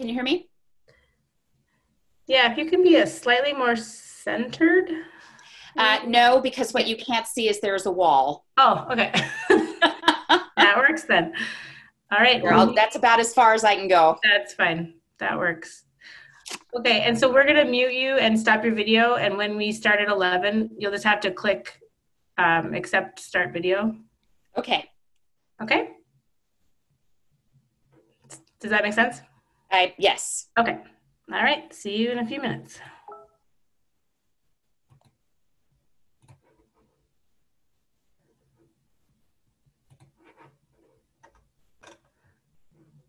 Can 0.00 0.08
you 0.08 0.14
hear 0.14 0.24
me? 0.24 0.48
Yeah, 2.26 2.50
if 2.50 2.56
you 2.56 2.70
can 2.70 2.82
be 2.82 2.96
a 2.96 3.06
slightly 3.06 3.52
more 3.52 3.76
centered. 3.76 4.90
Uh, 5.76 5.98
no, 6.06 6.40
because 6.40 6.72
what 6.72 6.86
you 6.86 6.96
can't 6.96 7.26
see 7.26 7.50
is 7.50 7.60
there's 7.60 7.84
a 7.84 7.90
wall. 7.90 8.46
Oh, 8.56 8.86
okay. 8.90 9.12
that 9.50 10.74
works 10.78 11.02
then. 11.02 11.34
All 12.10 12.18
right. 12.18 12.42
Well, 12.42 12.72
that's 12.72 12.96
about 12.96 13.20
as 13.20 13.34
far 13.34 13.52
as 13.52 13.62
I 13.62 13.74
can 13.74 13.88
go. 13.88 14.16
That's 14.22 14.54
fine. 14.54 14.94
That 15.18 15.36
works. 15.36 15.84
Okay, 16.74 17.02
and 17.02 17.18
so 17.18 17.30
we're 17.30 17.46
gonna 17.46 17.66
mute 17.66 17.92
you 17.92 18.16
and 18.16 18.40
stop 18.40 18.64
your 18.64 18.74
video, 18.74 19.16
and 19.16 19.36
when 19.36 19.54
we 19.58 19.70
start 19.70 20.00
at 20.00 20.08
11, 20.08 20.70
you'll 20.78 20.92
just 20.92 21.04
have 21.04 21.20
to 21.20 21.30
click 21.30 21.78
um, 22.38 22.72
accept 22.72 23.20
start 23.20 23.52
video. 23.52 23.94
Okay. 24.56 24.88
Okay? 25.60 25.90
Does 28.60 28.70
that 28.70 28.82
make 28.82 28.94
sense? 28.94 29.20
I 29.70 29.94
yes. 29.98 30.48
Okay. 30.58 30.78
All 31.32 31.42
right. 31.42 31.72
See 31.72 31.96
you 31.96 32.10
in 32.10 32.18
a 32.18 32.26
few 32.26 32.40
minutes. 32.40 32.80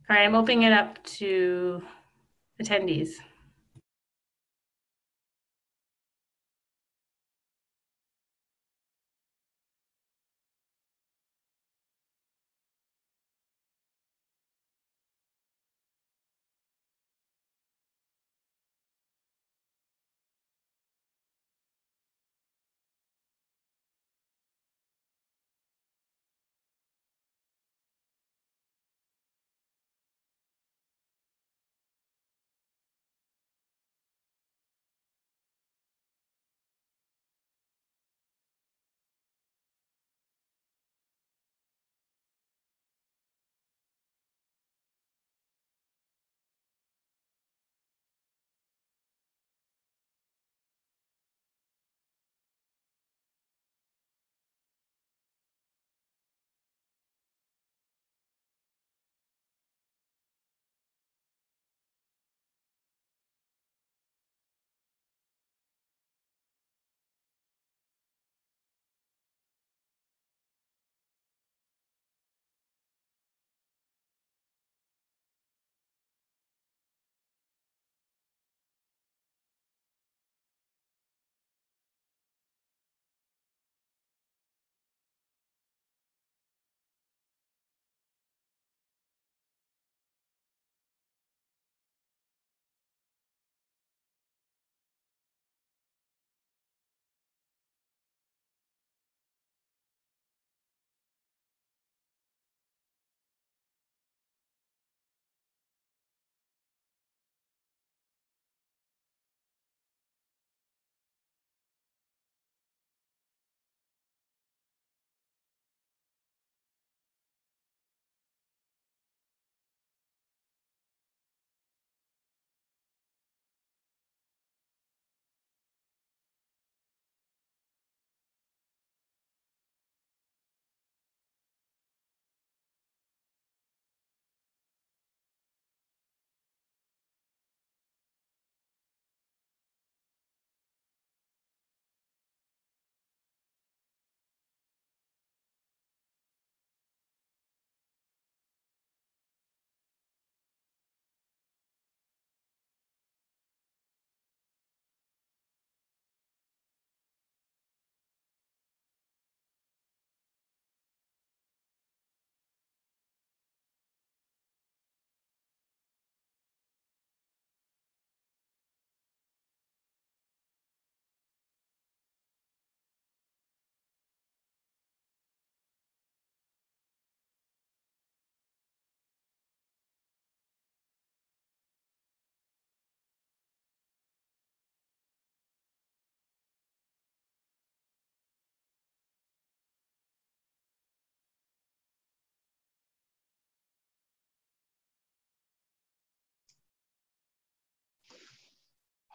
All 0.09 0.18
right, 0.18 0.26
I'm 0.26 0.35
opening 0.35 0.63
it 0.63 0.73
up 0.73 1.02
to 1.20 1.82
attendees. 2.62 3.12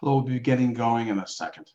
We'll 0.06 0.20
be 0.20 0.38
getting 0.38 0.72
going 0.72 1.08
in 1.08 1.18
a 1.18 1.26
second. 1.26 1.66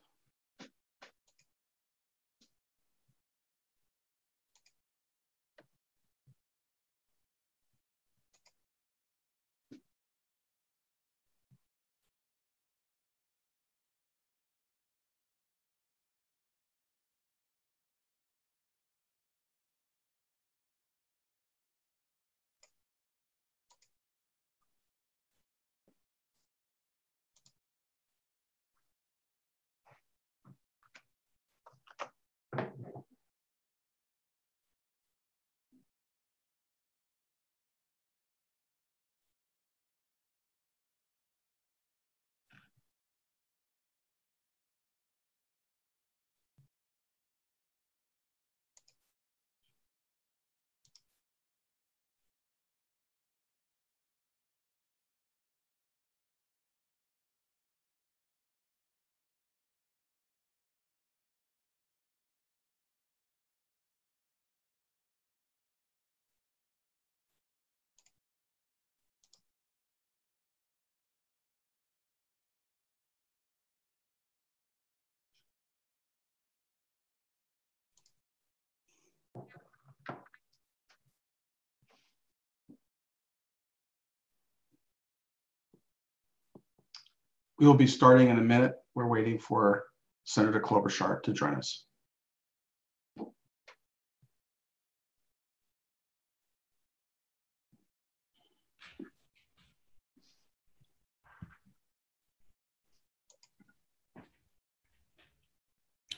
We 87.62 87.68
will 87.68 87.76
be 87.76 87.86
starting 87.86 88.30
in 88.30 88.40
a 88.40 88.42
minute. 88.42 88.74
We're 88.96 89.08
waiting 89.08 89.38
for 89.38 89.84
Senator 90.24 90.60
Klobuchar 90.60 91.22
to 91.22 91.32
join 91.32 91.54
us. 91.54 91.86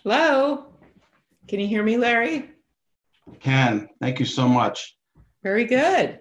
Hello. 0.04 0.68
Can 1.50 1.60
you 1.60 1.68
hear 1.68 1.84
me, 1.84 1.98
Larry? 1.98 2.51
Can 3.42 3.89
thank 4.01 4.19
you 4.19 4.25
so 4.25 4.48
much. 4.48 4.96
Very 5.44 5.66
good. 5.66 6.19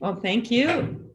Well, 0.00 0.20
thank 0.22 0.50
you. 0.50 1.13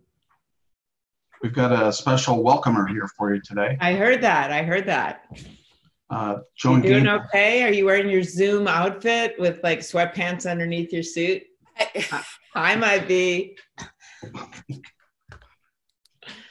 We've 1.41 1.53
got 1.53 1.71
a 1.71 1.91
special 1.93 2.43
welcomer 2.43 2.85
here 2.87 3.07
for 3.17 3.33
you 3.33 3.41
today. 3.41 3.77
I 3.79 3.93
heard 3.93 4.21
that. 4.21 4.51
I 4.51 4.61
heard 4.63 4.85
that. 4.87 5.23
Uh, 6.09 6.39
Joan 6.57 6.83
You 6.83 6.89
Joan 6.89 6.91
doing 6.91 7.03
Gabel. 7.05 7.25
okay? 7.25 7.63
Are 7.63 7.71
you 7.71 7.85
wearing 7.85 8.09
your 8.09 8.23
Zoom 8.23 8.67
outfit 8.67 9.35
with 9.39 9.59
like 9.63 9.79
sweatpants 9.79 10.49
underneath 10.49 10.91
your 10.91 11.03
suit? 11.03 11.43
I 12.55 12.75
might 12.75 13.07
be. 13.07 13.55
I'd 14.69 14.79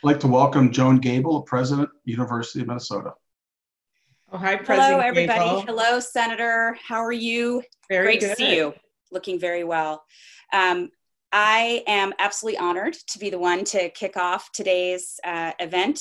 like 0.02 0.20
to 0.20 0.28
welcome 0.28 0.72
Joan 0.72 0.98
Gabel, 1.00 1.42
President, 1.42 1.90
University 2.04 2.60
of 2.62 2.68
Minnesota. 2.68 3.12
Oh, 4.32 4.38
hi, 4.38 4.56
President 4.56 4.92
Hello, 4.92 5.00
everybody. 5.00 5.38
Gabel. 5.38 5.60
Hello, 5.62 6.00
Senator. 6.00 6.76
How 6.86 7.02
are 7.02 7.12
you? 7.12 7.62
Very 7.90 8.04
Great 8.04 8.20
good. 8.20 8.30
to 8.30 8.36
see 8.36 8.56
you. 8.56 8.74
Looking 9.10 9.38
very 9.40 9.64
well. 9.64 10.04
Um, 10.52 10.90
I 11.32 11.82
am 11.86 12.12
absolutely 12.18 12.58
honored 12.58 12.94
to 13.08 13.18
be 13.18 13.30
the 13.30 13.38
one 13.38 13.64
to 13.64 13.90
kick 13.90 14.16
off 14.16 14.50
today's 14.52 15.20
uh, 15.24 15.52
event. 15.58 16.00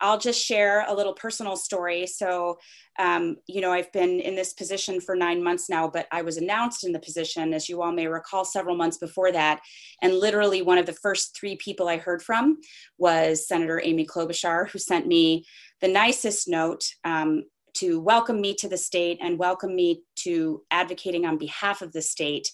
I'll 0.00 0.18
just 0.18 0.44
share 0.44 0.84
a 0.88 0.94
little 0.94 1.14
personal 1.14 1.56
story. 1.56 2.06
So, 2.06 2.58
um, 2.98 3.36
you 3.46 3.60
know, 3.60 3.72
I've 3.72 3.90
been 3.92 4.20
in 4.20 4.34
this 4.34 4.52
position 4.52 5.00
for 5.00 5.16
nine 5.16 5.42
months 5.42 5.70
now, 5.70 5.88
but 5.88 6.06
I 6.12 6.22
was 6.22 6.36
announced 6.36 6.84
in 6.84 6.92
the 6.92 6.98
position, 6.98 7.54
as 7.54 7.68
you 7.68 7.80
all 7.80 7.92
may 7.92 8.06
recall, 8.06 8.44
several 8.44 8.76
months 8.76 8.98
before 8.98 9.32
that. 9.32 9.60
And 10.02 10.14
literally, 10.14 10.60
one 10.62 10.78
of 10.78 10.86
the 10.86 10.92
first 10.92 11.36
three 11.38 11.56
people 11.56 11.88
I 11.88 11.96
heard 11.96 12.22
from 12.22 12.58
was 12.98 13.48
Senator 13.48 13.80
Amy 13.82 14.06
Klobuchar, 14.06 14.68
who 14.68 14.78
sent 14.78 15.06
me 15.06 15.44
the 15.80 15.88
nicest 15.88 16.48
note 16.48 16.84
um, 17.04 17.44
to 17.76 18.00
welcome 18.00 18.40
me 18.40 18.54
to 18.54 18.68
the 18.68 18.76
state 18.76 19.18
and 19.20 19.38
welcome 19.38 19.74
me 19.74 20.02
to 20.16 20.62
advocating 20.70 21.26
on 21.26 21.38
behalf 21.38 21.82
of 21.82 21.92
the 21.92 22.02
state. 22.02 22.50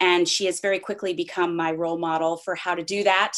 And 0.00 0.28
she 0.28 0.44
has 0.46 0.60
very 0.60 0.78
quickly 0.78 1.14
become 1.14 1.56
my 1.56 1.72
role 1.72 1.98
model 1.98 2.36
for 2.36 2.54
how 2.54 2.74
to 2.74 2.84
do 2.84 3.02
that, 3.04 3.32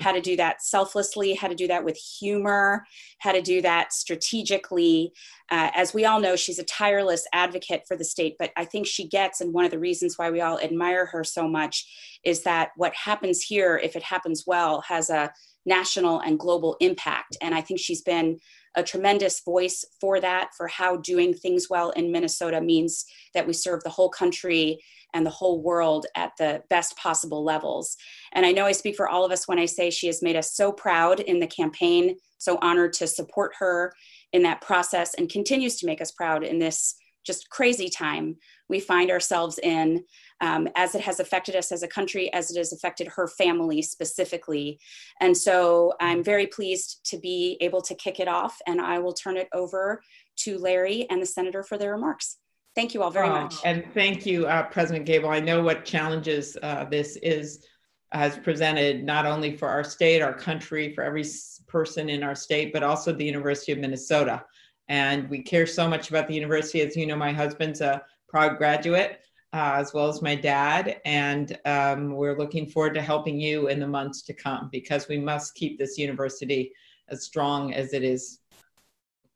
how 0.00 0.12
to 0.12 0.20
do 0.20 0.36
that 0.36 0.62
selflessly, 0.62 1.34
how 1.34 1.48
to 1.48 1.54
do 1.54 1.66
that 1.68 1.84
with 1.84 1.96
humor, 1.96 2.84
how 3.18 3.32
to 3.32 3.40
do 3.40 3.62
that 3.62 3.92
strategically. 3.92 5.12
Uh, 5.50 5.70
as 5.74 5.94
we 5.94 6.04
all 6.04 6.20
know, 6.20 6.36
she's 6.36 6.58
a 6.58 6.64
tireless 6.64 7.26
advocate 7.32 7.84
for 7.88 7.96
the 7.96 8.04
state, 8.04 8.36
but 8.38 8.50
I 8.56 8.66
think 8.66 8.86
she 8.86 9.08
gets, 9.08 9.40
and 9.40 9.54
one 9.54 9.64
of 9.64 9.70
the 9.70 9.78
reasons 9.78 10.18
why 10.18 10.30
we 10.30 10.42
all 10.42 10.60
admire 10.60 11.06
her 11.06 11.24
so 11.24 11.48
much 11.48 12.18
is 12.24 12.42
that 12.42 12.70
what 12.76 12.94
happens 12.94 13.42
here, 13.42 13.80
if 13.82 13.96
it 13.96 14.02
happens 14.02 14.44
well, 14.46 14.82
has 14.82 15.08
a 15.08 15.32
national 15.64 16.20
and 16.20 16.38
global 16.38 16.76
impact. 16.80 17.36
And 17.40 17.54
I 17.54 17.60
think 17.60 17.80
she's 17.80 18.02
been 18.02 18.38
a 18.74 18.82
tremendous 18.82 19.40
voice 19.40 19.84
for 20.00 20.20
that, 20.20 20.50
for 20.56 20.66
how 20.68 20.96
doing 20.96 21.34
things 21.34 21.68
well 21.68 21.90
in 21.90 22.12
Minnesota 22.12 22.60
means 22.60 23.04
that 23.34 23.46
we 23.46 23.52
serve 23.52 23.82
the 23.82 23.90
whole 23.90 24.08
country 24.08 24.82
and 25.14 25.26
the 25.26 25.30
whole 25.30 25.62
world 25.62 26.06
at 26.16 26.32
the 26.38 26.62
best 26.70 26.96
possible 26.96 27.44
levels. 27.44 27.96
And 28.32 28.46
I 28.46 28.52
know 28.52 28.64
I 28.64 28.72
speak 28.72 28.96
for 28.96 29.08
all 29.08 29.24
of 29.24 29.32
us 29.32 29.46
when 29.46 29.58
I 29.58 29.66
say 29.66 29.90
she 29.90 30.06
has 30.06 30.22
made 30.22 30.36
us 30.36 30.54
so 30.54 30.72
proud 30.72 31.20
in 31.20 31.38
the 31.38 31.46
campaign, 31.46 32.16
so 32.38 32.58
honored 32.62 32.94
to 32.94 33.06
support 33.06 33.52
her 33.58 33.92
in 34.32 34.42
that 34.44 34.62
process, 34.62 35.12
and 35.14 35.28
continues 35.28 35.76
to 35.76 35.86
make 35.86 36.00
us 36.00 36.12
proud 36.12 36.44
in 36.44 36.58
this 36.58 36.94
just 37.24 37.50
crazy 37.50 37.88
time 37.88 38.36
we 38.68 38.80
find 38.80 39.10
ourselves 39.10 39.58
in 39.62 40.02
um, 40.42 40.68
as 40.76 40.94
it 40.94 41.00
has 41.00 41.20
affected 41.20 41.56
us 41.56 41.72
as 41.72 41.82
a 41.82 41.88
country, 41.88 42.30
as 42.34 42.50
it 42.50 42.58
has 42.58 42.72
affected 42.72 43.08
her 43.08 43.28
family 43.28 43.80
specifically. 43.80 44.78
And 45.20 45.34
so 45.34 45.94
I'm 46.00 46.22
very 46.22 46.46
pleased 46.46 47.00
to 47.10 47.18
be 47.18 47.56
able 47.60 47.80
to 47.82 47.94
kick 47.94 48.20
it 48.20 48.28
off, 48.28 48.58
and 48.66 48.80
I 48.80 48.98
will 48.98 49.14
turn 49.14 49.36
it 49.38 49.48
over 49.54 50.02
to 50.38 50.58
Larry 50.58 51.06
and 51.08 51.22
the 51.22 51.26
senator 51.26 51.62
for 51.62 51.78
their 51.78 51.92
remarks. 51.92 52.36
Thank 52.74 52.92
you 52.94 53.02
all 53.02 53.10
very 53.10 53.28
Oh, 53.28 53.42
much. 53.42 53.54
And 53.64 53.84
thank 53.94 54.26
you, 54.26 54.46
uh, 54.46 54.64
President 54.64 55.06
Gabel. 55.06 55.30
I 55.30 55.40
know 55.40 55.62
what 55.62 55.84
challenges 55.84 56.56
uh, 56.62 56.84
this 56.90 57.16
is 57.16 57.64
has 58.12 58.36
presented 58.38 59.04
not 59.04 59.24
only 59.24 59.56
for 59.56 59.68
our 59.68 59.82
state, 59.82 60.20
our 60.20 60.34
country, 60.34 60.92
for 60.94 61.02
every 61.02 61.24
person 61.66 62.10
in 62.10 62.22
our 62.22 62.34
state, 62.34 62.70
but 62.70 62.82
also 62.82 63.10
the 63.10 63.24
University 63.24 63.72
of 63.72 63.78
Minnesota. 63.78 64.44
And 64.88 65.30
we 65.30 65.42
care 65.42 65.66
so 65.66 65.88
much 65.88 66.10
about 66.10 66.28
the 66.28 66.34
university. 66.34 66.82
As 66.82 66.94
you 66.94 67.06
know, 67.06 67.16
my 67.16 67.32
husband's 67.32 67.80
a 67.80 68.02
proud 68.28 68.58
graduate, 68.58 69.20
uh, 69.52 69.74
as 69.76 69.92
well 69.92 70.08
as 70.08 70.22
my 70.22 70.34
dad. 70.34 71.00
And 71.04 71.58
um, 71.64 72.12
we're 72.12 72.36
looking 72.36 72.66
forward 72.66 72.94
to 72.94 73.02
helping 73.02 73.38
you 73.38 73.68
in 73.68 73.78
the 73.80 73.86
months 73.86 74.22
to 74.22 74.32
come 74.32 74.68
because 74.72 75.08
we 75.08 75.18
must 75.18 75.54
keep 75.54 75.78
this 75.78 75.98
university 75.98 76.72
as 77.08 77.24
strong 77.24 77.74
as 77.74 77.92
it 77.92 78.02
is. 78.02 78.40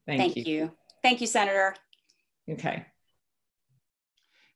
Thank, 0.07 0.21
Thank 0.21 0.37
you. 0.37 0.45
you. 0.47 0.73
Thank 1.03 1.21
you, 1.21 1.27
Senator. 1.27 1.75
Okay. 2.49 2.87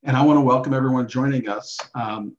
And 0.02 0.16
I 0.16 0.24
want 0.24 0.38
to 0.38 0.42
welcome 0.42 0.72
everyone 0.72 1.06
joining 1.08 1.48
us. 1.48 1.78
Um, 1.94 2.36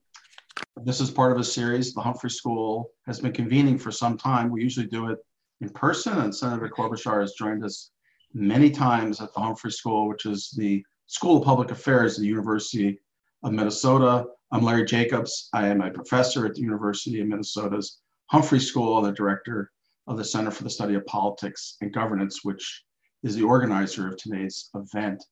this 0.83 0.99
is 0.99 1.11
part 1.11 1.31
of 1.31 1.37
a 1.37 1.43
series 1.43 1.93
the 1.93 2.01
Humphrey 2.01 2.29
School 2.29 2.91
has 3.05 3.19
been 3.19 3.33
convening 3.33 3.77
for 3.77 3.91
some 3.91 4.17
time. 4.17 4.49
We 4.49 4.63
usually 4.63 4.87
do 4.87 5.09
it 5.09 5.19
in 5.59 5.69
person, 5.69 6.17
and 6.17 6.33
Senator 6.33 6.69
Klobuchar 6.69 7.21
has 7.21 7.33
joined 7.33 7.63
us 7.63 7.91
many 8.33 8.71
times 8.71 9.21
at 9.21 9.33
the 9.33 9.41
Humphrey 9.41 9.71
School, 9.71 10.07
which 10.07 10.25
is 10.25 10.51
the 10.57 10.83
School 11.05 11.37
of 11.37 11.43
Public 11.43 11.71
Affairs 11.71 12.15
at 12.15 12.21
the 12.21 12.27
University 12.27 12.99
of 13.43 13.53
Minnesota. 13.53 14.25
I'm 14.51 14.63
Larry 14.63 14.85
Jacobs. 14.85 15.49
I 15.53 15.67
am 15.67 15.81
a 15.81 15.91
professor 15.91 16.45
at 16.45 16.53
the 16.53 16.61
University 16.61 17.21
of 17.21 17.27
Minnesota's 17.27 17.99
Humphrey 18.27 18.59
School 18.59 18.97
and 18.97 19.07
the 19.07 19.11
director 19.11 19.71
of 20.07 20.17
the 20.17 20.23
Center 20.23 20.51
for 20.51 20.63
the 20.63 20.69
Study 20.69 20.95
of 20.95 21.05
Politics 21.05 21.77
and 21.81 21.93
Governance, 21.93 22.41
which 22.43 22.83
is 23.23 23.35
the 23.35 23.43
organizer 23.43 24.07
of 24.07 24.17
today's 24.17 24.69
event. 24.75 25.23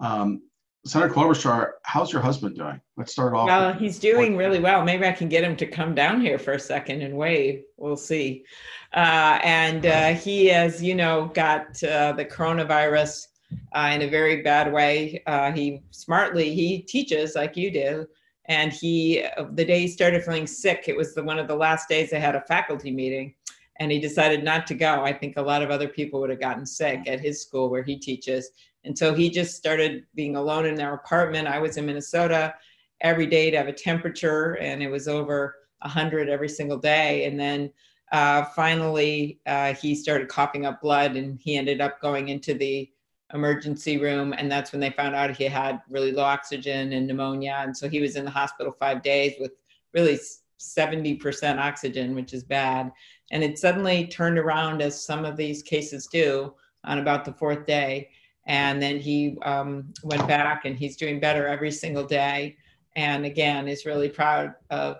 Um, 0.00 0.42
Senator 0.86 1.14
Klobuchar, 1.14 1.70
how's 1.84 2.12
your 2.12 2.20
husband 2.20 2.56
doing? 2.56 2.78
Let's 2.98 3.12
start 3.12 3.34
off. 3.34 3.46
Well, 3.46 3.72
he's 3.72 3.98
doing 3.98 4.36
really 4.36 4.60
well. 4.60 4.84
Maybe 4.84 5.06
I 5.06 5.12
can 5.12 5.30
get 5.30 5.42
him 5.42 5.56
to 5.56 5.66
come 5.66 5.94
down 5.94 6.20
here 6.20 6.38
for 6.38 6.52
a 6.52 6.60
second 6.60 7.00
and 7.00 7.16
wave. 7.16 7.62
We'll 7.78 7.96
see. 7.96 8.44
Uh, 8.92 9.38
and 9.42 9.86
uh, 9.86 10.12
he, 10.12 10.50
as 10.50 10.82
you 10.82 10.94
know, 10.94 11.30
got 11.32 11.82
uh, 11.82 12.12
the 12.12 12.24
coronavirus 12.26 13.28
uh, 13.72 13.90
in 13.92 14.02
a 14.02 14.08
very 14.08 14.42
bad 14.42 14.72
way. 14.72 15.22
Uh, 15.26 15.52
he 15.52 15.82
smartly 15.90 16.54
he 16.54 16.78
teaches 16.78 17.34
like 17.34 17.56
you 17.56 17.70
do, 17.70 18.06
and 18.46 18.72
he 18.72 19.24
the 19.52 19.64
day 19.64 19.80
he 19.80 19.88
started 19.88 20.24
feeling 20.24 20.46
sick, 20.46 20.84
it 20.86 20.96
was 20.96 21.14
the 21.14 21.22
one 21.22 21.38
of 21.38 21.48
the 21.48 21.56
last 21.56 21.88
days 21.88 22.10
they 22.10 22.20
had 22.20 22.36
a 22.36 22.42
faculty 22.42 22.90
meeting, 22.90 23.34
and 23.80 23.90
he 23.90 23.98
decided 23.98 24.44
not 24.44 24.66
to 24.68 24.74
go. 24.74 25.02
I 25.02 25.12
think 25.12 25.36
a 25.36 25.42
lot 25.42 25.62
of 25.62 25.70
other 25.70 25.88
people 25.88 26.20
would 26.20 26.30
have 26.30 26.40
gotten 26.40 26.66
sick 26.66 27.02
at 27.06 27.20
his 27.20 27.42
school 27.42 27.70
where 27.70 27.82
he 27.82 27.96
teaches. 27.96 28.50
And 28.84 28.96
so 28.96 29.14
he 29.14 29.30
just 29.30 29.56
started 29.56 30.04
being 30.14 30.36
alone 30.36 30.66
in 30.66 30.74
their 30.74 30.94
apartment. 30.94 31.48
I 31.48 31.58
was 31.58 31.76
in 31.76 31.86
Minnesota 31.86 32.54
every 33.00 33.26
day 33.26 33.50
to 33.50 33.56
have 33.56 33.68
a 33.68 33.72
temperature, 33.72 34.58
and 34.58 34.82
it 34.82 34.90
was 34.90 35.08
over 35.08 35.56
100 35.80 36.28
every 36.28 36.48
single 36.48 36.78
day. 36.78 37.24
And 37.24 37.40
then 37.40 37.72
uh, 38.12 38.44
finally, 38.44 39.40
uh, 39.46 39.74
he 39.74 39.94
started 39.94 40.28
coughing 40.28 40.66
up 40.66 40.80
blood, 40.80 41.16
and 41.16 41.38
he 41.40 41.56
ended 41.56 41.80
up 41.80 42.00
going 42.00 42.28
into 42.28 42.54
the 42.54 42.90
emergency 43.34 43.98
room. 43.98 44.34
And 44.36 44.50
that's 44.50 44.72
when 44.72 44.80
they 44.80 44.90
found 44.90 45.14
out 45.14 45.36
he 45.36 45.44
had 45.44 45.82
really 45.88 46.12
low 46.12 46.22
oxygen 46.22 46.92
and 46.92 47.06
pneumonia. 47.06 47.58
And 47.60 47.76
so 47.76 47.88
he 47.88 48.00
was 48.00 48.16
in 48.16 48.24
the 48.24 48.30
hospital 48.30 48.74
five 48.78 49.02
days 49.02 49.34
with 49.38 49.52
really 49.92 50.18
70% 50.58 51.58
oxygen, 51.58 52.14
which 52.14 52.32
is 52.32 52.44
bad. 52.44 52.92
And 53.30 53.42
it 53.42 53.58
suddenly 53.58 54.06
turned 54.06 54.38
around, 54.38 54.82
as 54.82 55.04
some 55.04 55.24
of 55.24 55.36
these 55.36 55.62
cases 55.62 56.06
do, 56.06 56.54
on 56.84 56.98
about 56.98 57.24
the 57.24 57.32
fourth 57.32 57.66
day 57.66 58.10
and 58.46 58.82
then 58.82 58.98
he 58.98 59.38
um, 59.42 59.92
went 60.02 60.26
back 60.28 60.64
and 60.64 60.76
he's 60.76 60.96
doing 60.96 61.18
better 61.18 61.46
every 61.46 61.70
single 61.70 62.04
day 62.04 62.56
and 62.96 63.24
again 63.24 63.66
is 63.68 63.86
really 63.86 64.08
proud 64.08 64.54
of 64.70 64.98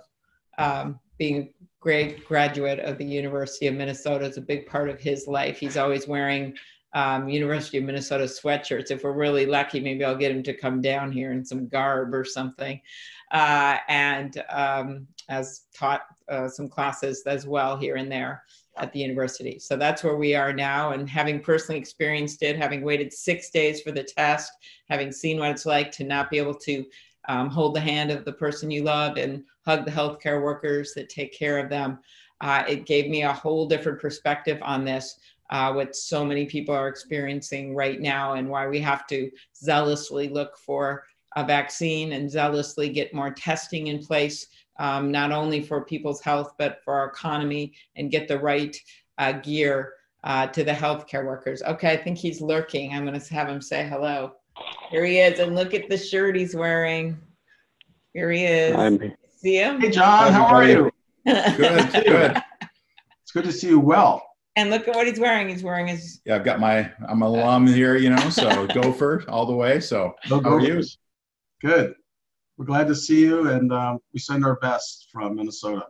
um, 0.59 0.99
being 1.19 1.37
a 1.43 1.49
great 1.81 2.25
graduate 2.27 2.79
of 2.81 2.97
the 2.99 3.05
university 3.05 3.67
of 3.67 3.75
minnesota 3.75 4.25
it's 4.25 4.39
a 4.39 4.43
big 4.43 4.67
part 4.67 4.89
of 4.89 4.99
his 4.99 5.27
life 5.27 5.59
he's 5.59 5.77
always 5.77 6.09
wearing 6.09 6.55
um, 6.95 7.29
university 7.29 7.79
of 7.79 7.85
minnesota 7.85 8.25
sweatshirts 8.25 8.91
if 8.91 9.05
we're 9.05 9.13
really 9.13 9.47
lucky 9.47 9.81
maybe 9.81 10.05
i'll 10.05 10.17
get 10.17 10.31
him 10.31 10.43
to 10.43 10.55
come 10.55 10.81
down 10.81 11.11
here 11.13 11.33
in 11.33 11.45
some 11.45 11.69
garb 11.69 12.15
or 12.15 12.25
something 12.25 12.81
uh, 13.33 13.79
and 13.89 14.43
um, 14.51 15.07
has 15.29 15.63
taught 15.75 16.03
uh, 16.29 16.49
some 16.49 16.69
classes 16.69 17.23
as 17.27 17.47
well 17.47 17.77
here 17.77 17.97
and 17.97 18.11
there 18.11 18.43
at 18.77 18.93
the 18.93 19.01
university. 19.01 19.59
So 19.59 19.77
that's 19.77 20.03
where 20.03 20.17
we 20.17 20.35
are 20.35 20.53
now. 20.53 20.91
And 20.91 21.09
having 21.09 21.41
personally 21.41 21.79
experienced 21.79 22.43
it, 22.43 22.57
having 22.57 22.83
waited 22.83 23.13
six 23.13 23.51
days 23.51 23.83
for 23.83 23.93
the 23.93 24.03
test, 24.03 24.53
having 24.89 25.13
seen 25.13 25.39
what 25.39 25.51
it's 25.51 25.67
like 25.67 25.93
to 25.93 26.05
not 26.05 26.31
be 26.31 26.39
able 26.39 26.55
to 26.55 26.85
um, 27.29 27.49
hold 27.49 27.75
the 27.75 27.81
hand 27.81 28.11
of 28.11 28.25
the 28.25 28.33
person 28.33 28.71
you 28.71 28.83
love 28.83 29.17
and 29.17 29.45
hug 29.65 29.85
the 29.85 29.91
healthcare 29.91 30.43
workers 30.43 30.93
that 30.95 31.09
take 31.09 31.33
care 31.33 31.59
of 31.59 31.71
them, 31.71 31.99
uh, 32.41 32.65
it 32.69 32.87
gave 32.87 33.09
me 33.09 33.23
a 33.23 33.33
whole 33.33 33.67
different 33.67 34.01
perspective 34.01 34.59
on 34.63 34.85
this. 34.85 35.19
Uh, 35.51 35.73
what 35.73 35.95
so 35.95 36.25
many 36.25 36.47
people 36.47 36.75
are 36.75 36.89
experiencing 36.89 37.75
right 37.75 38.01
now 38.01 38.35
and 38.35 38.49
why 38.49 38.67
we 38.67 38.81
have 38.81 39.07
to 39.07 39.31
zealously 39.57 40.29
look 40.29 40.57
for 40.59 41.05
a 41.37 41.45
vaccine 41.45 42.13
and 42.13 42.31
zealously 42.31 42.89
get 42.89 43.13
more 43.15 43.31
testing 43.31 43.89
in 43.89 43.99
place, 43.99 44.47
um, 44.79 45.11
not 45.11 45.33
only 45.33 45.61
for 45.61 45.85
people's 45.85 46.21
health, 46.21 46.55
but 46.59 46.81
for 46.85 46.95
our 46.95 47.07
economy 47.07 47.73
and 47.97 48.11
get 48.11 48.29
the 48.29 48.39
right 48.39 48.77
uh, 49.19 49.33
gear 49.33 49.95
uh, 50.25 50.47
to 50.49 50.65
the 50.65 50.73
healthcare 50.73 51.25
workers. 51.25 51.63
Okay, 51.63 51.93
I 51.93 51.97
think 51.97 52.19
he's 52.19 52.41
lurking. 52.41 52.93
I'm 52.93 53.05
going 53.05 53.19
to 53.19 53.35
have 53.35 53.49
him 53.49 53.61
say 53.61 53.87
hello. 53.87 54.33
Here 54.91 55.05
he 55.05 55.19
is, 55.19 55.41
and 55.41 55.55
look 55.55 55.75
at 55.75 55.89
the 55.89 55.99
shirt 55.99 56.37
he's 56.37 56.55
wearing. 56.55 57.19
Here 58.13 58.31
he 58.31 58.45
is. 58.45 58.77
I'm, 58.77 59.15
See 59.37 59.57
him? 59.57 59.79
Hey, 59.81 59.91
John, 59.91 60.33
how 60.33 60.47
are 60.47 60.65
you? 60.65 60.91
Good, 61.27 61.93
good. 62.05 62.43
It's 63.23 63.33
good 63.33 63.45
to 63.45 63.53
see 63.53 63.69
you 63.69 63.81
well. 63.81 64.23
And 64.57 64.71
look 64.71 64.87
at 64.87 64.95
what 64.95 65.07
he's 65.07 65.19
wearing. 65.19 65.49
He's 65.49 65.63
wearing 65.63 65.89
his. 65.89 66.21
Yeah, 66.25 66.37
I've 66.37 66.45
got 66.45 66.61
my, 66.61 66.91
I'm 67.09 67.23
an 67.23 67.29
alum 67.29 67.67
here, 67.67 67.97
you 67.97 68.11
know, 68.11 68.31
so 68.31 68.67
Gopher 68.75 69.25
all 69.29 69.47
the 69.47 69.55
way. 69.55 69.81
So 69.81 70.15
No 70.31 70.41
how 70.41 70.55
are 70.55 70.61
you? 70.61 70.83
Good. 71.61 71.95
We're 72.57 72.67
glad 72.67 72.87
to 72.87 72.95
see 72.95 73.21
you, 73.21 73.49
and 73.49 73.73
um, 73.73 73.99
we 74.13 74.21
send 74.21 74.45
our 74.45 74.57
best 74.57 75.09
from 75.13 75.35
Minnesota. 75.35 75.87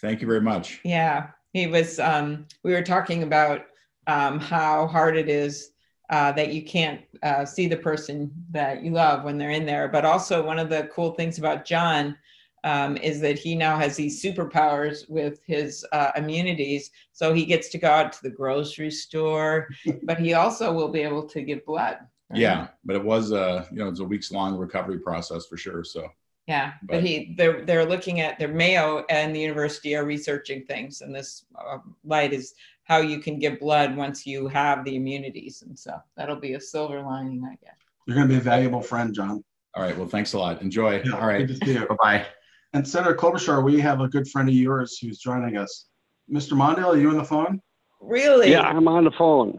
Thank 0.00 0.20
you 0.20 0.26
very 0.26 0.40
much. 0.40 0.80
Yeah, 0.84 1.28
he 1.52 1.68
was. 1.68 2.00
Um, 2.00 2.46
we 2.64 2.72
were 2.72 2.82
talking 2.82 3.22
about 3.22 3.66
um, 4.08 4.40
how 4.40 4.88
hard 4.88 5.16
it 5.16 5.28
is 5.28 5.70
uh, 6.10 6.32
that 6.32 6.52
you 6.52 6.64
can't 6.64 7.02
uh, 7.22 7.44
see 7.44 7.68
the 7.68 7.76
person 7.76 8.32
that 8.50 8.82
you 8.82 8.90
love 8.90 9.22
when 9.22 9.38
they're 9.38 9.50
in 9.50 9.64
there. 9.66 9.86
But 9.86 10.04
also, 10.04 10.44
one 10.44 10.58
of 10.58 10.68
the 10.68 10.90
cool 10.92 11.12
things 11.12 11.38
about 11.38 11.64
John 11.64 12.16
um, 12.64 12.96
is 12.98 13.20
that 13.20 13.38
he 13.38 13.54
now 13.54 13.78
has 13.78 13.96
these 13.96 14.22
superpowers 14.22 15.08
with 15.08 15.40
his 15.46 15.84
uh, 15.92 16.10
immunities. 16.16 16.90
So 17.12 17.32
he 17.32 17.44
gets 17.44 17.68
to 17.70 17.78
go 17.78 17.88
out 17.88 18.12
to 18.12 18.22
the 18.22 18.30
grocery 18.30 18.90
store, 18.90 19.68
but 20.02 20.18
he 20.18 20.34
also 20.34 20.72
will 20.72 20.88
be 20.88 21.00
able 21.02 21.28
to 21.28 21.42
give 21.42 21.64
blood. 21.66 21.98
right? 22.30 22.40
Yeah, 22.40 22.68
but 22.84 22.96
it 22.96 23.04
was 23.04 23.32
a, 23.32 23.66
you 23.70 23.78
know, 23.78 23.88
it's 23.88 24.00
a 24.00 24.04
weeks 24.04 24.30
long 24.32 24.56
recovery 24.56 24.98
process 25.00 25.46
for 25.46 25.56
sure. 25.56 25.84
So 25.84 26.08
Yeah, 26.46 26.72
but, 26.82 26.94
But- 26.94 27.02
he 27.04 27.34
they're 27.36 27.64
they're 27.66 27.84
looking 27.86 28.20
at 28.20 28.38
their 28.38 28.48
Mayo 28.48 29.04
and 29.10 29.34
the 29.34 29.40
university 29.40 29.94
are 29.96 30.04
researching 30.04 30.64
things, 30.64 31.00
and 31.02 31.14
this 31.14 31.44
uh, 31.58 31.78
light 32.04 32.32
is 32.32 32.54
how 32.84 32.98
you 32.98 33.18
can 33.20 33.38
give 33.38 33.60
blood 33.60 33.94
once 33.96 34.26
you 34.26 34.48
have 34.48 34.82
the 34.84 34.96
immunities, 34.96 35.62
and 35.62 35.78
so 35.78 35.92
that'll 36.16 36.40
be 36.40 36.54
a 36.54 36.60
silver 36.60 37.02
lining, 37.02 37.44
I 37.44 37.54
guess. 37.62 37.76
You're 38.06 38.16
going 38.16 38.28
to 38.28 38.32
be 38.34 38.38
a 38.40 38.42
valuable 38.42 38.80
friend, 38.80 39.14
John. 39.14 39.44
all 39.74 39.82
right, 39.82 39.94
well, 39.98 40.08
thanks 40.08 40.32
a 40.32 40.38
lot. 40.38 40.62
Enjoy. 40.62 41.02
Yeah, 41.04 41.12
All 41.20 41.26
right, 41.26 41.46
Good 41.46 41.60
to 41.60 41.66
see 41.66 41.72
you. 41.74 41.86
bye 41.86 41.96
bye. 42.02 42.26
And 42.72 42.86
Senator 42.86 43.14
Klobuchar, 43.14 43.64
we 43.64 43.80
have 43.80 44.00
a 44.00 44.08
good 44.08 44.28
friend 44.28 44.48
of 44.48 44.54
yours 44.54 44.98
who's 44.98 45.18
joining 45.18 45.56
us. 45.56 45.86
Mr. 46.30 46.52
Mondale, 46.52 46.94
are 46.94 46.96
you 46.98 47.10
on 47.10 47.16
the 47.16 47.24
phone? 47.24 47.60
Really? 48.00 48.50
yeah, 48.50 48.62
I'm 48.62 48.86
on 48.86 49.04
the 49.04 49.10
phone 49.16 49.58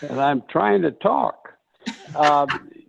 and 0.00 0.20
I'm 0.20 0.42
trying 0.50 0.82
to 0.82 0.90
talk. 0.92 1.36
Um, 2.16 2.48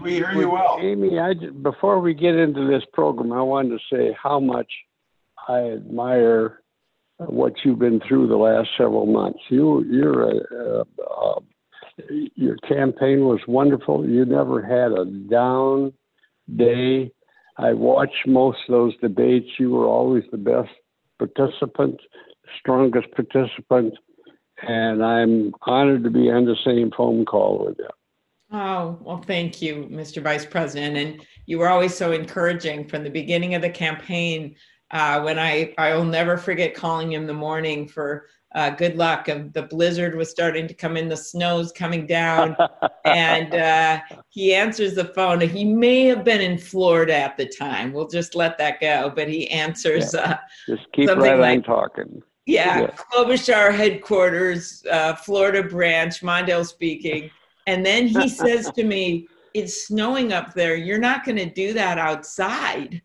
We 0.00 0.14
hear 0.14 0.32
you 0.32 0.50
well. 0.50 0.78
Amy, 0.80 1.18
I, 1.18 1.34
before 1.62 2.00
we 2.00 2.14
get 2.14 2.34
into 2.34 2.66
this 2.66 2.82
program, 2.92 3.32
I 3.32 3.42
wanted 3.42 3.78
to 3.78 3.96
say 3.96 4.16
how 4.20 4.40
much 4.40 4.70
I 5.46 5.72
admire 5.72 6.62
what 7.18 7.52
you've 7.64 7.78
been 7.78 8.00
through 8.08 8.28
the 8.28 8.36
last 8.36 8.70
several 8.76 9.06
months. 9.06 9.40
You, 9.50 9.84
you're 9.84 10.22
a, 10.22 10.80
uh, 10.80 10.84
uh, 11.04 11.40
your 12.34 12.56
campaign 12.68 13.26
was 13.26 13.40
wonderful. 13.46 14.08
You 14.08 14.24
never 14.24 14.62
had 14.62 14.92
a 14.92 15.04
down 15.04 15.92
day. 16.56 17.12
I 17.56 17.72
watched 17.72 18.26
most 18.26 18.58
of 18.68 18.72
those 18.72 18.96
debates. 18.98 19.48
You 19.58 19.70
were 19.70 19.86
always 19.86 20.24
the 20.30 20.38
best 20.38 20.70
participant, 21.18 22.00
strongest 22.58 23.08
participant, 23.12 23.94
and 24.62 25.04
I'm 25.04 25.52
honored 25.62 26.04
to 26.04 26.10
be 26.10 26.30
on 26.30 26.44
the 26.44 26.56
same 26.64 26.90
phone 26.96 27.24
call 27.24 27.66
with 27.66 27.76
you. 27.78 27.88
Oh, 28.52 28.98
well, 29.00 29.22
thank 29.22 29.60
you, 29.62 29.88
Mr. 29.90 30.22
Vice 30.22 30.46
President. 30.46 30.96
And 30.96 31.26
you 31.46 31.58
were 31.58 31.68
always 31.68 31.94
so 31.94 32.12
encouraging 32.12 32.86
from 32.86 33.02
the 33.02 33.10
beginning 33.10 33.54
of 33.54 33.62
the 33.62 33.70
campaign. 33.70 34.54
Uh, 34.90 35.22
when 35.22 35.38
I, 35.38 35.74
I 35.76 35.94
will 35.94 36.04
never 36.04 36.36
forget 36.36 36.74
calling 36.74 37.12
him 37.12 37.26
the 37.26 37.34
morning 37.34 37.88
for 37.88 38.28
uh, 38.54 38.70
good 38.70 38.96
luck. 38.96 39.26
The 39.26 39.66
blizzard 39.68 40.14
was 40.14 40.30
starting 40.30 40.68
to 40.68 40.74
come 40.74 40.96
in, 40.96 41.08
the 41.08 41.16
snow's 41.16 41.72
coming 41.72 42.06
down, 42.06 42.56
and 43.04 43.54
uh, 43.54 44.00
he 44.28 44.54
answers 44.54 44.94
the 44.94 45.06
phone. 45.06 45.40
He 45.40 45.64
may 45.64 46.04
have 46.04 46.24
been 46.24 46.40
in 46.40 46.58
Florida 46.58 47.14
at 47.14 47.36
the 47.36 47.46
time. 47.46 47.92
We'll 47.92 48.08
just 48.08 48.34
let 48.34 48.56
that 48.58 48.80
go. 48.80 49.12
But 49.14 49.28
he 49.28 49.50
answers, 49.50 50.14
uh, 50.14 50.36
Just 50.68 50.82
keep 50.92 51.08
right 51.08 51.32
on 51.34 51.40
like- 51.40 51.64
talking. 51.64 52.22
yeah, 52.46 52.82
Yeah. 52.82 52.86
Klobuchar 53.12 53.74
headquarters, 53.74 54.84
uh, 54.90 55.14
Florida 55.14 55.62
branch, 55.62 56.20
Mondale 56.22 56.64
speaking. 56.66 57.30
And 57.66 57.84
then 57.84 58.06
he 58.06 58.28
says 58.42 58.70
to 58.72 58.84
me, 58.84 59.26
It's 59.54 59.86
snowing 59.88 60.32
up 60.32 60.54
there. 60.54 60.76
You're 60.76 60.98
not 60.98 61.24
going 61.24 61.38
to 61.38 61.46
do 61.50 61.72
that 61.72 61.98
outside. 61.98 63.02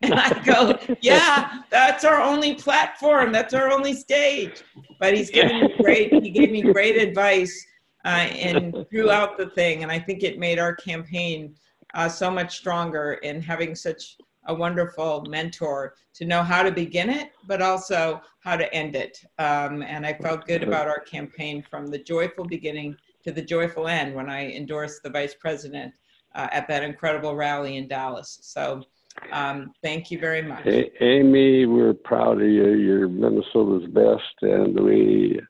And 0.02 0.14
I 0.14 0.42
go, 0.44 0.78
Yeah, 1.02 1.60
that's 1.68 2.04
our 2.04 2.22
only 2.22 2.54
platform. 2.54 3.32
That's 3.32 3.52
our 3.52 3.70
only 3.70 3.92
stage. 3.92 4.62
But 4.98 5.14
he's 5.14 5.30
given 5.30 5.60
me 5.60 5.74
great, 5.78 6.10
he 6.12 6.30
gave 6.30 6.50
me 6.50 6.62
great 6.62 6.96
advice 7.08 7.66
uh, 8.06 8.08
and 8.08 8.86
throughout 8.90 9.36
the 9.36 9.50
thing. 9.50 9.82
And 9.82 9.92
I 9.92 9.98
think 9.98 10.22
it 10.22 10.38
made 10.38 10.58
our 10.58 10.74
campaign 10.74 11.54
uh, 11.94 12.08
so 12.08 12.30
much 12.30 12.56
stronger 12.56 13.14
in 13.22 13.42
having 13.42 13.74
such 13.74 14.16
a 14.46 14.54
wonderful 14.54 15.26
mentor 15.28 15.94
to 16.14 16.24
know 16.24 16.42
how 16.42 16.62
to 16.62 16.72
begin 16.72 17.10
it, 17.10 17.32
but 17.46 17.60
also 17.60 18.22
how 18.40 18.56
to 18.56 18.72
end 18.74 18.96
it. 18.96 19.22
Um, 19.38 19.82
and 19.82 20.06
I 20.06 20.14
felt 20.14 20.46
good 20.46 20.62
about 20.62 20.88
our 20.88 21.00
campaign 21.00 21.62
from 21.68 21.88
the 21.88 21.98
joyful 21.98 22.44
beginning 22.46 22.96
to 23.24 23.32
the 23.32 23.42
joyful 23.42 23.86
end 23.86 24.14
when 24.14 24.30
I 24.30 24.50
endorsed 24.50 25.02
the 25.02 25.10
vice 25.10 25.34
president 25.34 25.92
uh, 26.34 26.48
at 26.52 26.66
that 26.68 26.82
incredible 26.82 27.36
rally 27.36 27.76
in 27.76 27.86
Dallas. 27.86 28.38
So 28.42 28.84
um, 29.32 29.72
thank 29.82 30.10
you 30.10 30.18
very 30.18 30.42
much. 30.42 30.66
A- 30.66 31.04
Amy, 31.04 31.66
we're 31.66 31.94
proud 31.94 32.40
of 32.40 32.48
you. 32.48 32.72
You're 32.72 33.08
Minnesota's 33.08 33.88
best, 33.90 34.42
and 34.42 34.78
we 34.78 35.40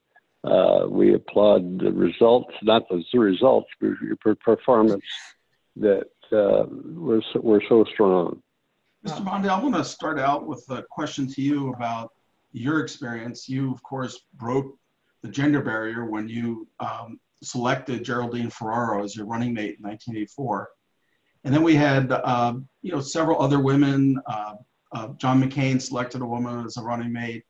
uh, 0.44 0.86
we 0.88 1.14
applaud 1.14 1.80
the 1.80 1.92
results, 1.92 2.54
not 2.62 2.82
the 2.88 3.02
results, 3.18 3.68
but 3.80 3.90
your 4.02 4.16
performance 4.36 5.04
that 5.76 6.08
uh, 6.32 6.64
we're 6.70 7.20
so, 7.68 7.84
strong. 7.92 8.42
Mr. 9.06 9.24
Mondale, 9.24 9.50
I 9.50 9.62
want 9.62 9.74
to 9.74 9.84
start 9.84 10.18
out 10.18 10.46
with 10.46 10.64
a 10.70 10.84
question 10.90 11.26
to 11.32 11.42
you 11.42 11.72
about 11.72 12.12
your 12.52 12.80
experience. 12.80 13.48
You, 13.48 13.72
of 13.72 13.82
course, 13.82 14.20
broke 14.34 14.76
the 15.22 15.28
gender 15.28 15.62
barrier 15.62 16.06
when 16.06 16.28
you 16.28 16.66
um, 16.80 17.18
selected 17.42 18.04
Geraldine 18.04 18.50
Ferraro 18.50 19.04
as 19.04 19.16
your 19.16 19.26
running 19.26 19.52
mate 19.52 19.76
in 19.78 19.84
1984. 19.84 20.70
And 21.44 21.54
then 21.54 21.62
we 21.62 21.74
had, 21.74 22.12
uh, 22.12 22.54
you 22.82 22.92
know, 22.92 23.00
several 23.00 23.40
other 23.40 23.60
women. 23.60 24.20
Uh, 24.26 24.54
uh, 24.92 25.08
John 25.18 25.42
McCain 25.42 25.80
selected 25.80 26.20
a 26.20 26.26
woman 26.26 26.64
as 26.66 26.76
a 26.76 26.82
running 26.82 27.12
mate. 27.12 27.44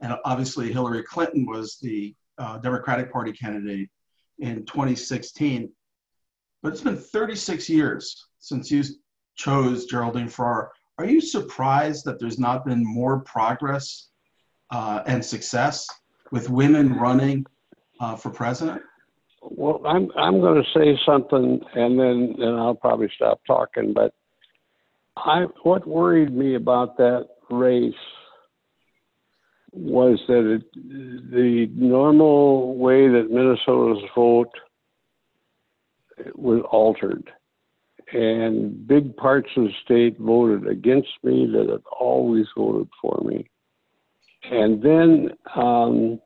And 0.00 0.14
obviously 0.24 0.72
Hillary 0.72 1.02
Clinton 1.02 1.46
was 1.46 1.78
the 1.80 2.14
uh, 2.38 2.58
Democratic 2.58 3.12
Party 3.12 3.32
candidate 3.32 3.90
in 4.38 4.64
2016. 4.66 5.70
But 6.62 6.72
it's 6.72 6.80
been 6.80 6.96
36 6.96 7.68
years 7.68 8.26
since 8.38 8.70
you 8.70 8.82
chose 9.36 9.86
Geraldine 9.86 10.28
Ferraro. 10.28 10.68
Are 10.98 11.04
you 11.04 11.20
surprised 11.20 12.04
that 12.06 12.18
there's 12.18 12.38
not 12.38 12.64
been 12.64 12.84
more 12.84 13.20
progress 13.20 14.08
uh, 14.70 15.02
and 15.06 15.24
success 15.24 15.86
with 16.30 16.48
women 16.48 16.94
running 16.94 17.44
for 18.18 18.30
president? 18.30 18.82
Well, 19.50 19.82
I'm 19.86 20.10
I'm 20.16 20.40
going 20.40 20.62
to 20.62 20.78
say 20.78 20.98
something, 21.04 21.60
and 21.74 21.98
then 21.98 22.34
and 22.38 22.58
I'll 22.58 22.74
probably 22.74 23.10
stop 23.14 23.40
talking. 23.46 23.92
But 23.92 24.14
I 25.16 25.44
what 25.62 25.86
worried 25.86 26.34
me 26.34 26.54
about 26.54 26.96
that 26.96 27.28
race 27.50 27.92
was 29.72 30.18
that 30.28 30.54
it, 30.54 30.62
the 30.74 31.68
normal 31.74 32.76
way 32.76 33.08
that 33.08 33.30
Minnesotans 33.30 34.06
vote 34.14 34.50
was 36.34 36.62
altered, 36.70 37.30
and 38.12 38.86
big 38.86 39.14
parts 39.16 39.48
of 39.56 39.64
the 39.64 39.72
state 39.84 40.18
voted 40.18 40.66
against 40.66 41.10
me 41.22 41.46
that 41.52 41.68
had 41.68 41.82
always 42.00 42.46
voted 42.56 42.88
for 43.00 43.20
me, 43.24 43.48
and 44.50 44.82
then. 44.82 45.30
Um, 45.54 46.20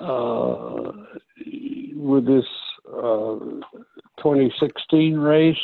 uh, 0.00 0.92
with 1.98 2.26
this 2.26 2.44
uh, 2.88 3.38
2016 4.18 5.16
race, 5.16 5.56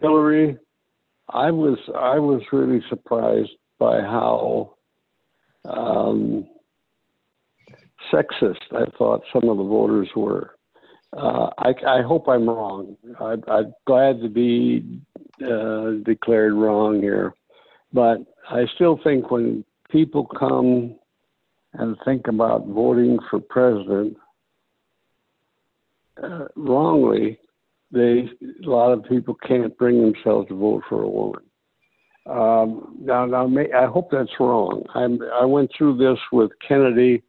Hillary, 0.00 0.58
I 1.28 1.50
was 1.50 1.78
I 1.96 2.18
was 2.18 2.42
really 2.52 2.82
surprised 2.88 3.50
by 3.78 4.00
how 4.00 4.74
um, 5.64 6.46
sexist 8.12 8.58
I 8.72 8.84
thought 8.98 9.22
some 9.32 9.48
of 9.48 9.56
the 9.56 9.64
voters 9.64 10.08
were. 10.16 10.56
Uh, 11.16 11.50
I, 11.58 11.74
I 11.86 12.02
hope 12.02 12.28
I'm 12.28 12.48
wrong. 12.48 12.96
I, 13.20 13.36
I'm 13.48 13.74
glad 13.86 14.20
to 14.22 14.28
be 14.28 15.00
uh, 15.42 16.02
declared 16.04 16.54
wrong 16.54 17.00
here, 17.00 17.34
but 17.92 18.18
I 18.48 18.64
still 18.74 18.98
think 19.02 19.30
when 19.30 19.64
people 19.90 20.24
come 20.24 20.94
and 21.74 21.96
think 22.04 22.28
about 22.28 22.66
voting 22.66 23.18
for 23.28 23.40
president 23.40 24.16
uh, 26.22 26.46
wrongly, 26.56 27.38
they 27.92 28.28
a 28.64 28.68
lot 28.68 28.92
of 28.92 29.04
people 29.04 29.36
can't 29.46 29.76
bring 29.78 30.00
themselves 30.00 30.48
to 30.48 30.54
vote 30.54 30.82
for 30.88 31.02
a 31.02 31.08
woman. 31.08 31.42
Um, 32.26 32.96
now, 33.00 33.24
now, 33.24 33.46
may, 33.46 33.72
I 33.72 33.86
hope 33.86 34.10
that's 34.10 34.30
wrong. 34.38 34.84
I'm, 34.94 35.20
I 35.40 35.44
went 35.44 35.70
through 35.76 35.96
this 35.96 36.18
with 36.30 36.50
Kennedy 36.66 37.22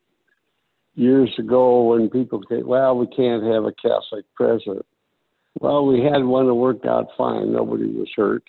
years 0.95 1.33
ago 1.39 1.83
when 1.83 2.09
people 2.09 2.41
say, 2.49 2.61
"Well, 2.61 2.97
we 2.97 3.07
can't 3.07 3.43
have 3.43 3.65
a 3.65 3.73
Catholic 3.73 4.25
president." 4.35 4.85
Well, 5.59 5.85
we 5.85 6.01
had 6.01 6.23
one 6.23 6.47
that 6.47 6.53
worked 6.53 6.85
out 6.85 7.07
fine. 7.17 7.53
Nobody 7.53 7.85
was 7.85 8.09
hurt. 8.15 8.43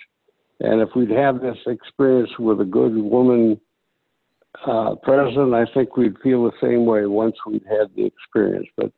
And 0.61 0.81
if 0.81 0.91
we'd 0.95 1.11
have 1.11 1.41
this 1.41 1.59
experience 1.67 2.31
with 2.39 2.61
a 2.61 2.65
good 2.65 2.97
woman 2.97 3.61
uh, 4.67 4.95
president, 5.03 5.55
I 5.55 5.65
think 5.75 5.97
we'd 5.97 6.19
feel 6.23 6.45
the 6.45 6.53
same 6.61 6.87
way 6.87 7.07
once 7.07 7.37
we'd 7.47 7.65
had 7.69 7.89
the 7.97 8.05
experience. 8.05 8.69
But 8.77 8.93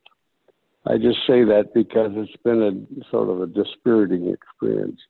I 0.87 0.99
just 0.99 1.19
say 1.27 1.45
that 1.45 1.73
because 1.75 2.13
it's 2.15 2.37
been 2.45 2.87
a 3.01 3.11
sort 3.11 3.31
of 3.31 3.41
a 3.41 3.47
dispiriting 3.47 4.29
experience. 4.33 5.01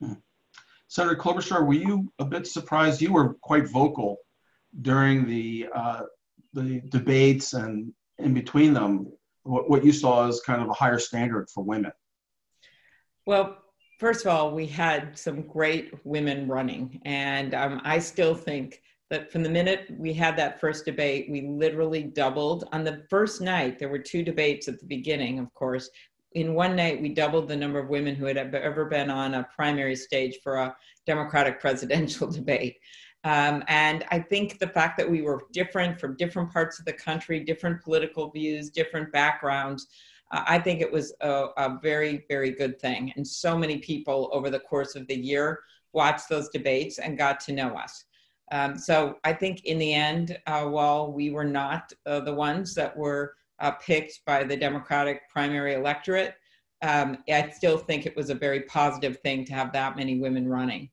Hmm. 0.00 0.14
Senator 0.88 1.16
Klobuchar, 1.16 1.64
were 1.64 1.74
you 1.74 2.12
a 2.18 2.24
bit 2.24 2.46
surprised? 2.46 3.00
You 3.00 3.12
were 3.12 3.34
quite 3.34 3.68
vocal 3.68 4.18
during 4.80 5.26
the 5.26 5.68
uh, 5.74 6.02
the 6.54 6.80
debates 6.88 7.52
and 7.54 7.92
in 8.18 8.34
between 8.34 8.74
them. 8.74 9.12
What, 9.44 9.70
what 9.70 9.84
you 9.84 9.92
saw 9.92 10.28
as 10.28 10.40
kind 10.40 10.62
of 10.62 10.68
a 10.68 10.72
higher 10.72 10.98
standard 10.98 11.48
for 11.50 11.64
women. 11.64 11.92
Well, 13.26 13.58
first 13.98 14.24
of 14.24 14.32
all, 14.32 14.52
we 14.52 14.66
had 14.66 15.18
some 15.18 15.42
great 15.42 15.92
women 16.04 16.48
running, 16.48 17.00
and 17.04 17.54
um, 17.54 17.80
I 17.84 18.00
still 18.00 18.34
think 18.34 18.80
that 19.12 19.30
from 19.30 19.42
the 19.42 19.50
minute 19.50 19.88
we 19.98 20.14
had 20.14 20.38
that 20.38 20.58
first 20.58 20.86
debate, 20.86 21.30
we 21.30 21.42
literally 21.42 22.02
doubled. 22.02 22.66
On 22.72 22.82
the 22.82 23.04
first 23.10 23.42
night, 23.42 23.78
there 23.78 23.90
were 23.90 23.98
two 23.98 24.22
debates 24.22 24.68
at 24.68 24.80
the 24.80 24.86
beginning, 24.86 25.38
of 25.38 25.52
course. 25.52 25.90
In 26.32 26.54
one 26.54 26.74
night, 26.74 27.02
we 27.02 27.10
doubled 27.10 27.46
the 27.46 27.54
number 27.54 27.78
of 27.78 27.90
women 27.90 28.14
who 28.14 28.24
had 28.24 28.38
ever 28.38 28.86
been 28.86 29.10
on 29.10 29.34
a 29.34 29.46
primary 29.54 29.96
stage 29.96 30.38
for 30.42 30.56
a 30.56 30.74
Democratic 31.06 31.60
presidential 31.60 32.26
debate. 32.30 32.78
Um, 33.24 33.62
and 33.68 34.06
I 34.10 34.18
think 34.18 34.58
the 34.58 34.68
fact 34.68 34.96
that 34.96 35.10
we 35.10 35.20
were 35.20 35.42
different 35.52 36.00
from 36.00 36.16
different 36.16 36.50
parts 36.50 36.78
of 36.78 36.86
the 36.86 36.94
country, 36.94 37.40
different 37.40 37.82
political 37.82 38.30
views, 38.30 38.70
different 38.70 39.12
backgrounds, 39.12 39.88
uh, 40.30 40.42
I 40.46 40.58
think 40.58 40.80
it 40.80 40.90
was 40.90 41.12
a, 41.20 41.48
a, 41.58 41.78
very, 41.82 42.24
very 42.30 42.50
good 42.50 42.80
thing. 42.80 43.12
And 43.16 43.28
so 43.28 43.58
many 43.58 43.76
people 43.76 44.30
over 44.32 44.48
the 44.48 44.60
course 44.60 44.96
of 44.96 45.06
the 45.06 45.14
year 45.14 45.60
watched 45.92 46.30
those 46.30 46.48
debates 46.48 46.98
and 46.98 47.18
got 47.18 47.40
to 47.40 47.52
know 47.52 47.76
us. 47.76 48.06
Um, 48.52 48.78
so 48.78 49.16
I 49.24 49.32
think 49.32 49.64
in 49.64 49.78
the 49.78 49.94
end, 49.94 50.38
uh, 50.46 50.66
while 50.66 51.10
we 51.10 51.30
were 51.30 51.44
not 51.44 51.90
uh, 52.06 52.20
the 52.20 52.34
ones 52.34 52.74
that 52.74 52.94
were 52.94 53.34
uh, 53.58 53.72
picked 53.72 54.20
by 54.26 54.44
the 54.44 54.56
Democratic 54.56 55.22
primary 55.30 55.74
electorate, 55.74 56.34
um, 56.82 57.18
I 57.28 57.48
still 57.48 57.78
think 57.78 58.04
it 58.04 58.14
was 58.14 58.28
a 58.28 58.34
very 58.34 58.60
positive 58.62 59.18
thing 59.20 59.46
to 59.46 59.54
have 59.54 59.72
that 59.72 59.96
many 59.96 60.20
women 60.20 60.46
running. 60.48 60.90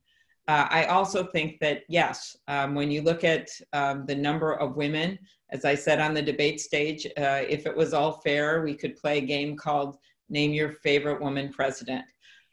Uh, 0.47 0.67
I 0.69 0.85
also 0.85 1.25
think 1.25 1.59
that, 1.59 1.81
yes, 1.89 2.35
um, 2.47 2.75
when 2.75 2.89
you 2.89 3.01
look 3.01 3.23
at 3.23 3.49
um, 3.73 4.05
the 4.05 4.15
number 4.15 4.53
of 4.53 4.77
women, 4.77 5.19
as 5.49 5.65
I 5.65 5.75
said 5.75 5.99
on 5.99 6.13
the 6.13 6.21
debate 6.21 6.61
stage, 6.61 7.05
uh, 7.17 7.43
if 7.47 7.65
it 7.65 7.75
was 7.75 7.93
all 7.93 8.13
fair, 8.21 8.63
we 8.63 8.73
could 8.73 8.95
play 8.95 9.17
a 9.17 9.21
game 9.21 9.57
called 9.57 9.97
Name 10.29 10.53
Your 10.53 10.71
Favorite 10.71 11.21
Woman 11.21 11.51
President. 11.51 12.05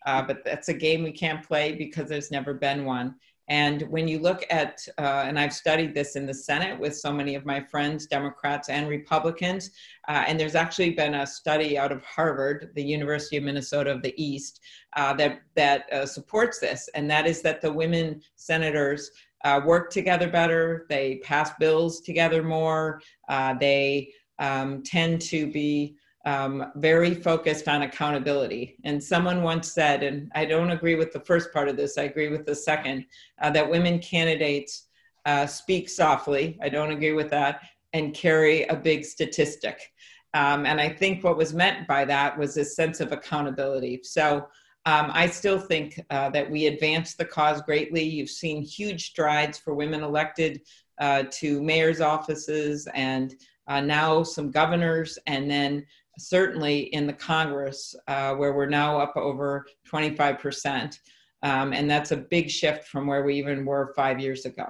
Uh, 0.05 0.23
but 0.23 0.45
that's 0.45 0.69
a 0.69 0.75
game 0.75 1.03
we 1.03 1.13
can't 1.13 1.47
play 1.47 1.75
because 1.75 2.09
there's 2.09 2.31
never 2.31 2.55
been 2.55 2.85
one. 2.85 3.15
And 3.49 3.83
when 3.83 4.09
you 4.09 4.19
look 4.19 4.45
at, 4.51 4.87
uh, 4.99 5.25
and 5.27 5.39
I've 5.39 5.53
studied 5.53 5.95
this 5.95 6.17
in 6.17 6.27
the 6.27 6.35
Senate 6.35 6.79
with 6.79 6.97
so 6.97 7.13
many 7.13 7.37
of 7.37 7.47
my 7.47 7.61
friends, 7.61 8.07
Democrats 8.07 8.69
and 8.69 8.89
Republicans, 8.89 9.71
uh, 10.09 10.25
and 10.27 10.39
there's 10.39 10.57
actually 10.57 10.91
been 10.91 11.15
a 11.15 11.27
study 11.27 11.79
out 11.79 11.93
of 11.93 12.03
Harvard, 12.03 12.73
the 12.75 12.83
University 12.83 13.37
of 13.37 13.45
Minnesota 13.45 13.93
of 13.93 14.03
the 14.03 14.15
East, 14.23 14.61
uh, 14.97 15.13
that 15.15 15.43
that 15.55 15.93
uh, 15.93 16.07
supports 16.07 16.59
this, 16.59 16.89
and 16.95 17.09
that 17.09 17.27
is 17.27 17.41
that 17.43 17.61
the 17.61 17.73
women 17.73 18.21
senators 18.35 19.13
uh, 19.45 19.61
work 19.65 19.91
together 19.91 20.29
better, 20.29 20.87
they 20.89 21.21
pass 21.23 21.53
bills 21.61 22.01
together 22.01 22.43
more, 22.43 23.01
uh, 23.29 23.55
they 23.55 24.13
um, 24.41 24.83
tend 24.83 25.21
to 25.21 25.51
be 25.53 25.97
um, 26.27 26.73
very 26.75 27.15
focused 27.15 27.69
on 27.69 27.83
accountability. 27.83 28.77
And 28.85 29.03
someone 29.03 29.43
once 29.43 29.73
said, 29.73 30.03
and 30.03 30.31
I 30.35 30.45
don't 30.45 30.73
agree 30.73 30.97
with 30.97 31.13
the 31.13 31.21
first 31.21 31.53
part 31.53 31.69
of 31.69 31.77
this, 31.77 31.97
I 31.97 32.03
agree 32.03 32.29
with 32.29 32.45
the 32.45 32.55
second, 32.55 33.07
uh, 33.41 33.51
that 33.51 33.71
women 33.71 34.01
candidates 34.01 34.89
uh, 35.25 35.47
speak 35.47 35.89
softly. 35.89 36.59
I 36.61 36.69
don't 36.69 36.91
agree 36.91 37.13
with 37.13 37.31
that, 37.31 37.63
and 37.93 38.13
carry 38.13 38.65
a 38.65 38.75
big 38.75 39.05
statistic. 39.05 39.93
Um, 40.35 40.67
and 40.67 40.81
I 40.81 40.89
think 40.89 41.25
what 41.25 41.37
was 41.37 41.55
meant 41.55 41.87
by 41.87 42.05
that 42.05 42.37
was 42.37 42.57
a 42.57 42.65
sense 42.65 43.01
of 43.01 43.13
accountability. 43.13 44.01
So 44.03 44.49
um, 44.85 45.11
I 45.13 45.29
still 45.29 45.59
think 45.59 46.01
uh, 46.11 46.31
that 46.31 46.51
we 46.51 46.67
advanced 46.67 47.19
the 47.19 47.25
cause 47.25 47.63
greatly. 47.63 48.03
You've 48.03 48.31
seen 48.31 48.63
huge 48.63 49.07
strides 49.11 49.59
for 49.59 49.75
women 49.75 50.03
elected 50.03 50.63
uh, 50.99 51.25
to 51.31 51.63
mayor's 51.63 52.01
offices 52.01 52.89
and 52.95 53.35
uh, 53.69 53.81
now 53.81 54.23
some 54.23 54.51
governors, 54.51 55.19
and 55.27 55.51
then 55.51 55.85
certainly 56.19 56.81
in 56.95 57.07
the 57.07 57.13
Congress, 57.13 57.95
uh, 58.09 58.35
where 58.35 58.53
we're 58.53 58.67
now 58.67 58.99
up 58.99 59.17
over 59.17 59.67
25%. 59.91 60.99
Um, 61.43 61.73
and 61.73 61.91
that's 61.91 62.13
a 62.13 62.17
big 62.17 62.51
shift 62.51 62.89
from 62.89 63.07
where 63.07 63.25
we 63.25 63.37
even 63.37 63.65
were 63.65 63.93
five 63.95 64.19
years 64.21 64.45
ago. 64.45 64.67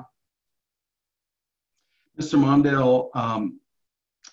Mr. 2.19 2.39
Mondale, 2.39 3.15
um, 3.15 3.61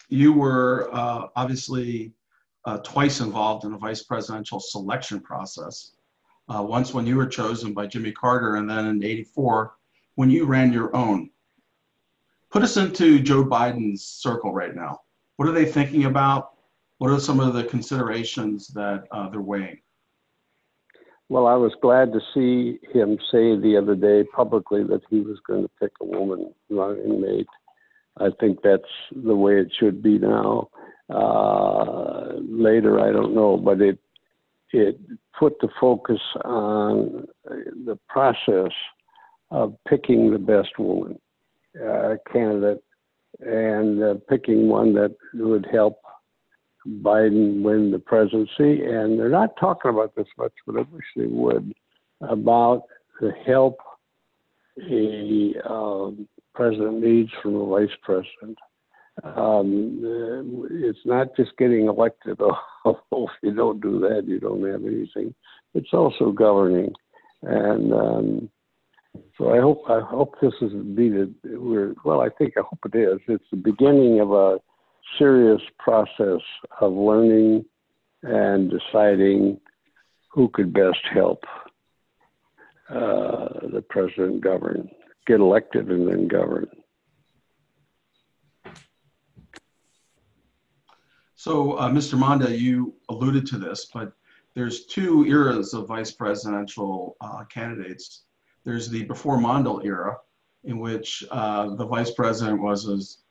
you 0.10 0.34
were 0.34 0.90
uh, 0.94 1.28
obviously 1.36 2.14
uh, 2.66 2.78
twice 2.80 3.20
involved 3.20 3.66
in 3.66 3.72
the 3.72 3.78
vice 3.78 4.04
presidential 4.04 4.60
selection 4.60 5.20
process. 5.20 5.92
Uh, 6.54 6.62
once 6.62 6.94
when 6.94 7.06
you 7.06 7.16
were 7.16 7.26
chosen 7.26 7.74
by 7.74 7.88
Jimmy 7.88 8.12
Carter, 8.12 8.56
and 8.56 8.70
then 8.70 8.86
in 8.86 9.04
84 9.04 9.76
when 10.16 10.30
you 10.30 10.46
ran 10.46 10.72
your 10.72 10.96
own. 10.96 11.30
Put 12.52 12.64
us 12.64 12.78
into 12.78 13.20
Joe 13.20 13.44
Biden's 13.44 14.04
circle 14.04 14.54
right 14.54 14.76
now. 14.76 15.00
What 15.38 15.48
are 15.48 15.54
they 15.54 15.66
thinking 15.66 16.06
about? 16.06 16.52
What 17.04 17.12
are 17.12 17.20
some 17.20 17.42
of 17.42 17.54
the 17.54 17.66
considerations 17.66 18.70
that 18.70 19.04
uh, 19.12 19.28
they're 19.28 19.42
weighing? 19.42 19.78
Well, 21.28 21.48
I 21.48 21.56
was 21.56 21.74
glad 21.82 22.14
to 22.14 22.22
see 22.34 22.80
him 22.94 23.18
say 23.30 23.58
the 23.58 23.78
other 23.78 23.94
day 23.94 24.24
publicly 24.34 24.86
that 24.86 25.02
he 25.10 25.20
was 25.20 25.38
going 25.46 25.64
to 25.64 25.70
pick 25.82 25.92
a 26.00 26.06
woman 26.06 26.54
running 26.70 27.20
mate. 27.20 27.50
I 28.22 28.30
think 28.40 28.60
that's 28.64 28.84
the 29.14 29.36
way 29.36 29.60
it 29.60 29.68
should 29.78 30.02
be 30.02 30.18
now. 30.18 30.70
Uh, 31.10 32.36
later, 32.40 33.02
I 33.02 33.12
don't 33.12 33.36
know, 33.36 33.58
but 33.58 33.82
it 33.82 34.00
it 34.72 34.98
put 35.38 35.60
the 35.60 35.68
focus 35.82 36.22
on 36.46 37.28
the 37.44 38.00
process 38.08 38.72
of 39.52 39.76
picking 39.90 40.32
the 40.32 40.40
best 40.40 40.80
woman 40.80 41.20
uh, 41.86 42.16
candidate 42.32 42.82
and 43.42 44.02
uh, 44.02 44.14
picking 44.30 44.70
one 44.70 44.94
that 44.94 45.14
would 45.34 45.68
help 45.70 45.98
Biden 46.88 47.62
win 47.62 47.92
the 47.92 48.00
presidency. 48.00 48.84
And 48.86 49.20
they're 49.20 49.30
not 49.30 49.58
talking 49.60 49.92
about 49.92 50.16
this 50.16 50.28
much, 50.38 50.54
but 50.66 50.78
I 50.78 50.86
wish 50.92 51.06
they 51.16 51.28
would, 51.28 51.74
about 52.22 52.84
the 53.20 53.32
help 53.46 53.78
a 54.90 55.54
um, 55.70 56.28
president 56.54 57.02
needs 57.02 57.30
from 57.42 57.56
a 57.56 57.66
vice 57.66 57.96
president. 58.02 58.58
Um, 59.24 60.68
it's 60.72 61.06
not 61.06 61.36
just 61.36 61.56
getting 61.58 61.88
elected. 61.88 62.40
if 62.86 63.30
you 63.44 63.54
don't 63.54 63.80
do 63.80 64.00
that, 64.00 64.24
you 64.28 64.40
don't 64.40 64.66
have 64.68 64.84
anything. 64.84 65.36
It's 65.76 65.94
also 65.94 66.32
governing, 66.32 66.92
and 67.44 67.94
um, 67.94 68.50
so 69.38 69.54
I 69.54 69.60
hope 69.60 69.84
I 69.88 70.00
hope 70.02 70.36
this 70.42 70.54
is 70.62 70.72
be 70.96 71.10
the 71.10 71.96
well. 72.04 72.22
I 72.22 72.30
think 72.30 72.54
I 72.58 72.62
hope 72.62 72.80
it 72.92 72.98
is. 72.98 73.20
It's 73.28 73.44
the 73.52 73.58
beginning 73.58 74.20
of 74.20 74.32
a 74.32 74.58
serious 75.18 75.62
process 75.80 76.42
of 76.80 76.94
learning 76.94 77.66
and 78.24 78.72
deciding 78.72 79.60
who 80.30 80.50
could 80.50 80.74
best 80.74 81.00
help 81.12 81.44
uh, 82.90 83.48
the 83.72 83.84
president 83.90 84.42
govern, 84.42 84.90
get 85.26 85.40
elected, 85.40 85.90
and 85.90 86.08
then 86.08 86.28
govern. 86.28 86.68
So, 91.36 91.74
uh, 91.74 91.90
Mr. 91.90 92.18
Mondale, 92.18 92.58
you 92.58 92.94
alluded 93.10 93.46
to 93.48 93.58
this, 93.58 93.90
but 93.94 94.14
there's 94.56 94.86
two 94.86 95.26
eras 95.26 95.74
of 95.74 95.88
vice 95.88 96.12
presidential 96.12 97.18
uh, 97.20 97.44
candidates. 97.46 98.24
There's 98.64 98.90
the 98.90 99.04
before 99.04 99.38
Mondale 99.38 99.84
era, 99.84 100.18
in 100.64 100.80
which 100.80 101.24
uh, 101.32 101.76
the 101.76 101.86
vice 101.86 102.12
president 102.12 102.62
was 102.62 103.23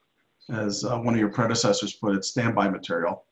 as 0.50 0.84
uh, 0.84 0.98
one 0.98 1.14
of 1.14 1.20
your 1.20 1.30
predecessors 1.30 1.94
put 1.94 2.14
it, 2.14 2.24
standby 2.24 2.68
material. 2.68 3.24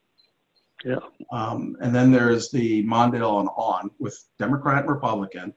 Yeah. 0.85 1.01
Um, 1.33 1.77
and 1.81 1.94
then 1.94 2.11
there's 2.11 2.51
the 2.51 2.85
Mondale 2.85 3.40
and 3.40 3.49
on 3.57 3.90
with 3.99 4.18
Democrat 4.38 4.85
and 4.85 4.88
Republican, 4.88 5.53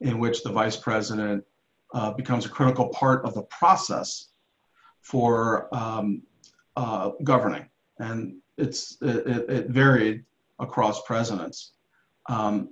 in 0.00 0.18
which 0.18 0.42
the 0.42 0.50
vice 0.50 0.76
president 0.76 1.44
uh, 1.94 2.12
becomes 2.12 2.44
a 2.44 2.48
critical 2.48 2.88
part 2.88 3.24
of 3.24 3.34
the 3.34 3.42
process 3.44 4.30
for 5.00 5.72
um, 5.74 6.22
uh, 6.76 7.10
governing, 7.22 7.68
and 7.98 8.36
it's 8.58 8.96
it, 9.00 9.26
it, 9.48 9.68
varied 9.68 10.24
across 10.58 11.02
presidents. 11.02 11.74
Um, 12.28 12.70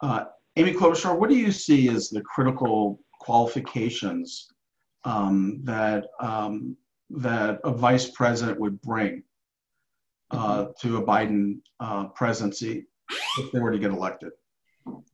uh, 0.00 0.24
Amy 0.56 0.72
Klobuchar, 0.72 1.16
what 1.16 1.30
do 1.30 1.36
you 1.36 1.52
see 1.52 1.88
as 1.88 2.08
the 2.08 2.22
critical 2.22 2.98
qualifications 3.20 4.48
um, 5.04 5.60
that 5.64 6.06
um, 6.20 6.76
that 7.10 7.60
a 7.64 7.72
vice 7.72 8.10
president 8.10 8.60
would 8.60 8.80
bring 8.80 9.22
uh, 10.30 10.66
to 10.80 10.98
a 10.98 11.02
Biden 11.02 11.58
uh, 11.80 12.06
presidency 12.08 12.86
if 13.38 13.52
they 13.52 13.58
were 13.58 13.72
to 13.72 13.78
get 13.78 13.90
elected? 13.90 14.32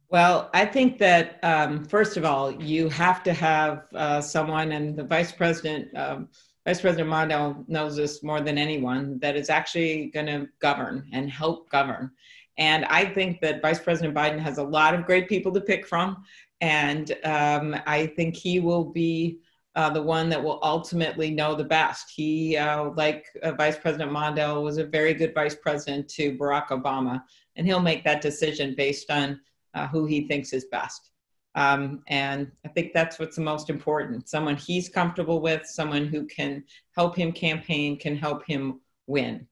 Well, 0.09 0.51
I 0.55 0.67
think 0.67 0.99
that 0.99 1.41
um, 1.43 1.85
first 1.85 2.17
of 2.17 2.25
all, 2.25 2.53
you 2.63 2.89
have 2.91 3.23
to 3.25 3.33
have 3.33 3.87
uh, 3.95 4.21
someone, 4.21 4.73
and 4.73 4.97
the 4.97 5.03
vice 5.03 5.33
president, 5.33 5.97
um, 5.97 6.29
Vice 6.65 6.81
President 6.81 7.09
Mondale 7.09 7.69
knows 7.69 7.97
this 7.97 8.23
more 8.23 8.41
than 8.41 8.59
anyone, 8.59 9.19
that 9.21 9.37
is 9.37 9.51
actually 9.51 10.07
going 10.07 10.27
to 10.27 10.49
govern 10.61 11.09
and 11.13 11.31
help 11.31 11.71
govern. 11.71 12.11
And 12.59 12.85
I 12.87 13.05
think 13.05 13.41
that 13.41 13.63
Vice 13.63 13.79
President 13.79 14.15
Biden 14.15 14.39
has 14.39 14.59
a 14.59 14.63
lot 14.63 14.95
of 14.95 15.07
great 15.07 15.29
people 15.29 15.53
to 15.53 15.61
pick 15.61 15.87
from, 15.87 16.25
and 16.61 17.13
um, 17.25 17.77
I 17.87 18.07
think 18.17 18.37
he 18.37 18.61
will 18.61 18.85
be. 18.85 19.41
Uh, 19.77 19.91
the 19.91 20.01
one 20.01 20.31
that 20.31 20.43
will 20.43 20.59
ultimately 20.63 21.31
know 21.31 21.55
the 21.55 21.63
best. 21.63 22.11
He, 22.11 22.57
uh, 22.57 22.91
like 22.97 23.27
uh, 23.43 23.53
Vice 23.53 23.77
President 23.77 24.11
Mondale, 24.11 24.63
was 24.63 24.79
a 24.79 24.87
very 24.87 25.13
good 25.13 25.35
vice 25.35 25.55
president 25.55 26.09
to 26.09 26.35
Barack 26.39 26.69
Obama, 26.69 27.23
and 27.57 27.67
he'll 27.67 27.81
make 27.81 28.03
that 28.05 28.23
decision 28.23 28.75
based 28.75 29.11
on 29.11 29.39
uh, 29.75 29.87
who 29.89 30.07
he 30.07 30.27
thinks 30.27 30.55
is 30.55 30.65
best. 30.73 31.11
Um, 31.57 32.03
and 32.09 32.51
I 32.65 32.69
think 32.69 32.95
that's 32.95 33.19
what's 33.19 33.37
the 33.37 33.43
most 33.43 33.69
important 33.69 34.29
someone 34.31 34.57
he's 34.57 34.89
comfortable 34.89 35.43
with, 35.43 35.67
someone 35.67 36.07
who 36.07 36.25
can 36.27 36.65
help 36.97 37.15
him 37.15 37.31
campaign, 37.31 37.99
can 37.99 38.17
help 38.17 38.47
him 38.47 38.81
win. 39.07 39.47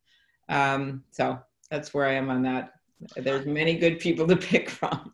Um, 0.48 1.04
so 1.10 1.38
that's 1.70 1.92
where 1.92 2.06
I 2.06 2.14
am 2.14 2.30
on 2.30 2.42
that. 2.42 2.72
There's 3.16 3.44
many 3.44 3.76
good 3.76 3.98
people 3.98 4.26
to 4.28 4.36
pick 4.36 4.70
from. 4.70 5.12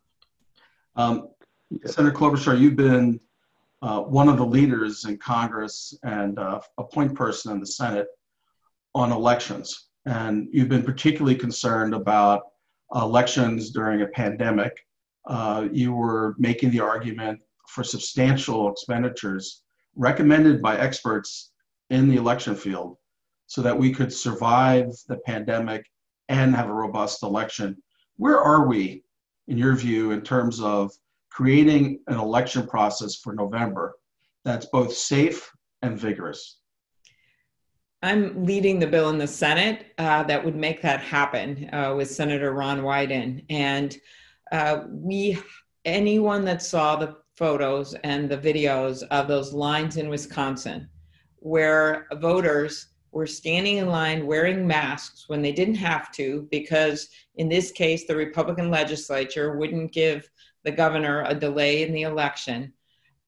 Um, 0.95 1.31
Senator 1.85 2.17
Klobuchar, 2.17 2.59
you've 2.59 2.77
been 2.77 3.21
uh, 3.83 4.01
one 4.01 4.29
of 4.29 4.37
the 4.37 4.47
leaders 4.47 5.05
in 5.05 5.17
Congress 5.17 5.95
and 6.03 6.39
uh, 6.39 6.61
a 6.79 6.85
point 6.85 7.15
person 7.15 7.53
in 7.53 7.61
the 7.61 7.67
Senate 7.67 8.07
on 8.95 9.13
elections. 9.13 9.89
And 10.07 10.49
you've 10.53 10.69
been 10.69 10.83
particularly 10.83 11.37
concerned 11.37 11.95
about 11.95 12.43
elections 12.95 13.71
during 13.71 14.03
a 14.03 14.09
pandemic 14.09 14.73
uh, 15.27 15.69
you 15.73 15.93
were 15.93 16.35
making 16.39 16.71
the 16.71 16.81
argument 16.81 17.41
for 17.69 17.85
substantial 17.85 18.71
expenditures 18.71 19.63
recommended 19.97 20.63
by 20.63 20.77
experts 20.79 21.53
in 21.91 22.09
the 22.09 22.17
election 22.17 22.55
field 22.55 22.97
so 23.47 23.63
that 23.63 23.77
we 23.77 23.93
could 23.93 24.13
survive 24.13 24.87
the 25.09 25.19
pandemic 25.27 25.85
and 26.29 26.55
have 26.55 26.69
a 26.69 26.73
robust 26.73 27.23
election. 27.23 27.77
Where 28.17 28.39
are 28.39 28.67
we, 28.67 29.03
in 29.49 29.59
your 29.59 29.75
view, 29.75 30.13
in 30.13 30.23
terms 30.23 30.61
of 30.61 30.93
creating 31.31 32.01
an 32.07 32.19
election 32.19 32.67
process 32.67 33.17
for 33.17 33.35
November 33.35 33.95
that's 34.45 34.67
both 34.67 34.93
safe 34.93 35.51
and 35.83 35.99
vigorous? 35.99 36.59
I'm 38.03 38.47
leading 38.47 38.79
the 38.79 38.87
bill 38.87 39.11
in 39.11 39.19
the 39.19 39.27
Senate 39.27 39.87
uh, 39.99 40.23
that 40.25 40.43
would 40.43 40.57
make 40.57 40.81
that 40.83 41.01
happen 41.01 41.69
uh, 41.73 41.95
with 41.95 42.11
Senator 42.11 42.53
Ron 42.53 42.81
Wyden. 42.81 43.45
And 43.51 43.97
uh, 44.53 44.85
we 44.89 45.39
anyone 45.85 46.45
that 46.45 46.63
saw 46.63 46.97
the 46.97 47.17
photos 47.37 47.95
and 48.05 48.29
the 48.29 48.37
videos 48.39 49.03
of 49.11 49.29
those 49.29 49.53
lines 49.53 49.97
in 49.97 50.09
Wisconsin, 50.09 50.89
where 51.37 52.07
voters 52.15 52.89
were 53.13 53.27
standing 53.27 53.79
in 53.79 53.89
line 53.89 54.27
wearing 54.27 54.67
masks 54.67 55.29
when 55.29 55.43
they 55.43 55.53
didn't 55.53 55.75
have 55.75 56.13
to, 56.13 56.47
because 56.51 57.09
in 57.37 57.49
this 57.49 57.73
case, 57.73 58.07
the 58.07 58.15
Republican 58.15 58.71
legislature 58.71 59.57
wouldn't 59.57 59.93
give 59.93 60.29
the 60.65 60.73
governor 60.73 61.25
a 61.27 61.35
delay 61.35 61.83
in 61.83 61.93
the 61.93 62.03
election, 62.03 62.73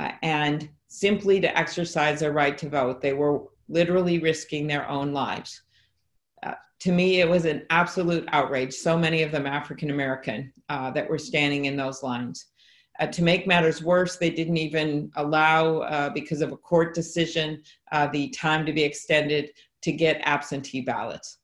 uh, 0.01 0.13
and 0.23 0.69
simply 0.89 1.41
to 1.41 1.59
exercise 1.59 2.21
their 2.21 2.33
right 2.33 2.57
to 2.59 2.69
vote. 2.69 3.01
They 3.01 3.13
were 3.13 3.45
literally 3.69 4.19
risking 4.19 4.67
their 4.67 4.89
own 4.89 5.13
lives 5.13 5.63
to 6.83 6.91
me, 6.91 7.21
it 7.21 7.29
was 7.29 7.45
an 7.45 7.65
absolute 7.71 8.29
outrage. 8.33 8.75
So 8.75 8.99
many 8.99 9.23
of 9.23 9.31
them 9.31 9.47
African 9.47 9.91
American 9.91 10.53
uh, 10.69 10.91
that 10.91 11.09
were 11.09 11.19
standing 11.19 11.67
in 11.67 11.77
those 11.77 12.03
lines. 12.03 12.47
Uh, 12.99 13.07
to 13.07 13.23
make 13.23 13.47
matters 13.47 13.85
worse, 13.85 14.17
they 14.17 14.31
didn't 14.31 14.57
even 14.57 15.13
allow, 15.15 15.79
uh, 15.79 16.11
because 16.11 16.41
of 16.41 16.51
a 16.51 16.57
court 16.57 16.93
decision, 16.93 17.63
uh, 17.93 18.09
the 18.09 18.31
time 18.31 18.67
to 18.67 18.73
be 18.73 18.83
extended 18.83 19.51
to 19.83 19.93
get 19.93 20.21
absentee 20.25 20.81
ballots. 20.81 21.39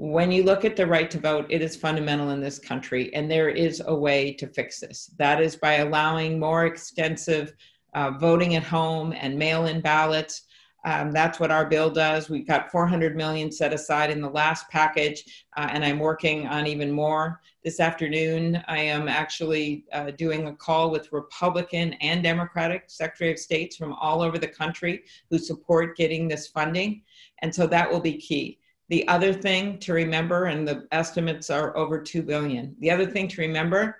When 0.00 0.30
you 0.30 0.44
look 0.44 0.64
at 0.64 0.76
the 0.76 0.86
right 0.86 1.10
to 1.10 1.18
vote, 1.18 1.46
it 1.50 1.60
is 1.60 1.74
fundamental 1.74 2.30
in 2.30 2.40
this 2.40 2.60
country, 2.60 3.12
and 3.14 3.28
there 3.28 3.48
is 3.48 3.82
a 3.84 3.94
way 3.94 4.32
to 4.34 4.46
fix 4.46 4.78
this. 4.78 5.10
That 5.18 5.40
is 5.40 5.56
by 5.56 5.78
allowing 5.78 6.38
more 6.38 6.66
extensive 6.66 7.52
uh, 7.94 8.12
voting 8.12 8.54
at 8.54 8.62
home 8.62 9.12
and 9.12 9.36
mail 9.36 9.66
in 9.66 9.80
ballots 9.80 10.42
um, 10.84 11.10
that's 11.10 11.40
what 11.40 11.50
our 11.50 11.66
bill 11.66 11.90
does. 11.90 12.30
We've 12.30 12.46
got 12.46 12.70
400 12.70 13.16
million 13.16 13.50
set 13.50 13.72
aside 13.72 14.10
in 14.10 14.20
the 14.20 14.30
last 14.30 14.68
package, 14.70 15.44
uh, 15.56 15.68
and 15.70 15.84
I'm 15.84 15.98
working 15.98 16.46
on 16.46 16.66
even 16.66 16.90
more. 16.90 17.40
This 17.64 17.80
afternoon, 17.80 18.62
I 18.68 18.78
am 18.78 19.08
actually 19.08 19.84
uh, 19.92 20.12
doing 20.12 20.46
a 20.46 20.54
call 20.54 20.90
with 20.90 21.12
Republican 21.12 21.94
and 21.94 22.22
Democratic 22.22 22.84
Secretary 22.86 23.32
of 23.32 23.38
States 23.38 23.76
from 23.76 23.92
all 23.94 24.22
over 24.22 24.38
the 24.38 24.48
country 24.48 25.02
who 25.30 25.38
support 25.38 25.96
getting 25.96 26.28
this 26.28 26.46
funding, 26.46 27.02
and 27.42 27.52
so 27.52 27.66
that 27.66 27.90
will 27.90 28.00
be 28.00 28.16
key. 28.16 28.57
The 28.88 29.06
other 29.08 29.32
thing 29.32 29.78
to 29.80 29.92
remember, 29.92 30.46
and 30.46 30.66
the 30.66 30.86
estimates 30.92 31.50
are 31.50 31.76
over 31.76 32.00
2 32.00 32.22
billion. 32.22 32.74
The 32.80 32.90
other 32.90 33.06
thing 33.06 33.28
to 33.28 33.40
remember 33.42 33.96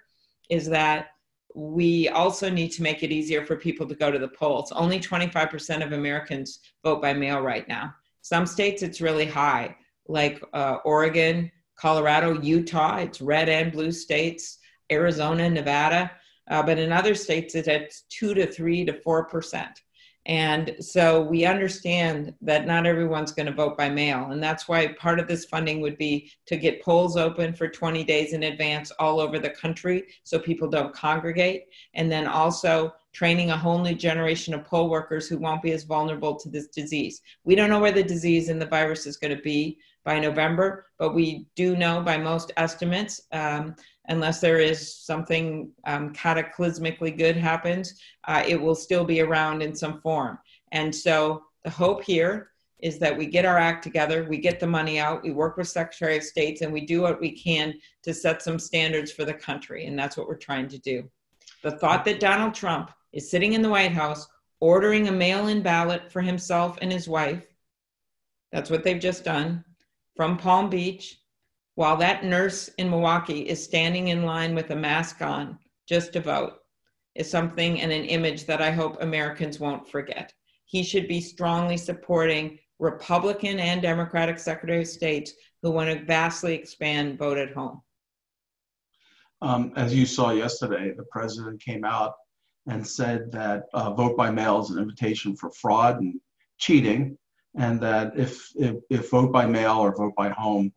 is 0.49 0.67
that 0.69 1.09
we 1.55 2.09
also 2.09 2.49
need 2.49 2.71
to 2.73 2.83
make 2.83 3.03
it 3.03 3.11
easier 3.11 3.45
for 3.45 3.57
people 3.57 3.87
to 3.87 3.95
go 3.95 4.11
to 4.11 4.19
the 4.19 4.29
polls. 4.29 4.73
Only 4.73 5.01
25% 5.01 5.85
of 5.85 5.93
Americans 5.93 6.61
vote 6.83 7.03
by 7.03 7.13
mail 7.13 7.41
right 7.41 7.67
now. 7.69 7.95
Some 8.23 8.47
states 8.47 8.83
it's 8.83 9.01
really 9.01 9.27
high, 9.27 9.77
like 10.07 10.43
uh, 10.53 10.79
Oregon, 10.85 11.51
Colorado, 11.77 12.41
Utah, 12.41 12.99
it's 12.99 13.21
red 13.21 13.49
and 13.49 13.73
blue 13.73 13.93
states, 13.93 14.59
Arizona, 14.91 15.49
Nevada. 15.49 16.11
Uh, 16.51 16.63
but 16.63 16.79
in 16.79 16.93
other 16.93 17.15
states, 17.15 17.55
it's 17.55 17.69
at 17.69 17.93
two 18.09 18.35
to 18.35 18.47
three 18.47 18.85
to 18.85 18.93
four 18.93 19.25
percent. 19.27 19.83
And 20.27 20.77
so 20.81 21.23
we 21.23 21.47
understand 21.47 22.35
that 22.43 22.67
not 22.67 22.87
everyone's 22.87 23.33
going 23.33 23.47
to 23.47 23.53
vote 23.53 23.79
by 23.79 23.89
mail. 23.89 24.31
And 24.31 24.43
that's 24.43 24.69
why 24.69 24.89
part 24.89 25.19
of 25.19 25.27
this 25.27 25.47
funding 25.47 25.81
would 25.81 25.97
be 25.97 26.31
to 26.47 26.57
get 26.57 26.83
polls 26.83 27.17
open 27.17 27.55
for 27.55 27.67
20 27.67 28.05
days 28.05 28.35
in 28.35 28.43
advance 28.43 28.91
all 28.99 29.21
over 29.21 29.39
the 29.39 29.51
country 29.51 30.05
so 30.25 30.39
people 30.39 30.69
don't 30.69 30.95
congregate. 30.95 31.65
And 31.95 32.13
then 32.13 32.27
also 32.27 32.93
training 33.13 33.51
a 33.51 33.57
whole 33.57 33.79
new 33.79 33.95
generation 33.95 34.53
of 34.53 34.65
poll 34.65 34.91
workers 34.91 35.29
who 35.29 35.39
won't 35.39 35.63
be 35.63 35.73
as 35.73 35.85
vulnerable 35.85 36.37
to 36.37 36.51
this 36.51 36.69
disease. 36.69 37.23
We 37.45 37.55
don't 37.55 37.71
know 37.71 37.81
where 37.81 37.91
the 37.91 38.03
disease 38.03 38.51
and 38.51 38.61
the 38.61 38.67
virus 38.67 39.07
is 39.07 39.17
going 39.17 39.35
to 39.35 39.43
be 39.43 39.79
by 40.05 40.19
November, 40.19 40.87
but 40.99 41.15
we 41.15 41.47
do 41.57 41.77
know 41.77 42.01
by 42.03 42.17
most 42.17 42.53
estimates 42.57 43.23
um, 43.33 43.75
unless 44.09 44.41
there 44.41 44.59
is 44.59 44.97
something 44.97 45.71
um, 45.87 46.13
cataclysmically 46.13 47.17
good 47.17 47.37
happens, 47.37 48.01
uh, 48.27 48.43
it 48.47 48.61
will 48.61 48.75
still 48.75 49.05
be 49.05 49.21
around 49.21 49.63
in 49.63 49.75
some 49.75 50.01
form. 50.01 50.39
And 50.73 50.95
so 50.95 51.45
the 51.65 51.71
hope 51.71 52.03
here 52.03 52.51
is 52.81 52.99
that 52.99 53.17
we 53.17 53.27
get 53.27 53.45
our 53.45 53.59
act 53.59 53.83
together, 53.83 54.25
we 54.29 54.39
get 54.39 54.61
the 54.61 54.67
money 54.67 54.99
out, 55.01 55.23
we 55.23 55.33
work 55.33 55.57
with 55.57 55.69
Secretary 55.69 56.17
of 56.17 56.23
States, 56.23 56.61
and 56.61 56.73
we 56.73 56.87
do 56.87 57.03
what 57.03 57.21
we 57.21 57.33
can 57.33 57.75
to 58.03 58.15
set 58.15 58.41
some 58.41 58.59
standards 58.59 59.11
for 59.11 59.25
the 59.25 59.35
country. 59.35 59.87
And 59.87 59.99
that's 59.99 60.17
what 60.17 60.29
we're 60.29 60.37
trying 60.37 60.69
to 60.69 60.79
do. 60.79 61.09
The 61.63 61.73
thought 61.73 62.05
that 62.05 62.21
Donald 62.21 62.55
Trump 62.55 62.93
is 63.13 63.31
sitting 63.31 63.55
in 63.55 63.63
the 63.63 63.69
White 63.69 63.93
House 63.93 64.29
ordering 64.61 65.09
a 65.09 65.13
mail 65.13 65.49
in 65.49 65.63
ballot 65.63 66.11
for 66.11 66.23
himself 66.23 66.79
and 66.81 66.93
his 66.93 67.09
wife, 67.09 67.43
that's 68.53 68.71
what 68.71 68.85
they've 68.85 69.01
just 69.01 69.25
done, 69.25 69.65
from 70.17 70.37
Palm 70.37 70.71
Beach, 70.71 71.21
while 71.79 71.97
that 71.97 72.25
nurse 72.25 72.67
in 72.79 72.91
Milwaukee 72.91 73.49
is 73.49 73.63
standing 73.63 74.09
in 74.09 74.25
line 74.25 74.53
with 74.53 74.71
a 74.71 74.75
mask 74.75 75.23
on 75.23 75.57
just 75.89 76.13
to 76.13 76.19
vote 76.21 76.55
is 77.15 77.31
something 77.31 77.81
and 77.81 77.93
an 77.93 78.05
image 78.07 78.47
that 78.47 78.61
I 78.61 78.73
hope 78.73 79.01
Americans 79.01 79.61
won't 79.61 79.89
forget. 79.89 80.33
He 80.65 80.83
should 80.83 81.07
be 81.07 81.21
strongly 81.21 81.77
supporting 81.77 82.59
Republican 82.81 83.61
and 83.61 83.81
Democratic 83.81 84.41
Secretary 84.41 84.81
of 84.81 84.89
States 84.89 85.35
who 85.63 85.71
want 85.71 85.89
to 85.89 86.05
vastly 86.05 86.53
expand 86.53 87.17
vote 87.17 87.39
at 87.39 87.53
home. 87.55 87.81
Um, 89.41 89.73
as 89.77 89.95
you 89.95 90.05
saw 90.05 90.33
yesterday, 90.33 90.93
the 90.97 91.07
president 91.13 91.63
came 91.63 91.85
out 91.85 92.15
and 92.67 92.85
said 92.85 93.31
that 93.31 93.67
uh, 93.73 93.93
vote 93.93 94.17
by 94.17 94.33
mail 94.33 94.61
is 94.61 94.71
an 94.71 94.81
invitation 94.81 95.37
for 95.37 95.53
fraud 95.53 96.01
and 96.01 96.21
cheating, 96.59 97.17
and 97.57 97.81
that 97.83 98.19
if, 98.19 98.49
if, 98.57 98.79
if 98.91 99.11
vote 99.13 99.31
by 99.33 99.47
mail 99.47 99.77
or 99.77 99.95
vote 99.95 100.15
by 100.17 100.31
home 100.31 100.73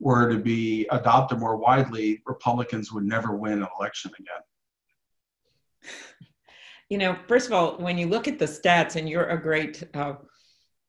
were 0.00 0.30
to 0.30 0.38
be 0.38 0.86
adopted 0.90 1.38
more 1.38 1.56
widely, 1.56 2.22
Republicans 2.26 2.92
would 2.92 3.04
never 3.04 3.34
win 3.36 3.54
an 3.54 3.68
election 3.78 4.10
again. 4.18 5.92
You 6.88 6.98
know, 6.98 7.16
first 7.26 7.46
of 7.46 7.52
all, 7.52 7.76
when 7.78 7.98
you 7.98 8.06
look 8.06 8.28
at 8.28 8.38
the 8.38 8.46
stats, 8.46 8.96
and 8.96 9.08
you're 9.08 9.28
a 9.28 9.40
great 9.40 9.84
uh, 9.94 10.14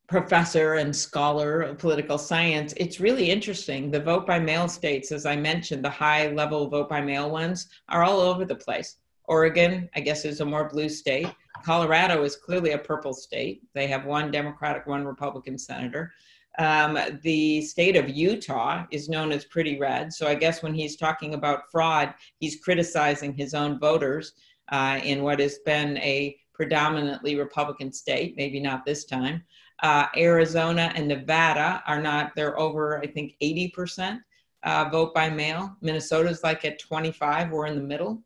professor 0.08 0.76
and 0.76 0.96
scholar 0.96 1.62
of 1.62 1.78
political 1.78 2.18
science, 2.18 2.74
it's 2.78 3.00
really 3.00 3.30
interesting. 3.30 3.92
The 3.92 4.00
vote 4.00 4.26
by 4.26 4.40
mail 4.40 4.68
states, 4.68 5.12
as 5.12 5.26
I 5.26 5.36
mentioned, 5.36 5.84
the 5.84 5.90
high 5.90 6.28
level 6.32 6.70
vote 6.70 6.90
by 6.90 7.02
mail 7.02 7.30
ones 7.30 7.68
are 7.90 8.04
all 8.04 8.22
over 8.22 8.46
the 8.46 8.56
place. 8.56 8.98
Oregon, 9.26 9.90
I 9.96 10.00
guess, 10.00 10.26
is 10.26 10.42
a 10.42 10.46
more 10.46 10.70
blue 10.70 10.90
state. 10.90 11.28
Colorado 11.64 12.24
is 12.24 12.36
clearly 12.36 12.72
a 12.72 12.78
purple 12.78 13.14
state. 13.14 13.62
They 13.76 13.86
have 13.88 14.06
one 14.06 14.32
Democratic, 14.32 14.88
one 14.88 15.06
Republican 15.06 15.58
senator. 15.58 16.14
Um, 16.60 17.00
the 17.24 17.62
state 17.62 17.96
of 17.96 18.10
Utah 18.10 18.86
is 18.92 19.08
known 19.08 19.32
as 19.32 19.46
pretty 19.46 19.80
red. 19.80 20.12
So 20.14 20.28
I 20.28 20.36
guess 20.36 20.62
when 20.62 20.74
he's 20.74 20.98
talking 20.98 21.34
about 21.34 21.72
fraud, 21.72 22.14
he's 22.40 22.60
criticizing 22.62 23.34
his 23.34 23.54
own 23.54 23.80
voters 23.80 24.34
uh, 24.70 25.00
in 25.02 25.24
what 25.24 25.40
has 25.40 25.60
been 25.60 25.98
a 26.00 26.38
predominantly 26.54 27.38
Republican 27.38 27.94
state, 27.94 28.36
maybe 28.36 28.60
not 28.60 28.86
this 28.86 29.06
time. 29.06 29.42
Uh, 29.82 30.08
Arizona 30.18 30.92
and 30.96 31.08
Nevada 31.08 31.82
are 31.88 32.02
not, 32.02 32.36
they're 32.36 32.60
over, 32.60 33.00
I 33.00 33.08
think, 33.08 33.36
80% 33.42 34.20
uh, 34.64 34.90
vote 34.92 35.14
by 35.14 35.30
mail. 35.30 35.78
Minnesota's 35.82 36.44
like 36.44 36.66
at 36.66 36.78
25, 36.78 37.52
we're 37.52 37.68
in 37.68 37.76
the 37.76 37.82
middle. 37.82 38.22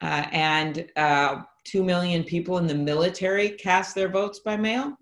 Uh, 0.00 0.26
and 0.32 0.90
uh, 0.96 1.42
2 1.64 1.84
million 1.84 2.24
people 2.24 2.56
in 2.56 2.66
the 2.66 2.74
military 2.74 3.50
cast 3.50 3.94
their 3.94 4.08
votes 4.08 4.38
by 4.38 4.56
mail. 4.56 4.96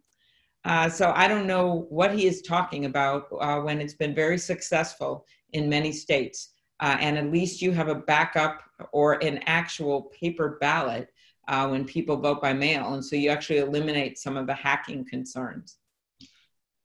Uh, 0.65 0.89
so 0.89 1.13
I 1.15 1.29
don't 1.29 1.47
know 1.47 1.87
what 1.91 2.15
he 2.15 2.27
is 2.27 2.41
talking 2.43 2.87
about 2.87 3.27
uh, 3.39 3.61
when 3.61 3.81
it's 3.81 3.95
been 3.95 4.15
very 4.15 4.39
successful 4.39 5.27
in 5.53 5.69
many 5.69 5.93
states. 5.93 6.51
and 6.81 7.17
at 7.17 7.31
least 7.31 7.63
you 7.63 7.73
have 7.73 7.89
a 7.89 7.95
backup 7.95 8.61
or 8.93 9.23
an 9.25 9.39
actual 9.47 10.11
paper 10.21 10.59
ballot 10.61 11.09
when 11.47 11.85
people 11.85 12.17
vote 12.17 12.41
by 12.41 12.53
mail. 12.53 12.95
And 12.95 13.05
so 13.05 13.17
you 13.17 13.31
actually 13.31 13.59
eliminate 13.59 14.19
some 14.19 14.37
of 14.37 14.47
the 14.47 14.55
hacking 14.55 15.05
concerns. 15.05 15.79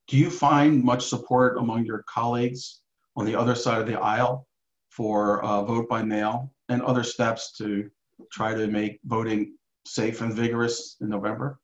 Do 0.09 0.17
you 0.17 0.31
find 0.31 0.83
much 0.83 1.05
support 1.05 1.57
among 1.57 1.85
your 1.85 2.03
colleagues 2.07 2.81
on 3.15 3.25
the 3.25 3.35
other 3.35 3.53
side 3.53 3.79
of 3.79 3.87
the 3.87 3.99
aisle 3.99 4.47
for 4.89 5.43
uh, 5.43 5.61
vote 5.63 5.87
by 5.87 6.01
mail 6.01 6.51
and 6.67 6.81
other 6.81 7.03
steps 7.03 7.51
to 7.57 7.89
try 8.31 8.55
to 8.55 8.65
make 8.67 8.99
voting 9.05 9.55
safe 9.85 10.21
and 10.21 10.33
vigorous 10.33 10.97
in 11.01 11.09
November? 11.09 11.59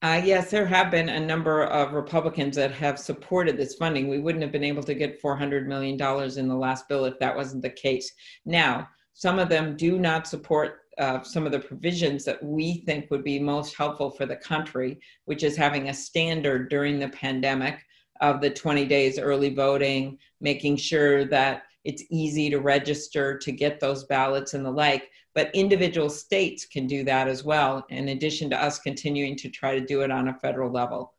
Uh, 0.00 0.20
yes, 0.24 0.50
there 0.50 0.66
have 0.66 0.92
been 0.92 1.08
a 1.08 1.18
number 1.18 1.64
of 1.64 1.92
Republicans 1.92 2.54
that 2.54 2.70
have 2.70 3.00
supported 3.00 3.56
this 3.56 3.74
funding. 3.74 4.06
We 4.06 4.20
wouldn't 4.20 4.42
have 4.42 4.52
been 4.52 4.62
able 4.62 4.84
to 4.84 4.94
get 4.94 5.20
$400 5.20 5.66
million 5.66 6.00
in 6.38 6.48
the 6.48 6.54
last 6.54 6.88
bill 6.88 7.04
if 7.04 7.18
that 7.18 7.34
wasn't 7.34 7.62
the 7.62 7.70
case. 7.70 8.12
Now, 8.46 8.88
some 9.14 9.40
of 9.40 9.48
them 9.48 9.76
do 9.76 9.98
not 9.98 10.28
support 10.28 10.82
uh, 10.98 11.22
some 11.22 11.46
of 11.46 11.52
the 11.52 11.58
provisions 11.58 12.24
that 12.24 12.40
we 12.42 12.84
think 12.86 13.10
would 13.10 13.24
be 13.24 13.40
most 13.40 13.76
helpful 13.76 14.10
for 14.10 14.24
the 14.24 14.36
country, 14.36 15.00
which 15.24 15.42
is 15.42 15.56
having 15.56 15.88
a 15.88 15.94
standard 15.94 16.70
during 16.70 17.00
the 17.00 17.08
pandemic 17.08 17.84
of 18.20 18.40
the 18.40 18.50
20 18.50 18.84
days 18.86 19.18
early 19.18 19.52
voting, 19.52 20.16
making 20.40 20.76
sure 20.76 21.24
that 21.24 21.64
it's 21.84 22.04
easy 22.10 22.50
to 22.50 22.60
register 22.60 23.36
to 23.38 23.50
get 23.50 23.80
those 23.80 24.04
ballots 24.04 24.54
and 24.54 24.64
the 24.64 24.70
like. 24.70 25.10
But 25.38 25.54
individual 25.54 26.10
states 26.10 26.64
can 26.64 26.88
do 26.88 27.04
that 27.04 27.28
as 27.28 27.44
well, 27.44 27.86
in 27.90 28.08
addition 28.08 28.50
to 28.50 28.60
us 28.60 28.80
continuing 28.80 29.36
to 29.36 29.48
try 29.48 29.78
to 29.78 29.80
do 29.80 30.00
it 30.00 30.10
on 30.10 30.26
a 30.26 30.34
federal 30.34 30.68
level. 30.68 31.14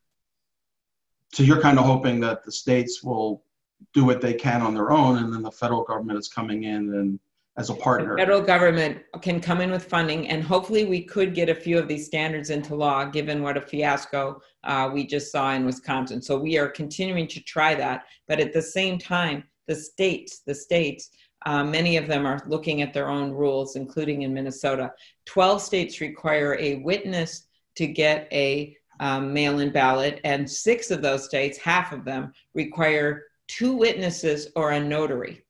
So 1.32 1.41
you're 1.43 1.62
kind 1.62 1.79
of 1.79 1.86
hoping 1.86 2.19
that 2.19 2.43
the 2.43 2.51
states 2.51 3.01
will 3.01 3.45
do 3.93 4.03
what 4.03 4.19
they 4.19 4.34
can 4.34 4.62
on 4.62 4.73
their 4.73 4.91
own, 4.91 5.19
and 5.19 5.34
then 5.34 5.41
the 5.41 5.51
federal 5.51 5.84
government 5.84 6.19
is 6.19 6.27
coming 6.27 6.65
in 6.65 6.93
and 6.95 7.17
as 7.55 7.69
a 7.69 7.73
partner. 7.73 8.17
The 8.17 8.23
federal 8.23 8.41
government 8.41 9.03
can 9.21 9.39
come 9.39 9.62
in 9.62 9.71
with 9.71 9.86
funding, 9.86 10.27
and 10.27 10.43
hopefully, 10.43 10.84
we 10.84 11.01
could 11.01 11.34
get 11.34 11.47
a 11.47 11.55
few 11.55 11.79
of 11.79 11.88
these 11.88 12.05
standards 12.05 12.49
into 12.49 12.75
law, 12.75 13.05
given 13.05 13.41
what 13.41 13.55
a 13.55 13.62
fiasco 13.62 14.41
uh, 14.65 14.89
we 14.93 15.08
just 15.08 15.32
saw 15.32 15.53
in 15.53 15.65
Wisconsin. 15.65 16.21
So 16.21 16.38
we 16.38 16.58
are 16.58 16.67
continuing 16.67 17.27
to 17.27 17.39
try 17.39 17.73
that, 17.75 18.03
but 18.27 18.41
at 18.41 18.51
the 18.51 18.62
same 18.62 18.99
time, 18.99 19.45
the 19.67 19.75
states, 19.75 20.41
the 20.45 20.55
states, 20.55 21.12
uh, 21.45 21.63
many 21.63 21.97
of 21.97 22.08
them 22.08 22.25
are 22.25 22.41
looking 22.47 22.82
at 22.82 22.93
their 22.93 23.10
own 23.10 23.32
rules, 23.32 23.75
including 23.75 24.23
in 24.23 24.34
Minnesota. 24.34 24.91
Twelve 25.25 25.62
states 25.62 26.02
require 26.02 26.58
a 26.60 26.75
witness 26.78 27.47
to 27.75 27.88
get 27.88 28.28
a 28.32 28.75
um, 28.99 29.34
mail-in 29.34 29.71
ballot, 29.71 30.19
and 30.23 30.49
six 30.49 30.91
of 30.91 31.02
those 31.02 31.25
states, 31.25 31.58
half 31.58 31.93
of 31.93 32.04
them, 32.04 32.34
require 32.54 33.23
two 33.47 33.73
witnesses 33.73 34.49
or 34.56 34.71
a 34.71 34.80
notary. 34.80 35.43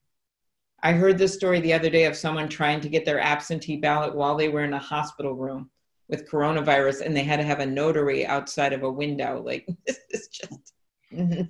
I 0.81 0.93
heard 0.93 1.17
this 1.17 1.33
story 1.33 1.59
the 1.59 1.73
other 1.73 1.89
day 1.89 2.05
of 2.05 2.15
someone 2.15 2.47
trying 2.47 2.79
to 2.81 2.89
get 2.89 3.05
their 3.05 3.19
absentee 3.19 3.77
ballot 3.77 4.15
while 4.15 4.35
they 4.37 4.47
were 4.47 4.63
in 4.63 4.73
a 4.73 4.79
hospital 4.79 5.33
room 5.33 5.69
with 6.07 6.29
coronavirus 6.29 7.01
and 7.01 7.15
they 7.15 7.23
had 7.23 7.37
to 7.37 7.43
have 7.43 7.59
a 7.59 7.65
notary 7.65 8.25
outside 8.25 8.73
of 8.73 8.83
a 8.83 8.91
window. 8.91 9.43
Like, 9.45 9.67
this 9.85 9.99
is 10.09 10.27
just 10.27 10.73
not 11.11 11.47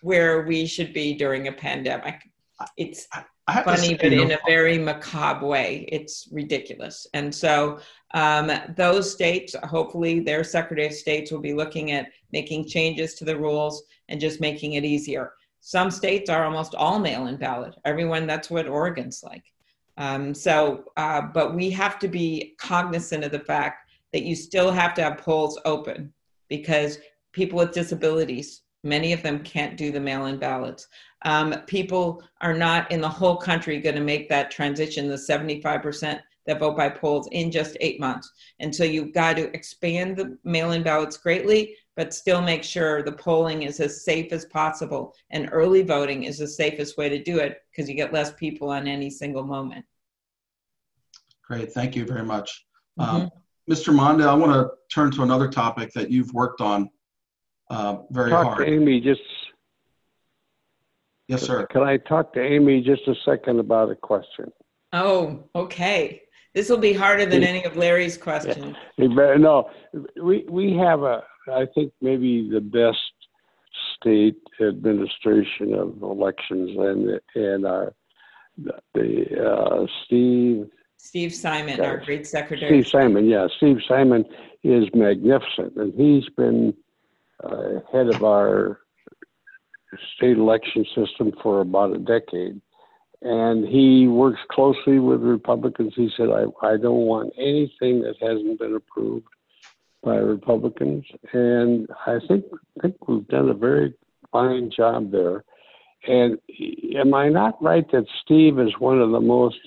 where 0.00 0.42
we 0.42 0.64
should 0.66 0.92
be 0.92 1.14
during 1.14 1.48
a 1.48 1.52
pandemic. 1.52 2.22
It's 2.76 3.06
funny, 3.64 3.94
but 3.94 4.12
in 4.12 4.32
a 4.32 4.38
very 4.46 4.78
macabre 4.78 5.46
way. 5.46 5.88
It's 5.90 6.28
ridiculous. 6.32 7.06
And 7.14 7.34
so, 7.34 7.78
um, 8.14 8.50
those 8.76 9.10
states, 9.10 9.54
hopefully, 9.64 10.20
their 10.20 10.44
Secretary 10.44 10.88
of 10.88 10.94
States 10.94 11.30
will 11.30 11.40
be 11.40 11.54
looking 11.54 11.92
at 11.92 12.08
making 12.32 12.68
changes 12.68 13.14
to 13.14 13.24
the 13.24 13.38
rules 13.38 13.84
and 14.08 14.20
just 14.20 14.40
making 14.40 14.74
it 14.74 14.84
easier. 14.84 15.32
Some 15.60 15.90
states 15.90 16.30
are 16.30 16.44
almost 16.44 16.74
all 16.74 16.98
mail 16.98 17.26
in 17.26 17.36
ballot. 17.36 17.74
Everyone, 17.84 18.26
that's 18.26 18.50
what 18.50 18.68
Oregon's 18.68 19.22
like. 19.22 19.44
Um, 19.96 20.32
so, 20.32 20.84
uh, 20.96 21.22
but 21.22 21.54
we 21.54 21.70
have 21.70 21.98
to 21.98 22.08
be 22.08 22.54
cognizant 22.58 23.24
of 23.24 23.32
the 23.32 23.40
fact 23.40 23.90
that 24.12 24.22
you 24.22 24.34
still 24.34 24.70
have 24.70 24.94
to 24.94 25.02
have 25.02 25.18
polls 25.18 25.60
open 25.64 26.12
because 26.48 26.98
people 27.32 27.58
with 27.58 27.72
disabilities, 27.72 28.62
many 28.84 29.12
of 29.12 29.22
them 29.22 29.40
can't 29.40 29.76
do 29.76 29.90
the 29.90 30.00
mail 30.00 30.26
in 30.26 30.38
ballots. 30.38 30.86
Um, 31.22 31.54
people 31.66 32.22
are 32.40 32.54
not 32.54 32.90
in 32.92 33.00
the 33.00 33.08
whole 33.08 33.36
country 33.36 33.80
going 33.80 33.96
to 33.96 34.00
make 34.00 34.28
that 34.28 34.50
transition, 34.50 35.08
the 35.08 35.16
75% 35.16 36.20
that 36.46 36.58
vote 36.58 36.76
by 36.76 36.88
polls 36.88 37.28
in 37.32 37.50
just 37.50 37.76
eight 37.80 38.00
months. 38.00 38.32
And 38.60 38.74
so 38.74 38.84
you've 38.84 39.12
got 39.12 39.36
to 39.36 39.54
expand 39.54 40.16
the 40.16 40.38
mail 40.44 40.72
in 40.72 40.82
ballots 40.82 41.16
greatly, 41.16 41.76
but 41.96 42.14
still 42.14 42.40
make 42.40 42.64
sure 42.64 43.02
the 43.02 43.12
polling 43.12 43.64
is 43.64 43.80
as 43.80 44.04
safe 44.04 44.32
as 44.32 44.46
possible. 44.46 45.14
And 45.30 45.50
early 45.52 45.82
voting 45.82 46.24
is 46.24 46.38
the 46.38 46.48
safest 46.48 46.96
way 46.96 47.08
to 47.08 47.22
do 47.22 47.38
it 47.38 47.62
because 47.70 47.88
you 47.88 47.94
get 47.94 48.12
less 48.12 48.32
people 48.32 48.70
on 48.70 48.86
any 48.86 49.10
single 49.10 49.44
moment. 49.44 49.84
Great, 51.46 51.72
thank 51.72 51.96
you 51.96 52.04
very 52.04 52.24
much. 52.24 52.66
Mm-hmm. 52.98 53.16
Um, 53.16 53.30
Mr. 53.70 53.94
Mondale, 53.94 54.28
I 54.28 54.34
want 54.34 54.52
to 54.52 54.70
turn 54.92 55.10
to 55.12 55.22
another 55.22 55.48
topic 55.48 55.92
that 55.92 56.10
you've 56.10 56.32
worked 56.32 56.62
on 56.62 56.88
uh, 57.70 57.98
very 58.10 58.30
talk 58.30 58.44
hard. 58.44 58.58
To 58.66 58.72
Amy, 58.72 59.00
just 59.00 59.20
yes, 61.28 61.42
sir. 61.42 61.66
Can 61.66 61.82
I 61.82 61.96
talk 61.98 62.32
to 62.34 62.42
Amy 62.42 62.82
just 62.82 63.06
a 63.06 63.14
second 63.24 63.60
about 63.60 63.90
a 63.90 63.94
question? 63.94 64.50
Oh, 64.92 65.44
okay. 65.54 66.22
This 66.54 66.68
will 66.68 66.78
be 66.78 66.92
harder 66.92 67.26
than 67.26 67.44
any 67.44 67.62
of 67.64 67.76
Larry's 67.76 68.16
questions. 68.16 68.74
Yeah. 68.96 69.36
No, 69.36 69.70
we 70.20 70.44
we 70.48 70.72
have 70.76 71.02
a 71.02 71.22
I 71.52 71.66
think 71.74 71.92
maybe 72.00 72.48
the 72.50 72.60
best 72.60 72.98
state 73.96 74.40
administration 74.60 75.74
of 75.74 76.02
elections 76.02 76.70
and 76.76 77.20
and 77.34 77.66
our 77.66 77.94
the 78.94 79.46
uh, 79.46 79.86
Steve 80.04 80.68
Steve 80.96 81.32
Simon, 81.32 81.80
uh, 81.80 81.84
our 81.84 81.98
great 81.98 82.26
secretary. 82.26 82.82
Steve 82.82 82.90
Simon, 82.90 83.28
yeah, 83.28 83.46
Steve 83.56 83.78
Simon 83.86 84.24
is 84.64 84.84
magnificent, 84.94 85.76
and 85.76 85.94
he's 85.94 86.28
been 86.30 86.74
uh, 87.44 87.80
head 87.92 88.08
of 88.08 88.24
our 88.24 88.80
state 90.16 90.36
election 90.36 90.84
system 90.94 91.32
for 91.42 91.60
about 91.60 91.94
a 91.94 91.98
decade. 91.98 92.60
And 93.20 93.66
he 93.66 94.06
works 94.06 94.40
closely 94.50 94.98
with 94.98 95.20
Republicans. 95.22 95.92
He 95.96 96.10
said, 96.16 96.28
I, 96.30 96.44
I 96.64 96.76
don't 96.76 97.06
want 97.06 97.32
anything 97.36 98.02
that 98.02 98.14
hasn't 98.20 98.60
been 98.60 98.76
approved 98.76 99.26
by 100.02 100.16
Republicans, 100.16 101.04
and 101.32 101.88
I 102.06 102.18
think 102.28 102.44
I 102.78 102.82
think 102.82 103.08
we've 103.08 103.26
done 103.26 103.48
a 103.48 103.54
very 103.54 103.94
fine 104.30 104.70
job 104.70 105.10
there. 105.10 105.44
And 106.06 106.38
am 106.96 107.14
I 107.14 107.28
not 107.28 107.60
right 107.62 107.84
that 107.90 108.06
Steve 108.22 108.58
is 108.60 108.72
one 108.78 109.00
of 109.00 109.10
the 109.10 109.20
most 109.20 109.58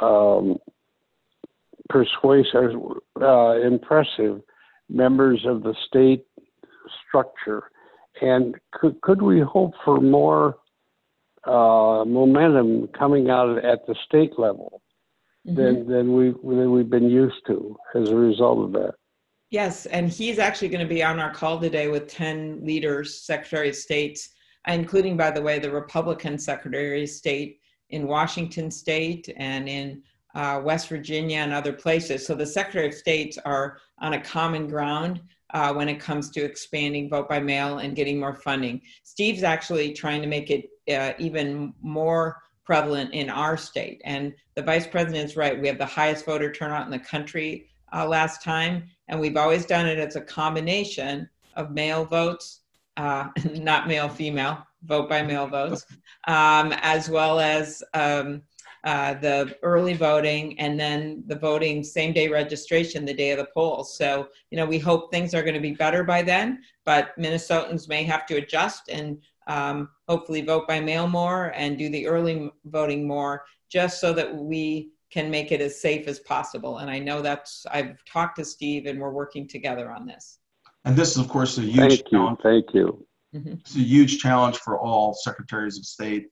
um, 0.00 0.56
persuasive, 1.90 2.72
uh, 3.20 3.60
impressive 3.60 4.40
members 4.88 5.44
of 5.46 5.62
the 5.62 5.74
state 5.86 6.24
structure? 7.06 7.64
And 8.20 8.54
could 8.72 9.00
could 9.00 9.22
we 9.22 9.40
hope 9.40 9.72
for 9.84 10.00
more 10.00 10.58
uh, 11.46 12.04
momentum 12.06 12.88
coming 12.88 13.30
out 13.30 13.64
at 13.64 13.86
the 13.86 13.94
state 14.06 14.38
level 14.38 14.82
mm-hmm. 15.46 15.56
than 15.56 15.88
than 15.88 16.14
we 16.14 16.30
than 16.30 16.72
we've 16.72 16.90
been 16.90 17.10
used 17.10 17.46
to 17.48 17.76
as 17.94 18.08
a 18.08 18.14
result 18.14 18.64
of 18.64 18.72
that? 18.72 18.94
Yes, 19.50 19.86
and 19.86 20.08
he's 20.10 20.38
actually 20.38 20.68
going 20.68 20.86
to 20.86 20.94
be 20.94 21.02
on 21.02 21.20
our 21.20 21.32
call 21.32 21.60
today 21.60 21.86
with 21.86 22.08
10 22.08 22.64
leaders, 22.64 23.22
Secretary 23.22 23.68
of 23.68 23.76
States, 23.76 24.30
including, 24.66 25.16
by 25.16 25.30
the 25.30 25.40
way, 25.40 25.60
the 25.60 25.70
Republican 25.70 26.38
Secretary 26.38 27.04
of 27.04 27.08
State 27.08 27.60
in 27.90 28.08
Washington 28.08 28.68
State 28.70 29.32
and 29.36 29.68
in 29.68 30.02
uh, 30.34 30.60
West 30.64 30.88
Virginia 30.88 31.38
and 31.38 31.52
other 31.52 31.72
places. 31.72 32.26
So 32.26 32.34
the 32.34 32.46
Secretary 32.46 32.88
of 32.88 32.94
States 32.94 33.38
are 33.44 33.78
on 34.00 34.14
a 34.14 34.20
common 34.20 34.66
ground 34.66 35.20
uh, 35.52 35.72
when 35.72 35.88
it 35.88 36.00
comes 36.00 36.30
to 36.30 36.44
expanding 36.44 37.08
vote 37.08 37.28
by 37.28 37.38
mail 37.38 37.78
and 37.78 37.96
getting 37.96 38.18
more 38.18 38.34
funding. 38.34 38.80
Steve's 39.02 39.42
actually 39.42 39.92
trying 39.92 40.22
to 40.22 40.26
make 40.26 40.50
it 40.50 40.70
uh, 40.90 41.12
even 41.18 41.74
more 41.82 42.42
prevalent 42.64 43.12
in 43.12 43.28
our 43.28 43.56
state. 43.56 44.00
And 44.04 44.34
the 44.54 44.62
vice 44.62 44.86
president's 44.86 45.36
right. 45.36 45.60
We 45.60 45.68
have 45.68 45.78
the 45.78 45.86
highest 45.86 46.24
voter 46.24 46.50
turnout 46.50 46.86
in 46.86 46.90
the 46.90 46.98
country 46.98 47.66
uh, 47.92 48.06
last 48.06 48.42
time, 48.42 48.84
and 49.08 49.20
we've 49.20 49.36
always 49.36 49.66
done 49.66 49.86
it 49.86 49.98
as 49.98 50.16
a 50.16 50.20
combination 50.20 51.28
of 51.56 51.70
mail 51.70 52.04
votes, 52.04 52.60
uh, 52.96 53.28
not 53.52 53.86
male 53.86 54.08
female, 54.08 54.66
vote 54.84 55.08
by 55.08 55.22
mail 55.22 55.46
votes, 55.46 55.86
um, 56.26 56.72
as 56.82 57.08
well 57.08 57.38
as 57.38 57.82
um, 57.92 58.42
uh, 58.84 59.14
the 59.14 59.56
early 59.62 59.94
voting 59.94 60.58
and 60.60 60.78
then 60.78 61.22
the 61.26 61.34
voting 61.34 61.82
same 61.82 62.12
day 62.12 62.28
registration 62.28 63.04
the 63.04 63.14
day 63.14 63.30
of 63.30 63.38
the 63.38 63.48
polls. 63.54 63.96
So, 63.96 64.28
you 64.50 64.58
know, 64.58 64.66
we 64.66 64.78
hope 64.78 65.10
things 65.10 65.34
are 65.34 65.42
going 65.42 65.54
to 65.54 65.60
be 65.60 65.72
better 65.72 66.04
by 66.04 66.22
then, 66.22 66.60
but 66.84 67.18
Minnesotans 67.18 67.88
may 67.88 68.04
have 68.04 68.26
to 68.26 68.36
adjust 68.36 68.90
and 68.90 69.22
um, 69.46 69.88
hopefully 70.06 70.42
vote 70.42 70.68
by 70.68 70.80
mail 70.80 71.08
more 71.08 71.52
and 71.54 71.78
do 71.78 71.88
the 71.88 72.06
early 72.06 72.50
voting 72.66 73.08
more 73.08 73.44
just 73.70 74.00
so 74.00 74.12
that 74.12 74.34
we 74.34 74.90
can 75.10 75.30
make 75.30 75.50
it 75.50 75.62
as 75.62 75.80
safe 75.80 76.06
as 76.06 76.18
possible. 76.20 76.78
And 76.78 76.90
I 76.90 76.98
know 76.98 77.22
that's, 77.22 77.64
I've 77.70 78.04
talked 78.04 78.36
to 78.36 78.44
Steve 78.44 78.84
and 78.84 79.00
we're 79.00 79.12
working 79.12 79.48
together 79.48 79.90
on 79.90 80.06
this. 80.06 80.40
And 80.84 80.94
this 80.94 81.12
is, 81.12 81.18
of 81.18 81.28
course, 81.28 81.56
a 81.56 81.62
huge 81.62 81.76
Thank 81.76 82.12
you, 82.12 82.18
challenge. 82.18 82.40
thank 82.42 82.74
you. 82.74 83.06
It's 83.32 83.74
a 83.74 83.80
huge 83.80 84.18
challenge 84.18 84.58
for 84.58 84.78
all 84.78 85.14
secretaries 85.14 85.78
of 85.78 85.86
state 85.86 86.26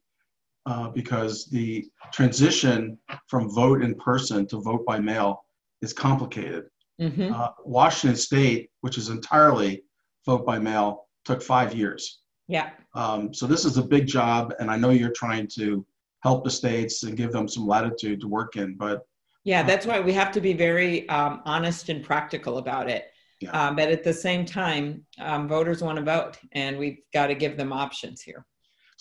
uh, 0.67 0.89
because 0.89 1.47
the 1.47 1.85
transition 2.13 2.99
from 3.29 3.51
vote 3.51 3.83
in 3.83 3.95
person 3.95 4.47
to 4.47 4.61
vote 4.61 4.85
by 4.87 4.99
mail 4.99 5.45
is 5.81 5.93
complicated. 5.93 6.65
Mhm. 7.01 7.33
Uh, 7.33 7.51
Washington 7.65 8.17
State, 8.17 8.71
which 8.81 8.99
is 8.99 9.09
entirely 9.09 9.83
vote 10.25 10.47
by 10.47 10.59
mail, 10.59 11.09
took 11.25 11.43
five 11.43 11.75
years. 11.75 12.21
Yeah. 12.49 12.71
Um, 12.95 13.33
so 13.33 13.47
this 13.47 13.65
is 13.65 13.77
a 13.79 13.83
big 13.83 14.07
job, 14.07 14.55
and 14.61 14.71
I 14.71 14.77
know 14.77 14.91
you're 14.91 15.13
trying 15.13 15.49
to 15.55 15.85
help 16.23 16.45
the 16.45 16.51
states 16.51 17.03
and 17.03 17.17
give 17.17 17.33
them 17.33 17.49
some 17.49 17.67
latitude 17.67 18.21
to 18.21 18.29
work 18.29 18.57
in. 18.57 18.77
But 18.77 19.07
Yeah, 19.45 19.65
that's 19.65 19.87
why 19.87 19.99
we 19.99 20.13
have 20.13 20.31
to 20.33 20.41
be 20.41 20.53
very 20.53 21.09
um, 21.09 21.43
honest 21.45 21.89
and 21.89 22.05
practical 22.05 22.59
about 22.59 22.89
it. 22.89 23.11
Yeah. 23.41 23.51
Um, 23.51 23.75
but 23.75 23.89
at 23.89 24.05
the 24.05 24.13
same 24.13 24.45
time, 24.45 25.05
um, 25.19 25.49
voters 25.49 25.83
want 25.83 25.99
to 25.99 26.05
vote, 26.05 26.39
and 26.53 26.79
we've 26.79 26.99
got 27.13 27.27
to 27.27 27.35
give 27.35 27.57
them 27.57 27.73
options 27.73 28.23
here. 28.23 28.47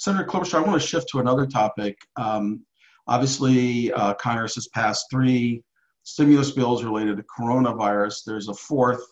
Senator 0.02 0.26
Klobuchar, 0.26 0.56
I 0.56 0.62
want 0.62 0.82
to 0.82 0.88
shift 0.88 1.10
to 1.10 1.20
another 1.20 1.46
topic. 1.46 1.96
Um, 2.16 2.66
obviously, 3.06 3.94
uh, 3.94 4.16
Congress 4.16 4.56
has 4.56 4.68
passed 4.70 5.06
three 5.12 5.62
stimulus 6.02 6.50
bills 6.50 6.84
related 6.84 7.18
to 7.18 7.24
coronavirus. 7.24 8.24
There's 8.26 8.48
a 8.48 8.54
fourth 8.56 9.04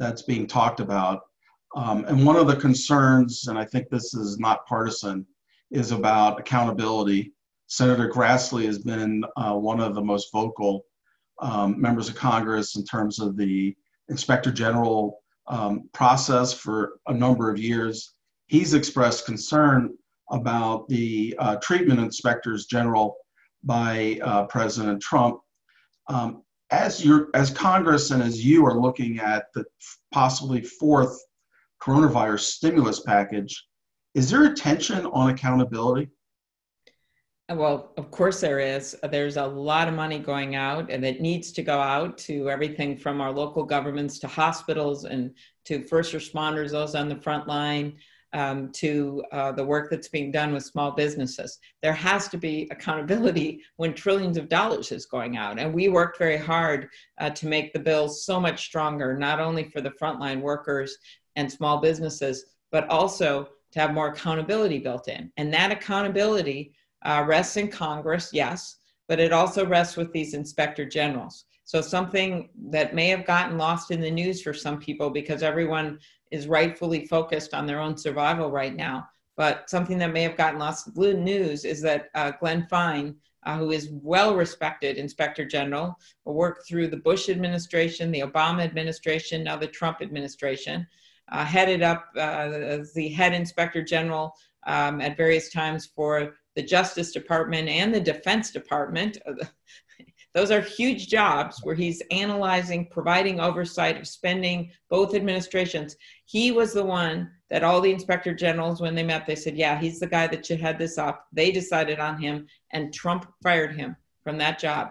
that's 0.00 0.22
being 0.22 0.48
talked 0.48 0.80
about. 0.80 1.20
Um, 1.76 2.04
and 2.06 2.26
one 2.26 2.34
of 2.34 2.48
the 2.48 2.56
concerns, 2.56 3.46
and 3.46 3.56
I 3.56 3.64
think 3.64 3.88
this 3.88 4.12
is 4.12 4.36
not 4.40 4.66
partisan, 4.66 5.24
is 5.70 5.92
about 5.92 6.40
accountability. 6.40 7.32
Senator 7.68 8.08
Grassley 8.08 8.64
has 8.64 8.80
been 8.80 9.24
uh, 9.36 9.54
one 9.54 9.78
of 9.78 9.94
the 9.94 10.02
most 10.02 10.32
vocal 10.32 10.84
um, 11.42 11.80
members 11.80 12.08
of 12.08 12.16
Congress 12.16 12.74
in 12.74 12.84
terms 12.84 13.20
of 13.20 13.36
the 13.36 13.72
inspector 14.08 14.50
general 14.50 15.20
um, 15.46 15.88
process 15.92 16.52
for 16.52 16.98
a 17.06 17.14
number 17.14 17.52
of 17.52 17.56
years. 17.56 18.14
He's 18.48 18.74
expressed 18.74 19.26
concern 19.26 19.96
about 20.30 20.88
the 20.88 21.34
uh, 21.38 21.56
treatment 21.56 22.00
inspectors 22.00 22.66
general 22.66 23.16
by 23.62 24.18
uh, 24.22 24.44
President 24.46 25.00
Trump. 25.00 25.40
Um, 26.08 26.42
as 26.70 27.04
you 27.04 27.30
as 27.34 27.50
Congress 27.50 28.10
and 28.10 28.22
as 28.22 28.44
you 28.44 28.66
are 28.66 28.78
looking 28.78 29.18
at 29.20 29.46
the 29.54 29.64
possibly 30.12 30.60
fourth 30.60 31.18
coronavirus 31.80 32.40
stimulus 32.40 33.00
package, 33.00 33.66
is 34.14 34.30
there 34.30 34.44
a 34.44 34.54
tension 34.54 35.06
on 35.06 35.30
accountability? 35.30 36.10
Well, 37.50 37.92
of 37.98 38.10
course 38.10 38.40
there 38.40 38.58
is. 38.58 38.96
There's 39.10 39.36
a 39.36 39.46
lot 39.46 39.86
of 39.86 39.94
money 39.94 40.18
going 40.18 40.54
out, 40.54 40.90
and 40.90 41.04
it 41.04 41.20
needs 41.20 41.52
to 41.52 41.62
go 41.62 41.78
out 41.78 42.16
to 42.18 42.48
everything 42.48 42.96
from 42.96 43.20
our 43.20 43.30
local 43.30 43.64
governments 43.64 44.18
to 44.20 44.28
hospitals 44.28 45.04
and 45.04 45.34
to 45.66 45.82
first 45.82 46.14
responders, 46.14 46.70
those 46.70 46.94
on 46.94 47.10
the 47.10 47.16
front 47.16 47.46
line, 47.46 47.98
um, 48.34 48.70
to 48.72 49.24
uh, 49.32 49.52
the 49.52 49.64
work 49.64 49.88
that's 49.90 50.08
being 50.08 50.30
done 50.30 50.52
with 50.52 50.64
small 50.64 50.90
businesses. 50.90 51.58
There 51.82 51.92
has 51.92 52.28
to 52.28 52.36
be 52.36 52.68
accountability 52.70 53.62
when 53.76 53.94
trillions 53.94 54.36
of 54.36 54.48
dollars 54.48 54.92
is 54.92 55.06
going 55.06 55.36
out. 55.36 55.58
And 55.58 55.72
we 55.72 55.88
worked 55.88 56.18
very 56.18 56.36
hard 56.36 56.88
uh, 57.18 57.30
to 57.30 57.46
make 57.46 57.72
the 57.72 57.78
bill 57.78 58.08
so 58.08 58.40
much 58.40 58.64
stronger, 58.66 59.16
not 59.16 59.40
only 59.40 59.64
for 59.64 59.80
the 59.80 59.92
frontline 59.92 60.40
workers 60.40 60.98
and 61.36 61.50
small 61.50 61.78
businesses, 61.80 62.44
but 62.72 62.88
also 62.88 63.48
to 63.72 63.80
have 63.80 63.94
more 63.94 64.08
accountability 64.08 64.78
built 64.78 65.08
in. 65.08 65.30
And 65.36 65.52
that 65.54 65.70
accountability 65.70 66.74
uh, 67.04 67.24
rests 67.26 67.56
in 67.56 67.68
Congress, 67.68 68.30
yes, 68.32 68.76
but 69.08 69.20
it 69.20 69.32
also 69.32 69.64
rests 69.64 69.96
with 69.96 70.12
these 70.12 70.34
inspector 70.34 70.84
generals. 70.84 71.44
So 71.64 71.80
something 71.80 72.50
that 72.70 72.94
may 72.94 73.08
have 73.08 73.24
gotten 73.24 73.56
lost 73.56 73.90
in 73.90 74.00
the 74.00 74.10
news 74.10 74.42
for 74.42 74.52
some 74.52 74.78
people 74.78 75.08
because 75.08 75.42
everyone 75.42 75.98
is 76.34 76.48
rightfully 76.48 77.06
focused 77.06 77.54
on 77.54 77.64
their 77.66 77.80
own 77.80 77.96
survival 77.96 78.50
right 78.50 78.74
now. 78.74 79.08
But 79.36 79.70
something 79.70 79.98
that 79.98 80.12
may 80.12 80.22
have 80.22 80.36
gotten 80.36 80.58
lost 80.58 80.88
in 80.88 80.94
the 80.94 81.14
news 81.14 81.64
is 81.64 81.80
that 81.82 82.08
uh, 82.14 82.32
Glenn 82.40 82.66
Fine, 82.68 83.16
uh, 83.44 83.58
who 83.58 83.70
is 83.70 83.90
well 83.90 84.34
respected 84.34 84.96
inspector 84.96 85.44
general, 85.44 85.96
worked 86.24 86.66
through 86.66 86.88
the 86.88 86.96
Bush 86.96 87.28
administration, 87.28 88.10
the 88.10 88.20
Obama 88.20 88.62
administration, 88.62 89.44
now 89.44 89.56
the 89.56 89.66
Trump 89.66 89.98
administration, 90.02 90.86
uh, 91.32 91.44
headed 91.44 91.82
up 91.82 92.06
uh, 92.18 92.78
the 92.94 93.08
head 93.08 93.32
inspector 93.32 93.82
general 93.82 94.34
um, 94.66 95.00
at 95.00 95.16
various 95.16 95.50
times 95.50 95.86
for 95.86 96.36
the 96.56 96.62
Justice 96.62 97.12
Department 97.12 97.68
and 97.68 97.94
the 97.94 98.00
Defense 98.00 98.50
Department. 98.50 99.18
Those 100.34 100.50
are 100.50 100.60
huge 100.60 101.08
jobs 101.08 101.60
where 101.62 101.76
he's 101.76 102.02
analyzing, 102.10 102.88
providing 102.90 103.38
oversight 103.38 103.96
of 103.96 104.08
spending, 104.08 104.72
both 104.90 105.14
administrations. 105.14 105.96
He 106.24 106.50
was 106.50 106.72
the 106.72 106.84
one 106.84 107.30
that 107.50 107.62
all 107.62 107.80
the 107.80 107.92
inspector 107.92 108.34
generals, 108.34 108.80
when 108.80 108.96
they 108.96 109.04
met, 109.04 109.26
they 109.26 109.36
said, 109.36 109.56
Yeah, 109.56 109.78
he's 109.78 110.00
the 110.00 110.08
guy 110.08 110.26
that 110.26 110.44
should 110.44 110.60
head 110.60 110.76
this 110.76 110.98
up. 110.98 111.26
They 111.32 111.52
decided 111.52 112.00
on 112.00 112.20
him, 112.20 112.48
and 112.72 112.92
Trump 112.92 113.32
fired 113.44 113.76
him 113.76 113.94
from 114.24 114.36
that 114.38 114.58
job. 114.58 114.90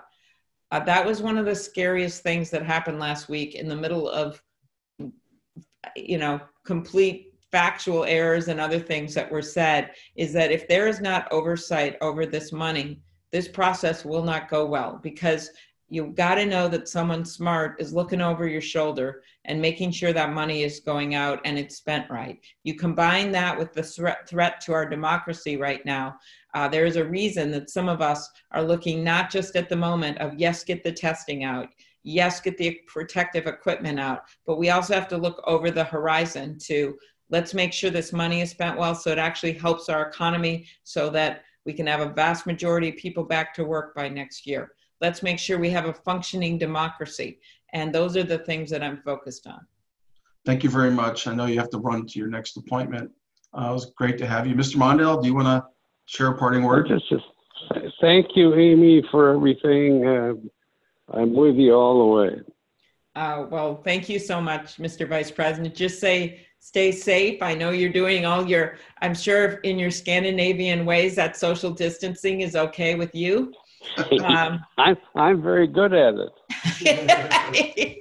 Uh, 0.71 0.79
that 0.79 1.05
was 1.05 1.21
one 1.21 1.37
of 1.37 1.45
the 1.45 1.55
scariest 1.55 2.23
things 2.23 2.49
that 2.49 2.63
happened 2.63 2.99
last 2.99 3.27
week 3.27 3.53
in 3.53 3.67
the 3.67 3.75
middle 3.75 4.09
of, 4.09 4.41
you 5.95 6.17
know, 6.17 6.39
complete 6.65 7.33
factual 7.51 8.05
errors 8.05 8.47
and 8.47 8.59
other 8.59 8.79
things 8.79 9.13
that 9.13 9.31
were 9.31 9.41
said 9.41 9.91
is 10.15 10.33
that 10.33 10.51
if 10.51 10.67
there 10.67 10.87
is 10.87 11.01
not 11.01 11.31
oversight 11.31 11.97
over 12.01 12.25
this 12.25 12.51
money, 12.51 12.99
this 13.33 13.47
process 13.47 14.05
will 14.05 14.23
not 14.23 14.47
go 14.47 14.63
well 14.65 14.99
because 15.01 15.49
you've 15.89 16.15
got 16.15 16.35
to 16.35 16.45
know 16.45 16.67
that 16.67 16.87
someone 16.87 17.25
smart 17.25 17.75
is 17.81 17.91
looking 17.91 18.21
over 18.21 18.47
your 18.47 18.61
shoulder 18.61 19.23
and 19.45 19.59
making 19.59 19.91
sure 19.91 20.13
that 20.13 20.31
money 20.31 20.63
is 20.63 20.79
going 20.79 21.15
out 21.15 21.41
and 21.43 21.57
it's 21.57 21.75
spent 21.75 22.09
right. 22.11 22.39
You 22.63 22.75
combine 22.75 23.31
that 23.31 23.57
with 23.57 23.73
the 23.73 23.81
threat, 23.81 24.29
threat 24.29 24.61
to 24.61 24.73
our 24.73 24.87
democracy 24.87 25.57
right 25.57 25.83
now. 25.83 26.15
Uh, 26.53 26.67
there 26.67 26.85
is 26.85 26.95
a 26.95 27.05
reason 27.05 27.49
that 27.51 27.71
some 27.71 27.89
of 27.89 28.01
us 28.01 28.29
are 28.51 28.63
looking 28.63 29.03
not 29.03 29.31
just 29.31 29.55
at 29.55 29.67
the 29.67 29.75
moment 29.75 30.19
of, 30.19 30.35
yes, 30.35 30.63
get 30.63 30.83
the 30.83 30.91
testing 30.91 31.43
out, 31.43 31.69
yes, 32.03 32.39
get 32.39 32.57
the 32.57 32.79
protective 32.87 33.47
equipment 33.47 33.99
out, 33.99 34.21
but 34.45 34.59
we 34.59 34.69
also 34.69 34.93
have 34.93 35.07
to 35.07 35.17
look 35.17 35.41
over 35.47 35.71
the 35.71 35.83
horizon 35.83 36.57
to 36.59 36.95
let's 37.29 37.55
make 37.55 37.73
sure 37.73 37.89
this 37.89 38.13
money 38.13 38.41
is 38.41 38.51
spent 38.51 38.77
well 38.77 38.93
so 38.93 39.09
it 39.09 39.17
actually 39.17 39.53
helps 39.53 39.89
our 39.89 40.07
economy 40.07 40.67
so 40.83 41.09
that 41.09 41.41
we 41.65 41.73
can 41.73 41.87
have 41.87 42.01
a 42.01 42.09
vast 42.09 42.45
majority 42.45 42.89
of 42.89 42.97
people 42.97 43.23
back 43.23 43.53
to 43.55 43.63
work 43.63 43.95
by 43.95 44.09
next 44.09 44.45
year. 44.45 44.71
Let's 45.01 45.23
make 45.23 45.39
sure 45.39 45.57
we 45.59 45.69
have 45.71 45.85
a 45.85 45.93
functioning 45.93 46.57
democracy. 46.57 47.39
And 47.73 47.93
those 47.93 48.15
are 48.15 48.23
the 48.23 48.39
things 48.39 48.69
that 48.69 48.83
I'm 48.83 49.01
focused 49.03 49.47
on. 49.47 49.65
Thank 50.45 50.63
you 50.63 50.69
very 50.69 50.91
much. 50.91 51.27
I 51.27 51.33
know 51.33 51.45
you 51.45 51.57
have 51.59 51.69
to 51.71 51.77
run 51.77 52.05
to 52.05 52.19
your 52.19 52.27
next 52.27 52.57
appointment. 52.57 53.11
Uh, 53.53 53.69
it 53.69 53.73
was 53.73 53.91
great 53.97 54.17
to 54.17 54.27
have 54.27 54.45
you. 54.45 54.55
Mr. 54.55 54.75
Mondale, 54.75 55.21
do 55.21 55.27
you 55.27 55.35
want 55.35 55.47
to 55.47 55.63
share 56.05 56.27
a 56.27 56.37
parting 56.37 56.63
word? 56.63 56.87
Just, 56.87 57.09
just 57.09 57.95
thank 58.01 58.27
you, 58.35 58.53
Amy, 58.55 59.03
for 59.09 59.33
everything. 59.33 60.05
Uh, 60.05 60.33
I'm 61.09 61.33
with 61.33 61.55
you 61.55 61.73
all 61.73 61.99
the 61.99 62.21
way. 62.21 62.41
Uh, 63.15 63.45
well, 63.49 63.81
thank 63.83 64.09
you 64.09 64.19
so 64.19 64.41
much, 64.41 64.77
Mr. 64.77 65.07
Vice 65.07 65.31
President. 65.31 65.75
Just 65.75 65.99
say, 65.99 66.41
stay 66.63 66.93
safe. 66.93 67.41
I 67.41 67.53
know 67.53 67.71
you're 67.71 67.91
doing 67.91 68.25
all 68.25 68.47
your, 68.47 68.77
I'm 69.01 69.13
sure 69.13 69.55
in 69.63 69.77
your 69.77 69.91
Scandinavian 69.91 70.85
ways 70.85 71.13
that 71.17 71.35
social 71.35 71.71
distancing 71.71 72.39
is 72.39 72.55
okay 72.55 72.95
with 72.95 73.13
you. 73.13 73.53
Um, 74.23 74.63
I'm 74.77 74.95
I'm 75.13 75.41
very 75.41 75.67
good 75.67 75.93
at 75.93 76.15
it. 76.15 77.97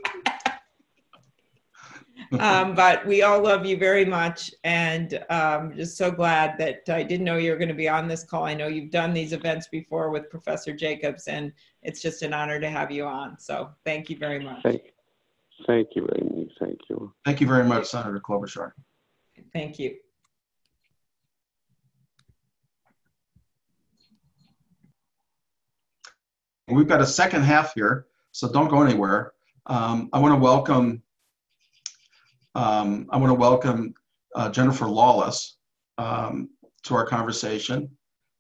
um, 2.38 2.76
but 2.76 3.04
we 3.04 3.22
all 3.22 3.42
love 3.42 3.66
you 3.66 3.76
very 3.76 4.04
much 4.04 4.52
and 4.62 5.24
um, 5.28 5.74
just 5.74 5.96
so 5.98 6.12
glad 6.12 6.56
that 6.58 6.88
I 6.88 7.02
didn't 7.02 7.24
know 7.24 7.38
you 7.38 7.50
were 7.50 7.58
going 7.58 7.68
to 7.68 7.74
be 7.74 7.88
on 7.88 8.06
this 8.06 8.22
call. 8.22 8.44
I 8.44 8.54
know 8.54 8.68
you've 8.68 8.92
done 8.92 9.12
these 9.12 9.32
events 9.32 9.66
before 9.66 10.10
with 10.10 10.30
Professor 10.30 10.72
Jacobs, 10.72 11.26
and 11.26 11.52
it's 11.82 12.00
just 12.00 12.22
an 12.22 12.32
honor 12.32 12.60
to 12.60 12.70
have 12.70 12.92
you 12.92 13.06
on. 13.06 13.40
So 13.40 13.70
thank 13.84 14.08
you 14.08 14.16
very 14.18 14.38
much. 14.38 14.62
Thank, 14.62 14.91
Thank 15.66 15.90
you, 15.94 16.08
Amy. 16.16 16.48
Thank 16.58 16.80
you. 16.88 17.12
Thank 17.24 17.40
you 17.40 17.46
very 17.46 17.64
much, 17.64 17.86
Senator 17.86 18.20
Klobuchar. 18.20 18.72
Thank 19.52 19.78
you. 19.78 19.96
We've 26.68 26.88
got 26.88 27.02
a 27.02 27.06
second 27.06 27.42
half 27.42 27.74
here, 27.74 28.06
so 28.30 28.50
don't 28.50 28.68
go 28.68 28.82
anywhere. 28.82 29.32
Um, 29.66 30.08
I 30.12 30.18
want 30.20 30.32
to 30.32 30.38
welcome. 30.38 31.02
Um, 32.54 33.08
I 33.10 33.16
want 33.18 33.30
to 33.30 33.34
welcome 33.34 33.94
uh, 34.34 34.50
Jennifer 34.50 34.86
Lawless 34.86 35.56
um, 35.98 36.50
to 36.84 36.94
our 36.94 37.06
conversation. 37.06 37.90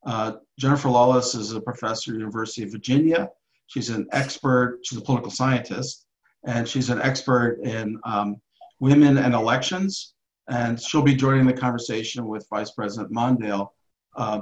Uh, 0.04 0.32
Jennifer 0.58 0.88
Lawless 0.88 1.34
is 1.34 1.52
a 1.52 1.60
professor 1.60 2.10
at 2.10 2.14
the 2.14 2.18
University 2.20 2.62
of 2.62 2.72
Virginia. 2.72 3.28
She's 3.66 3.90
an 3.90 4.06
expert. 4.12 4.80
She's 4.82 4.98
a 4.98 5.02
political 5.02 5.30
scientist, 5.30 6.06
and 6.44 6.68
she's 6.68 6.90
an 6.90 7.00
expert 7.00 7.60
in 7.62 7.98
um, 8.04 8.36
women 8.80 9.18
and 9.18 9.34
elections. 9.34 10.14
And 10.48 10.80
she'll 10.80 11.02
be 11.02 11.14
joining 11.14 11.46
the 11.46 11.52
conversation 11.52 12.26
with 12.26 12.46
Vice 12.50 12.72
President 12.72 13.12
Mondale, 13.12 13.68
uh, 14.16 14.40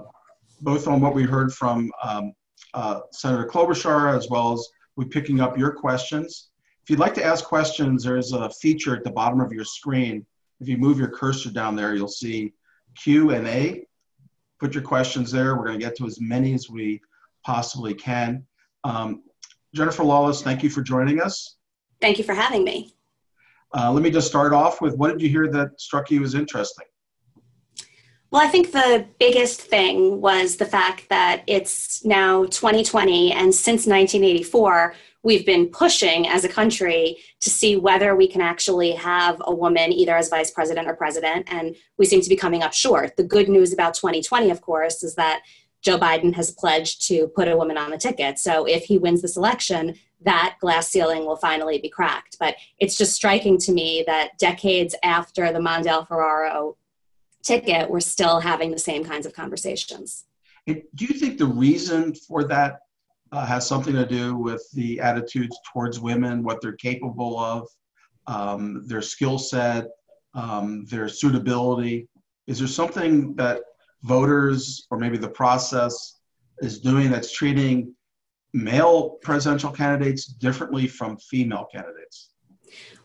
both 0.63 0.89
on 0.89 1.01
what 1.01 1.15
we 1.15 1.25
heard 1.25 1.53
from 1.53 1.91
um, 2.03 2.33
uh, 2.73 3.01
Senator 3.13 3.47
Klobuchar, 3.47 4.17
as 4.17 4.29
well 4.31 4.53
as 4.53 4.67
we 4.97 5.05
picking 5.05 5.41
up 5.41 5.59
your 5.59 5.73
questions. 5.73 6.49
If 6.83 6.91
you'd 6.91 6.99
like 6.99 7.15
to 7.15 7.25
ask 7.25 7.45
questions, 7.45 8.05
there's 8.05 8.33
a 8.33 8.51
feature 8.51 8.97
at 8.97 9.05
the 9.05 9.11
bottom 9.11 9.41
of 9.41 9.53
your 9.53 9.65
screen. 9.65 10.27
If 10.61 10.69
you 10.69 10.79
move 10.79 10.99
your 10.99 11.11
cursor 11.11 11.51
down 11.51 11.77
there, 11.77 11.95
you'll 11.95 12.09
see 12.09 12.55
Q 12.97 13.31
and 13.31 13.47
A. 13.47 13.85
Put 14.59 14.75
your 14.75 14.83
questions 14.83 15.31
there. 15.31 15.57
We're 15.57 15.67
going 15.67 15.79
to 15.79 15.85
get 15.85 15.97
to 15.97 16.07
as 16.07 16.21
many 16.21 16.55
as 16.55 16.69
we 16.69 17.01
possibly 17.45 17.95
can. 17.95 18.45
Um, 18.85 19.23
Jennifer 19.75 20.03
Lawless, 20.03 20.43
thank 20.43 20.63
you 20.63 20.71
for 20.71 20.83
joining 20.83 21.21
us. 21.21 21.57
Thank 22.01 22.19
you 22.19 22.25
for 22.25 22.35
having 22.35 22.65
me. 22.65 22.95
Uh, 23.73 23.93
let 23.93 24.03
me 24.03 24.11
just 24.11 24.27
start 24.27 24.53
off 24.53 24.81
with 24.81 24.97
what 24.97 25.13
did 25.13 25.23
you 25.23 25.29
hear 25.29 25.49
that 25.49 25.81
struck 25.81 26.11
you 26.11 26.25
as 26.25 26.35
interesting? 26.35 26.87
Well, 28.31 28.43
I 28.43 28.49
think 28.49 28.71
the 28.71 29.07
biggest 29.19 29.61
thing 29.61 30.21
was 30.21 30.57
the 30.57 30.65
fact 30.65 31.09
that 31.09 31.43
it's 31.49 32.05
now 32.05 32.45
2020, 32.45 33.33
and 33.33 33.53
since 33.53 33.87
1984, 33.87 34.95
we've 35.25 35.45
been 35.45 35.69
pushing 35.69 36.29
as 36.29 36.45
a 36.45 36.49
country 36.49 37.19
to 37.41 37.51
see 37.51 37.77
whether 37.77 38.15
we 38.15 38.29
can 38.29 38.41
actually 38.41 38.93
have 38.93 39.43
a 39.45 39.55
woman 39.55 39.93
either 39.93 40.17
as 40.17 40.29
vice 40.29 40.53
president 40.53 40.87
or 40.87 40.95
president, 40.95 41.47
and 41.53 41.75
we 41.99 42.07
seem 42.07 42.21
to 42.21 42.29
be 42.29 42.37
coming 42.37 42.63
up 42.63 42.73
short. 42.73 43.17
The 43.17 43.25
good 43.25 43.49
news 43.49 43.73
about 43.73 43.95
2020, 43.95 44.51
of 44.51 44.61
course, 44.61 45.03
is 45.03 45.17
that 45.17 45.43
Joe 45.83 45.99
Biden 45.99 46.35
has 46.35 46.51
pledged 46.51 47.07
to 47.09 47.29
put 47.29 47.49
a 47.49 47.57
woman 47.57 47.79
on 47.79 47.91
the 47.91 47.99
ticket. 47.99 48.39
So 48.39 48.67
if 48.67 48.85
he 48.85 48.99
wins 48.99 49.23
this 49.23 49.37
election, 49.37 49.97
that 50.23 50.57
glass 50.61 50.89
ceiling 50.89 51.25
will 51.25 51.37
finally 51.37 51.79
be 51.79 51.89
cracked. 51.89 52.37
But 52.39 52.57
it's 52.79 52.97
just 52.97 53.15
striking 53.15 53.59
to 53.59 53.73
me 53.73 54.05
that 54.07 54.39
decades 54.39 54.95
after 55.03 55.53
the 55.53 55.59
Mondale 55.59 56.07
Ferraro 56.07 56.77
ticket, 57.43 57.91
we're 57.91 58.01
still 58.01 58.41
having 58.41 58.71
the 58.71 58.79
same 58.79 59.05
kinds 59.05 59.25
of 59.27 59.33
conversations. 59.33 60.25
do 60.67 60.83
you 60.99 61.15
think 61.15 61.39
the 61.39 61.47
reason 61.47 62.15
for 62.15 62.45
that 62.45 62.81
uh, 63.33 63.47
has 63.47 63.67
something 63.67 63.95
to 63.95 64.07
do 64.07 64.37
with 64.37 64.63
the 64.73 65.01
attitudes 65.01 65.57
towards 65.73 66.01
women, 66.01 66.43
what 66.43 66.61
they're 66.61 66.73
capable 66.73 67.39
of, 67.39 67.69
um, 68.27 68.87
their 68.87 69.03
skill 69.03 69.39
set, 69.39 69.87
um, 70.35 70.85
their 70.87 71.09
suitability? 71.09 72.09
Is 72.47 72.59
there 72.59 72.69
something 72.69 73.35
that 73.37 73.63
voters 74.03 74.87
or 74.91 74.99
maybe 74.99 75.19
the 75.19 75.29
process 75.29 76.21
is 76.59 76.81
doing 76.81 77.11
that's 77.11 77.33
treating 77.33 77.95
male 78.53 79.11
presidential 79.23 79.71
candidates 79.71 80.27
differently 80.27 80.87
from 80.87 81.17
female 81.19 81.67
candidates? 81.73 82.31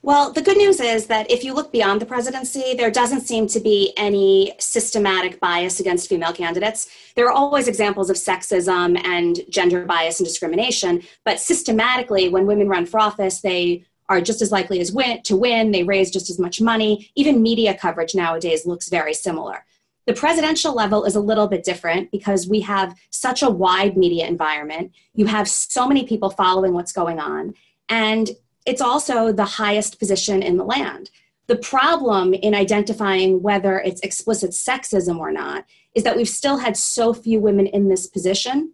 Well, 0.02 0.32
the 0.32 0.42
good 0.42 0.58
news 0.58 0.80
is 0.80 1.08
that 1.08 1.32
if 1.32 1.44
you 1.44 1.56
look 1.56 1.72
beyond 1.72 2.00
the 2.00 2.06
presidency, 2.06 2.76
there 2.76 2.92
doesn't 2.92 3.22
seem 3.22 3.48
to 3.48 3.60
be 3.60 3.92
any 3.98 4.54
systematic 4.60 5.40
bias 5.40 5.80
against 5.80 6.08
female 6.08 6.32
candidates. 6.32 6.88
There 7.16 7.26
are 7.26 7.32
always 7.32 7.68
examples 7.68 8.12
of 8.12 8.16
sexism 8.16 9.04
and 9.04 9.40
gender 9.50 9.84
bias 9.84 10.20
and 10.20 10.28
discrimination, 10.28 11.02
but 11.24 11.40
systematically, 11.40 12.30
when 12.30 12.46
women 12.46 12.70
run 12.70 12.86
for 12.86 13.00
office, 13.00 13.42
they 13.42 13.86
are 14.08 14.22
just 14.22 14.44
as 14.44 14.52
likely 14.52 14.80
as 14.80 14.92
win 14.92 15.24
to 15.24 15.36
win. 15.36 15.72
They 15.72 15.82
raise 15.82 16.12
just 16.12 16.30
as 16.30 16.38
much 16.38 16.62
money. 16.62 17.10
Even 17.16 17.42
media 17.42 17.74
coverage 17.74 18.14
nowadays 18.14 18.68
looks 18.68 18.90
very 18.90 19.16
similar. 19.16 19.66
The 20.06 20.14
presidential 20.14 20.74
level 20.74 21.06
is 21.06 21.16
a 21.16 21.20
little 21.20 21.48
bit 21.48 21.64
different 21.64 22.12
because 22.12 22.48
we 22.48 22.62
have 22.62 22.96
such 23.10 23.42
a 23.42 23.50
wide 23.50 23.98
media 23.98 24.28
environment. 24.28 24.92
You 25.16 25.26
have 25.26 25.50
so 25.50 25.88
many 25.88 26.06
people 26.06 26.30
following 26.30 26.74
what's 26.74 26.94
going 26.94 27.20
on. 27.20 27.56
And 27.90 28.30
it's 28.66 28.82
also 28.82 29.32
the 29.32 29.46
highest 29.46 30.00
position 30.00 30.44
in 30.44 30.58
the 30.58 30.64
land. 30.64 31.10
The 31.48 31.56
problem 31.56 32.34
in 32.34 32.56
identifying 32.56 33.42
whether 33.42 33.80
it's 33.80 34.02
explicit 34.02 34.52
sexism 34.52 35.20
or 35.20 35.32
not 35.32 35.66
is 35.94 36.04
that 36.04 36.16
we've 36.16 36.30
still 36.30 36.58
had 36.58 36.76
so 36.76 37.14
few 37.14 37.40
women 37.40 37.68
in 37.68 37.88
this 37.88 38.08
position 38.08 38.74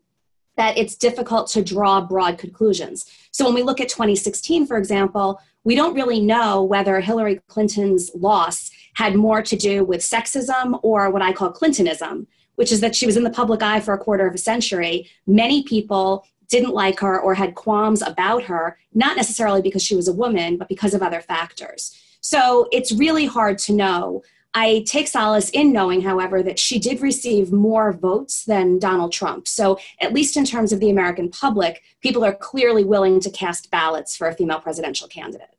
that 0.57 0.77
it's 0.77 0.95
difficult 0.95 1.47
to 1.49 1.63
draw 1.63 2.01
broad 2.01 2.37
conclusions. 2.37 3.05
So 3.31 3.45
when 3.45 3.53
we 3.53 3.63
look 3.63 3.79
at 3.79 3.89
2016, 3.89 4.65
for 4.67 4.77
example, 4.77 5.39
we 5.63 5.75
don't 5.75 5.93
really 5.93 6.19
know 6.19 6.63
whether 6.63 6.99
Hillary 6.99 7.39
Clinton's 7.47 8.11
loss 8.15 8.71
had 8.93 9.15
more 9.15 9.41
to 9.41 9.55
do 9.55 9.83
with 9.83 10.01
sexism 10.01 10.79
or 10.83 11.09
what 11.09 11.21
I 11.21 11.33
call 11.33 11.51
Clintonism, 11.51 12.27
which 12.55 12.71
is 12.71 12.81
that 12.81 12.95
she 12.95 13.05
was 13.05 13.17
in 13.17 13.23
the 13.23 13.29
public 13.29 13.61
eye 13.61 13.79
for 13.79 13.93
a 13.93 13.97
quarter 13.97 14.27
of 14.27 14.35
a 14.35 14.39
century. 14.39 15.09
Many 15.25 15.63
people 15.63 16.25
didn't 16.49 16.73
like 16.73 16.99
her 16.99 17.19
or 17.19 17.33
had 17.33 17.55
qualms 17.55 18.01
about 18.01 18.43
her, 18.43 18.77
not 18.93 19.15
necessarily 19.15 19.61
because 19.61 19.81
she 19.81 19.95
was 19.95 20.07
a 20.07 20.13
woman, 20.13 20.57
but 20.57 20.67
because 20.67 20.93
of 20.93 21.01
other 21.01 21.21
factors. 21.21 21.97
So 22.19 22.67
it's 22.71 22.91
really 22.91 23.25
hard 23.25 23.57
to 23.59 23.73
know. 23.73 24.21
I 24.53 24.83
take 24.85 25.07
solace 25.07 25.49
in 25.51 25.71
knowing, 25.71 26.01
however, 26.01 26.43
that 26.43 26.59
she 26.59 26.77
did 26.77 27.01
receive 27.01 27.53
more 27.53 27.93
votes 27.93 28.43
than 28.43 28.79
Donald 28.79 29.13
Trump. 29.13 29.47
So, 29.47 29.79
at 30.01 30.13
least 30.13 30.35
in 30.35 30.43
terms 30.43 30.73
of 30.73 30.81
the 30.81 30.89
American 30.89 31.29
public, 31.29 31.81
people 32.01 32.25
are 32.25 32.35
clearly 32.35 32.83
willing 32.83 33.21
to 33.21 33.29
cast 33.29 33.71
ballots 33.71 34.17
for 34.17 34.27
a 34.27 34.33
female 34.33 34.59
presidential 34.59 35.07
candidate. 35.07 35.55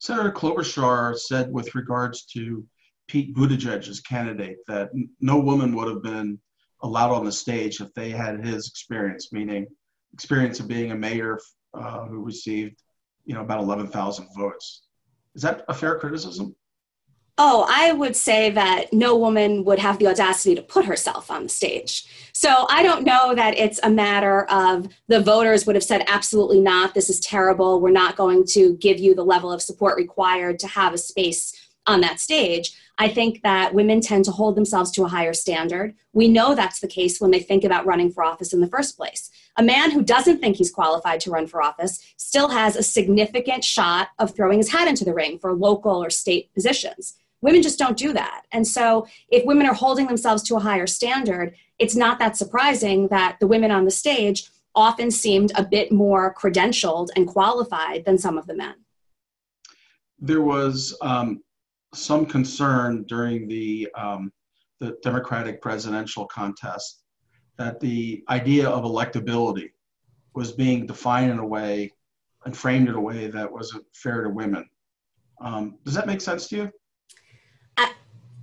Senator 0.00 0.32
Klobuchar 0.32 1.16
said, 1.16 1.52
with 1.52 1.74
regards 1.74 2.24
to 2.32 2.66
Pete 3.06 3.34
Buttigieg's 3.36 4.00
candidate, 4.00 4.56
that 4.66 4.90
no 5.20 5.38
woman 5.38 5.74
would 5.76 5.88
have 5.88 6.02
been 6.02 6.38
allowed 6.82 7.12
on 7.12 7.24
the 7.24 7.32
stage 7.32 7.80
if 7.80 7.92
they 7.92 8.10
had 8.10 8.44
his 8.44 8.66
experience, 8.68 9.30
meaning 9.30 9.66
experience 10.14 10.58
of 10.58 10.68
being 10.68 10.90
a 10.90 10.96
mayor 10.96 11.38
uh, 11.74 12.06
who 12.06 12.24
received, 12.24 12.82
you 13.26 13.34
know, 13.34 13.42
about 13.42 13.60
11,000 13.60 14.26
votes. 14.34 14.84
Is 15.34 15.42
that 15.42 15.64
a 15.68 15.74
fair 15.74 15.98
criticism? 15.98 16.56
Oh, 17.42 17.64
I 17.70 17.92
would 17.92 18.16
say 18.16 18.50
that 18.50 18.92
no 18.92 19.16
woman 19.16 19.64
would 19.64 19.78
have 19.78 19.98
the 19.98 20.08
audacity 20.08 20.54
to 20.54 20.60
put 20.60 20.84
herself 20.84 21.30
on 21.30 21.44
the 21.44 21.48
stage. 21.48 22.04
So 22.34 22.66
I 22.68 22.82
don't 22.82 23.02
know 23.02 23.34
that 23.34 23.56
it's 23.56 23.80
a 23.82 23.88
matter 23.88 24.44
of 24.50 24.88
the 25.08 25.22
voters 25.22 25.64
would 25.64 25.74
have 25.74 25.82
said, 25.82 26.04
absolutely 26.06 26.60
not, 26.60 26.92
this 26.92 27.08
is 27.08 27.18
terrible, 27.18 27.80
we're 27.80 27.92
not 27.92 28.14
going 28.14 28.44
to 28.48 28.76
give 28.76 28.98
you 28.98 29.14
the 29.14 29.24
level 29.24 29.50
of 29.50 29.62
support 29.62 29.96
required 29.96 30.58
to 30.58 30.66
have 30.66 30.92
a 30.92 30.98
space 30.98 31.58
on 31.86 32.02
that 32.02 32.20
stage. 32.20 32.76
I 32.98 33.08
think 33.08 33.40
that 33.40 33.72
women 33.72 34.02
tend 34.02 34.26
to 34.26 34.32
hold 34.32 34.54
themselves 34.54 34.90
to 34.90 35.04
a 35.04 35.08
higher 35.08 35.32
standard. 35.32 35.94
We 36.12 36.28
know 36.28 36.54
that's 36.54 36.80
the 36.80 36.88
case 36.88 37.22
when 37.22 37.30
they 37.30 37.40
think 37.40 37.64
about 37.64 37.86
running 37.86 38.12
for 38.12 38.22
office 38.22 38.52
in 38.52 38.60
the 38.60 38.68
first 38.68 38.98
place. 38.98 39.30
A 39.56 39.62
man 39.62 39.92
who 39.92 40.02
doesn't 40.02 40.40
think 40.40 40.56
he's 40.56 40.70
qualified 40.70 41.20
to 41.20 41.30
run 41.30 41.46
for 41.46 41.62
office 41.62 42.04
still 42.18 42.48
has 42.50 42.76
a 42.76 42.82
significant 42.82 43.64
shot 43.64 44.08
of 44.18 44.36
throwing 44.36 44.58
his 44.58 44.70
hat 44.70 44.88
into 44.88 45.06
the 45.06 45.14
ring 45.14 45.38
for 45.38 45.54
local 45.54 46.04
or 46.04 46.10
state 46.10 46.52
positions. 46.52 47.16
Women 47.42 47.62
just 47.62 47.78
don't 47.78 47.96
do 47.96 48.12
that. 48.12 48.42
And 48.52 48.66
so, 48.66 49.06
if 49.28 49.44
women 49.44 49.66
are 49.66 49.74
holding 49.74 50.06
themselves 50.06 50.42
to 50.44 50.56
a 50.56 50.60
higher 50.60 50.86
standard, 50.86 51.54
it's 51.78 51.96
not 51.96 52.18
that 52.18 52.36
surprising 52.36 53.08
that 53.08 53.38
the 53.40 53.46
women 53.46 53.70
on 53.70 53.84
the 53.84 53.90
stage 53.90 54.50
often 54.74 55.10
seemed 55.10 55.52
a 55.56 55.64
bit 55.64 55.90
more 55.90 56.34
credentialed 56.34 57.08
and 57.16 57.26
qualified 57.26 58.04
than 58.04 58.18
some 58.18 58.38
of 58.38 58.46
the 58.46 58.54
men. 58.54 58.74
There 60.18 60.42
was 60.42 60.96
um, 61.00 61.42
some 61.94 62.26
concern 62.26 63.04
during 63.04 63.48
the 63.48 63.88
um, 63.96 64.32
the 64.80 64.96
Democratic 65.02 65.60
presidential 65.60 66.26
contest 66.26 67.02
that 67.58 67.80
the 67.80 68.24
idea 68.30 68.68
of 68.68 68.84
electability 68.84 69.70
was 70.34 70.52
being 70.52 70.86
defined 70.86 71.30
in 71.30 71.38
a 71.38 71.46
way 71.46 71.92
and 72.46 72.56
framed 72.56 72.88
in 72.88 72.94
a 72.94 73.00
way 73.00 73.26
that 73.26 73.52
wasn't 73.52 73.84
fair 73.94 74.22
to 74.22 74.30
women. 74.30 74.66
Um, 75.42 75.78
does 75.84 75.94
that 75.94 76.06
make 76.06 76.22
sense 76.22 76.48
to 76.48 76.56
you? 76.56 76.72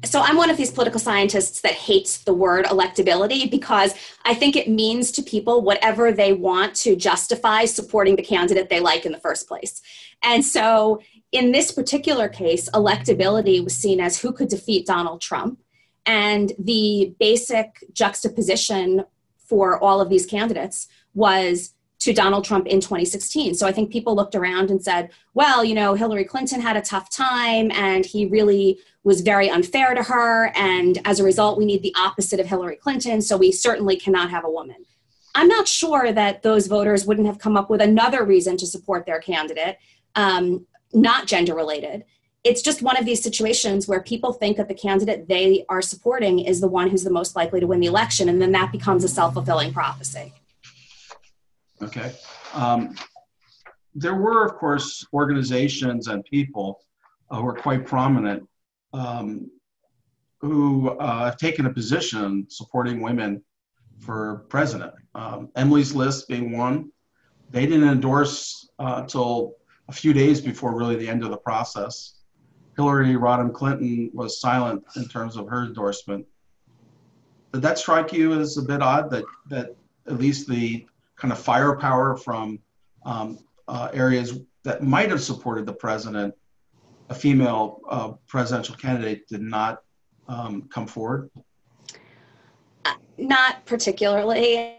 So 0.06 0.22
I'm 0.22 0.38
one 0.38 0.50
of 0.50 0.58
these 0.58 0.72
political 0.72 1.00
scientists 1.00 1.62
that 1.62 1.74
hates 1.74 2.20
the 2.20 2.34
word 2.34 2.66
electability 2.66 3.50
because 3.50 3.96
I 4.26 4.36
think 4.36 4.56
it 4.56 4.70
means 4.70 5.12
to 5.12 5.24
people 5.24 5.62
whatever 5.62 6.12
they 6.12 6.34
want 6.34 6.76
to 6.76 6.96
justify 6.96 7.66
supporting 7.66 8.16
the 8.16 8.22
candidate 8.22 8.70
they 8.70 8.80
like 8.80 9.06
in 9.06 9.12
the 9.12 9.20
first 9.20 9.48
place. 9.48 9.82
And 10.24 10.46
so 10.46 11.02
in 11.32 11.52
this 11.52 11.72
particular 11.72 12.30
case, 12.30 12.70
electability 12.70 13.64
was 13.64 13.76
seen 13.76 14.00
as 14.00 14.20
who 14.20 14.32
could 14.32 14.50
defeat 14.50 14.86
Donald 14.86 15.22
Trump. 15.22 15.60
And 16.06 16.54
the 16.60 17.16
basic 17.20 17.84
juxtaposition 17.92 19.04
for 19.38 19.82
all 19.82 20.00
of 20.00 20.10
these 20.10 20.26
candidates 20.26 20.88
was 21.14 21.74
to 22.08 22.14
Donald 22.14 22.46
Trump 22.46 22.68
in 22.68 22.80
2016. 22.80 23.54
So 23.56 23.68
I 23.68 23.74
think 23.74 23.92
people 23.92 24.16
looked 24.16 24.34
around 24.34 24.72
and 24.72 24.82
said, 24.82 25.10
well, 25.34 25.62
you 25.62 25.76
know, 25.76 25.94
Hillary 25.94 26.24
Clinton 26.24 26.62
had 26.62 26.78
a 26.78 26.82
tough 26.82 27.10
time 27.10 27.70
and 27.72 28.06
he 28.06 28.26
really 28.26 28.80
was 29.04 29.20
very 29.20 29.50
unfair 29.50 29.94
to 29.94 30.04
her. 30.04 30.54
And 30.56 31.00
as 31.04 31.20
a 31.20 31.26
result, 31.26 31.58
we 31.58 31.66
need 31.66 31.84
the 31.84 31.94
opposite 32.00 32.40
of 32.40 32.46
Hillary 32.46 32.78
Clinton. 32.78 33.22
So 33.22 33.36
we 33.36 33.52
certainly 33.52 33.98
cannot 33.98 34.30
have 34.30 34.46
a 34.46 34.50
woman. 34.50 34.86
I'm 35.36 35.50
not 35.50 35.68
sure 35.68 36.14
that 36.14 36.44
those 36.44 36.68
voters 36.68 37.06
wouldn't 37.06 37.28
have 37.28 37.40
come 37.40 37.58
up 37.58 37.70
with 37.70 37.82
another 37.82 38.24
reason 38.24 38.56
to 38.56 38.66
support 38.66 39.06
their 39.06 39.20
candidate, 39.20 39.78
um, 40.16 40.66
not 40.94 41.28
gender 41.28 41.56
related. 41.56 42.06
It's 42.46 42.62
just 42.62 42.82
one 42.82 42.96
of 42.96 43.06
these 43.06 43.22
situations 43.22 43.86
where 43.86 44.02
people 44.02 44.32
think 44.32 44.56
that 44.56 44.70
the 44.70 44.74
candidate 44.74 45.28
they 45.28 45.66
are 45.68 45.82
supporting 45.82 46.40
is 46.40 46.62
the 46.62 46.70
one 46.70 46.90
who's 46.90 47.04
the 47.04 47.12
most 47.12 47.36
likely 47.36 47.60
to 47.60 47.68
win 47.68 47.82
the 47.82 47.88
election, 47.88 48.30
and 48.30 48.42
then 48.42 48.54
that 48.54 48.72
becomes 48.72 49.04
a 49.04 49.10
self 49.10 49.34
fulfilling 49.34 49.74
prophecy. 49.74 50.32
Okay. 51.82 52.12
Um, 52.54 52.96
there 53.94 54.16
were, 54.16 54.46
of 54.46 54.56
course, 54.56 55.06
organizations 55.14 56.08
and 56.08 56.24
people 56.24 56.80
uh, 57.30 57.42
who 57.42 57.48
are 57.48 57.56
quite 57.56 57.86
prominent 57.86 58.48
um, 58.94 59.50
who 60.40 60.90
uh, 61.00 61.26
have 61.26 61.38
taken 61.38 61.66
a 61.66 61.74
position 61.74 62.46
supporting 62.50 63.02
women 63.02 63.44
for 64.00 64.46
president. 64.50 64.94
Um, 65.16 65.50
Emily's 65.56 65.96
List 65.96 66.28
being 66.28 66.56
one. 66.56 66.92
They 67.50 67.66
didn't 67.66 67.90
endorse 67.90 68.70
uh, 68.78 69.00
until 69.02 69.56
a 69.90 69.92
few 69.92 70.14
days 70.14 70.42
before 70.42 70.78
really 70.78 70.96
the 70.96 71.10
end 71.10 71.24
of 71.24 71.32
the 71.32 71.38
process. 71.38 72.20
Hillary 72.76 73.16
Rodham 73.16 73.52
Clinton 73.52 74.12
was 74.14 74.40
silent 74.40 74.84
in 74.96 75.08
terms 75.08 75.36
of 75.36 75.48
her 75.48 75.64
endorsement. 75.64 76.26
Did 77.54 77.62
that 77.64 77.80
strike 77.80 78.14
you 78.14 78.40
as 78.40 78.58
a 78.58 78.62
bit 78.62 78.84
odd 78.84 79.10
that, 79.10 79.24
that 79.48 79.76
at 80.06 80.20
least 80.20 80.48
the 80.48 80.86
kind 81.18 81.32
of 81.32 81.40
firepower 81.40 82.16
from 82.16 82.60
um, 83.06 83.40
uh, 83.68 83.90
areas 83.94 84.40
that 84.64 84.84
might 84.84 85.10
have 85.10 85.22
supported 85.22 85.66
the 85.66 85.74
president, 85.74 86.34
a 87.10 87.16
female 87.16 87.82
uh, 87.90 88.12
presidential 88.28 88.76
candidate, 88.76 89.28
did 89.28 89.42
not 89.42 89.82
um, 90.28 90.64
come 90.70 90.86
forward? 90.86 91.30
Not 93.18 93.66
particularly. 93.66 94.76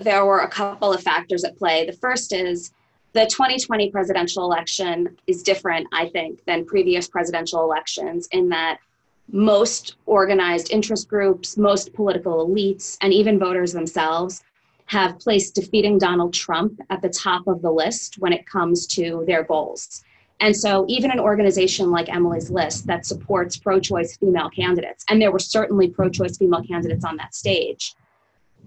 There 0.00 0.26
were 0.26 0.40
a 0.40 0.48
couple 0.48 0.92
of 0.92 1.02
factors 1.02 1.44
at 1.44 1.56
play. 1.56 1.86
The 1.86 1.92
first 1.92 2.32
is 2.32 2.72
the 3.12 3.24
2020 3.26 3.90
presidential 3.90 4.44
election 4.44 5.16
is 5.26 5.42
different, 5.42 5.86
I 5.92 6.08
think, 6.08 6.44
than 6.44 6.66
previous 6.66 7.08
presidential 7.08 7.62
elections 7.62 8.28
in 8.32 8.48
that 8.50 8.78
most 9.32 9.96
organized 10.06 10.70
interest 10.70 11.08
groups, 11.08 11.56
most 11.56 11.92
political 11.94 12.46
elites, 12.46 12.96
and 13.00 13.12
even 13.12 13.38
voters 13.38 13.72
themselves 13.72 14.42
have 14.86 15.18
placed 15.18 15.54
defeating 15.54 15.98
Donald 15.98 16.32
Trump 16.32 16.80
at 16.90 17.02
the 17.02 17.08
top 17.08 17.46
of 17.46 17.62
the 17.62 17.70
list 17.70 18.16
when 18.18 18.32
it 18.32 18.46
comes 18.46 18.86
to 18.86 19.24
their 19.26 19.42
goals. 19.42 20.02
And 20.40 20.54
so, 20.54 20.84
even 20.88 21.10
an 21.10 21.18
organization 21.18 21.90
like 21.90 22.08
Emily's 22.08 22.50
List 22.50 22.86
that 22.86 23.06
supports 23.06 23.56
pro 23.56 23.80
choice 23.80 24.16
female 24.16 24.50
candidates, 24.50 25.04
and 25.08 25.20
there 25.20 25.32
were 25.32 25.38
certainly 25.38 25.88
pro 25.88 26.10
choice 26.10 26.36
female 26.36 26.62
candidates 26.62 27.04
on 27.04 27.16
that 27.16 27.34
stage, 27.34 27.94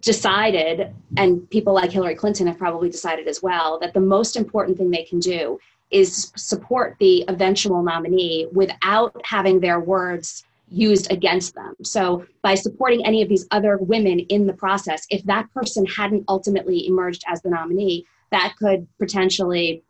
decided, 0.01 0.93
and 1.17 1.47
people 1.51 1.73
like 1.73 1.91
Hillary 1.91 2.15
Clinton 2.15 2.47
have 2.47 2.57
probably 2.57 2.89
decided 2.89 3.27
as 3.27 3.43
well, 3.43 3.77
that 3.79 3.93
the 3.93 3.99
most 3.99 4.35
important 4.35 4.77
thing 4.77 4.89
they 4.89 5.03
can 5.03 5.19
do 5.19 5.59
is 5.91 6.31
support 6.35 6.95
the 6.99 7.23
eventual 7.27 7.83
nominee 7.83 8.47
without 8.51 9.19
having 9.23 9.59
their 9.59 9.79
words 9.79 10.43
used 10.71 11.11
against 11.11 11.55
them. 11.55 11.73
So, 11.83 12.25
by 12.41 12.55
supporting 12.55 13.05
any 13.05 13.21
of 13.21 13.29
these 13.29 13.47
other 13.51 13.77
women 13.77 14.19
in 14.19 14.45
the 14.47 14.53
process, 14.53 15.05
if 15.09 15.23
that 15.25 15.51
person 15.53 15.85
hadn't 15.85 16.25
ultimately 16.27 16.87
emerged 16.87 17.23
as 17.27 17.41
the 17.41 17.49
nominee, 17.49 18.05
that 18.31 18.55
could 18.57 18.87
potentially 18.99 19.83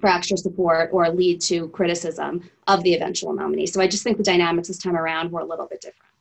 fracture 0.00 0.36
support 0.36 0.90
or 0.92 1.08
lead 1.10 1.40
to 1.40 1.68
criticism 1.68 2.48
of 2.66 2.82
the 2.82 2.94
eventual 2.94 3.32
nominee. 3.32 3.66
So, 3.66 3.80
I 3.80 3.88
just 3.88 4.02
think 4.02 4.16
the 4.16 4.22
dynamics 4.22 4.68
this 4.68 4.78
time 4.78 4.96
around 4.96 5.32
were 5.32 5.40
a 5.40 5.46
little 5.46 5.66
bit 5.66 5.80
different. 5.80 6.12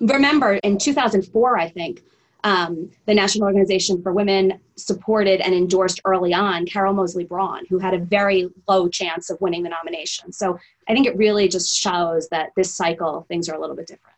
Remember, 0.00 0.54
in 0.54 0.78
2004, 0.78 1.58
I 1.58 1.68
think, 1.68 2.02
um, 2.44 2.90
the 3.06 3.14
National 3.14 3.44
Organization 3.44 4.02
for 4.02 4.12
Women 4.12 4.60
supported 4.76 5.40
and 5.40 5.54
endorsed 5.54 6.00
early 6.04 6.32
on 6.32 6.66
Carol 6.66 6.94
Moseley 6.94 7.24
Braun, 7.24 7.64
who 7.68 7.78
had 7.78 7.94
a 7.94 7.98
very 7.98 8.48
low 8.68 8.88
chance 8.88 9.30
of 9.30 9.40
winning 9.40 9.62
the 9.62 9.68
nomination. 9.68 10.32
So 10.32 10.58
I 10.88 10.94
think 10.94 11.06
it 11.06 11.16
really 11.16 11.48
just 11.48 11.76
shows 11.76 12.28
that 12.30 12.50
this 12.56 12.74
cycle 12.74 13.26
things 13.28 13.48
are 13.48 13.56
a 13.56 13.60
little 13.60 13.76
bit 13.76 13.86
different. 13.86 14.16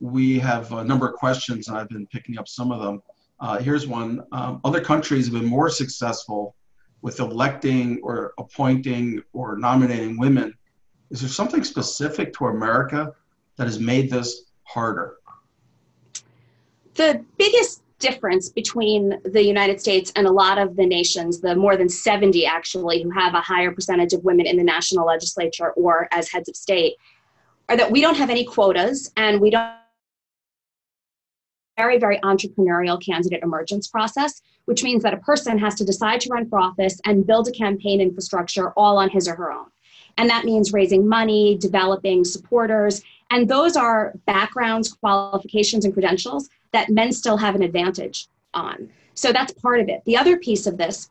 We 0.00 0.38
have 0.38 0.72
a 0.72 0.84
number 0.84 1.08
of 1.08 1.14
questions, 1.14 1.68
and 1.68 1.76
I've 1.76 1.88
been 1.88 2.06
picking 2.06 2.38
up 2.38 2.46
some 2.46 2.70
of 2.70 2.80
them. 2.80 3.02
Uh, 3.40 3.58
here's 3.58 3.86
one 3.86 4.22
um, 4.32 4.60
Other 4.64 4.80
countries 4.80 5.26
have 5.26 5.34
been 5.34 5.48
more 5.48 5.70
successful 5.70 6.54
with 7.02 7.20
electing 7.20 8.00
or 8.02 8.32
appointing 8.38 9.22
or 9.32 9.56
nominating 9.56 10.18
women. 10.18 10.54
Is 11.10 11.20
there 11.20 11.28
something 11.28 11.64
specific 11.64 12.32
to 12.34 12.46
America 12.46 13.12
that 13.56 13.64
has 13.64 13.78
made 13.78 14.10
this 14.10 14.46
harder? 14.64 15.17
The 16.98 17.24
biggest 17.38 17.82
difference 18.00 18.48
between 18.48 19.20
the 19.24 19.42
United 19.42 19.80
States 19.80 20.12
and 20.14 20.26
a 20.26 20.30
lot 20.30 20.58
of 20.58 20.76
the 20.76 20.84
nations, 20.84 21.40
the 21.40 21.54
more 21.54 21.76
than 21.76 21.88
70 21.88 22.44
actually, 22.44 23.02
who 23.02 23.10
have 23.10 23.34
a 23.34 23.40
higher 23.40 23.72
percentage 23.72 24.12
of 24.12 24.22
women 24.24 24.46
in 24.46 24.56
the 24.56 24.64
national 24.64 25.06
legislature 25.06 25.70
or 25.70 26.08
as 26.12 26.30
heads 26.30 26.48
of 26.48 26.56
state, 26.56 26.96
are 27.68 27.76
that 27.76 27.90
we 27.90 28.00
don't 28.00 28.16
have 28.16 28.30
any 28.30 28.44
quotas 28.44 29.10
and 29.16 29.40
we 29.40 29.50
don't 29.50 29.72
very, 31.76 31.98
very 31.98 32.18
entrepreneurial 32.18 33.00
candidate 33.00 33.42
emergence 33.44 33.86
process, 33.86 34.42
which 34.64 34.82
means 34.82 35.04
that 35.04 35.14
a 35.14 35.18
person 35.18 35.56
has 35.56 35.76
to 35.76 35.84
decide 35.84 36.20
to 36.20 36.28
run 36.28 36.48
for 36.48 36.58
office 36.58 37.00
and 37.06 37.24
build 37.24 37.46
a 37.46 37.52
campaign 37.52 38.00
infrastructure 38.00 38.72
all 38.72 38.98
on 38.98 39.08
his 39.08 39.28
or 39.28 39.36
her 39.36 39.52
own. 39.52 39.66
And 40.16 40.28
that 40.28 40.44
means 40.44 40.72
raising 40.72 41.08
money, 41.08 41.56
developing 41.56 42.24
supporters, 42.24 43.02
and 43.30 43.48
those 43.48 43.76
are 43.76 44.14
backgrounds, 44.26 44.92
qualifications, 44.92 45.84
and 45.84 45.94
credentials 45.94 46.48
that 46.72 46.90
men 46.90 47.12
still 47.12 47.36
have 47.36 47.54
an 47.54 47.62
advantage 47.62 48.28
on. 48.54 48.90
So 49.14 49.32
that's 49.32 49.52
part 49.52 49.80
of 49.80 49.88
it. 49.88 50.02
The 50.04 50.16
other 50.16 50.36
piece 50.38 50.66
of 50.66 50.76
this 50.76 51.10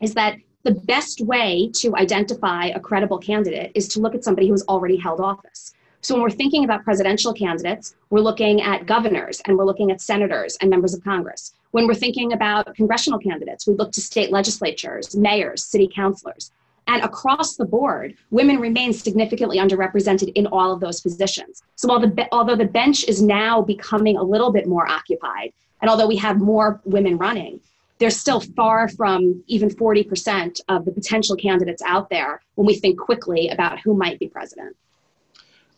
is 0.00 0.14
that 0.14 0.36
the 0.62 0.72
best 0.74 1.22
way 1.22 1.70
to 1.76 1.96
identify 1.96 2.66
a 2.66 2.80
credible 2.80 3.18
candidate 3.18 3.72
is 3.74 3.88
to 3.88 4.00
look 4.00 4.14
at 4.14 4.24
somebody 4.24 4.48
who's 4.48 4.62
already 4.64 4.96
held 4.96 5.20
office. 5.20 5.72
So 6.02 6.14
when 6.14 6.22
we're 6.22 6.30
thinking 6.30 6.64
about 6.64 6.84
presidential 6.84 7.32
candidates, 7.32 7.94
we're 8.08 8.20
looking 8.20 8.62
at 8.62 8.86
governors 8.86 9.40
and 9.44 9.56
we're 9.56 9.66
looking 9.66 9.90
at 9.90 10.00
senators 10.00 10.56
and 10.60 10.70
members 10.70 10.94
of 10.94 11.04
Congress. 11.04 11.54
When 11.72 11.86
we're 11.86 11.94
thinking 11.94 12.32
about 12.32 12.74
congressional 12.74 13.18
candidates, 13.18 13.66
we 13.66 13.74
look 13.74 13.92
to 13.92 14.00
state 14.00 14.30
legislatures, 14.32 15.14
mayors, 15.14 15.64
city 15.64 15.90
councilors. 15.94 16.52
And 16.86 17.02
across 17.04 17.56
the 17.56 17.64
board, 17.64 18.16
women 18.30 18.58
remain 18.58 18.92
significantly 18.92 19.58
underrepresented 19.58 20.32
in 20.34 20.46
all 20.48 20.72
of 20.72 20.80
those 20.80 21.00
positions. 21.00 21.62
So 21.76 21.88
while 21.88 22.00
the 22.00 22.28
although 22.32 22.56
the 22.56 22.64
bench 22.64 23.04
is 23.04 23.22
now 23.22 23.62
becoming 23.62 24.16
a 24.16 24.22
little 24.22 24.52
bit 24.52 24.66
more 24.66 24.88
occupied, 24.88 25.52
and 25.80 25.90
although 25.90 26.08
we 26.08 26.16
have 26.16 26.38
more 26.38 26.80
women 26.84 27.16
running, 27.16 27.60
they're 27.98 28.10
still 28.10 28.40
far 28.40 28.88
from 28.88 29.44
even 29.46 29.68
40% 29.68 30.60
of 30.68 30.84
the 30.84 30.90
potential 30.90 31.36
candidates 31.36 31.82
out 31.82 32.08
there 32.08 32.40
when 32.54 32.66
we 32.66 32.74
think 32.74 32.98
quickly 32.98 33.48
about 33.50 33.78
who 33.80 33.94
might 33.94 34.18
be 34.18 34.26
president. 34.26 34.74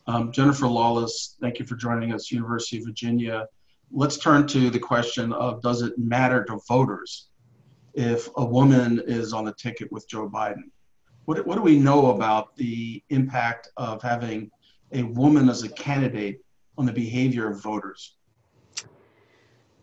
Um, 0.07 0.31
Jennifer 0.31 0.67
Lawless, 0.67 1.35
thank 1.41 1.59
you 1.59 1.65
for 1.65 1.75
joining 1.75 2.13
us, 2.13 2.31
University 2.31 2.77
of 2.77 2.85
Virginia. 2.85 3.47
Let's 3.91 4.17
turn 4.17 4.47
to 4.47 4.69
the 4.69 4.79
question 4.79 5.31
of 5.33 5.61
does 5.61 5.81
it 5.81 5.97
matter 5.97 6.43
to 6.45 6.59
voters 6.67 7.27
if 7.93 8.29
a 8.37 8.45
woman 8.45 9.01
is 9.05 9.33
on 9.33 9.45
the 9.45 9.53
ticket 9.53 9.91
with 9.91 10.07
Joe 10.07 10.29
Biden? 10.29 10.71
What, 11.25 11.45
what 11.45 11.55
do 11.55 11.61
we 11.61 11.79
know 11.79 12.11
about 12.11 12.55
the 12.55 13.03
impact 13.09 13.69
of 13.77 14.01
having 14.01 14.51
a 14.91 15.03
woman 15.03 15.49
as 15.49 15.63
a 15.63 15.69
candidate 15.69 16.41
on 16.77 16.85
the 16.85 16.91
behavior 16.91 17.49
of 17.49 17.61
voters? 17.61 18.15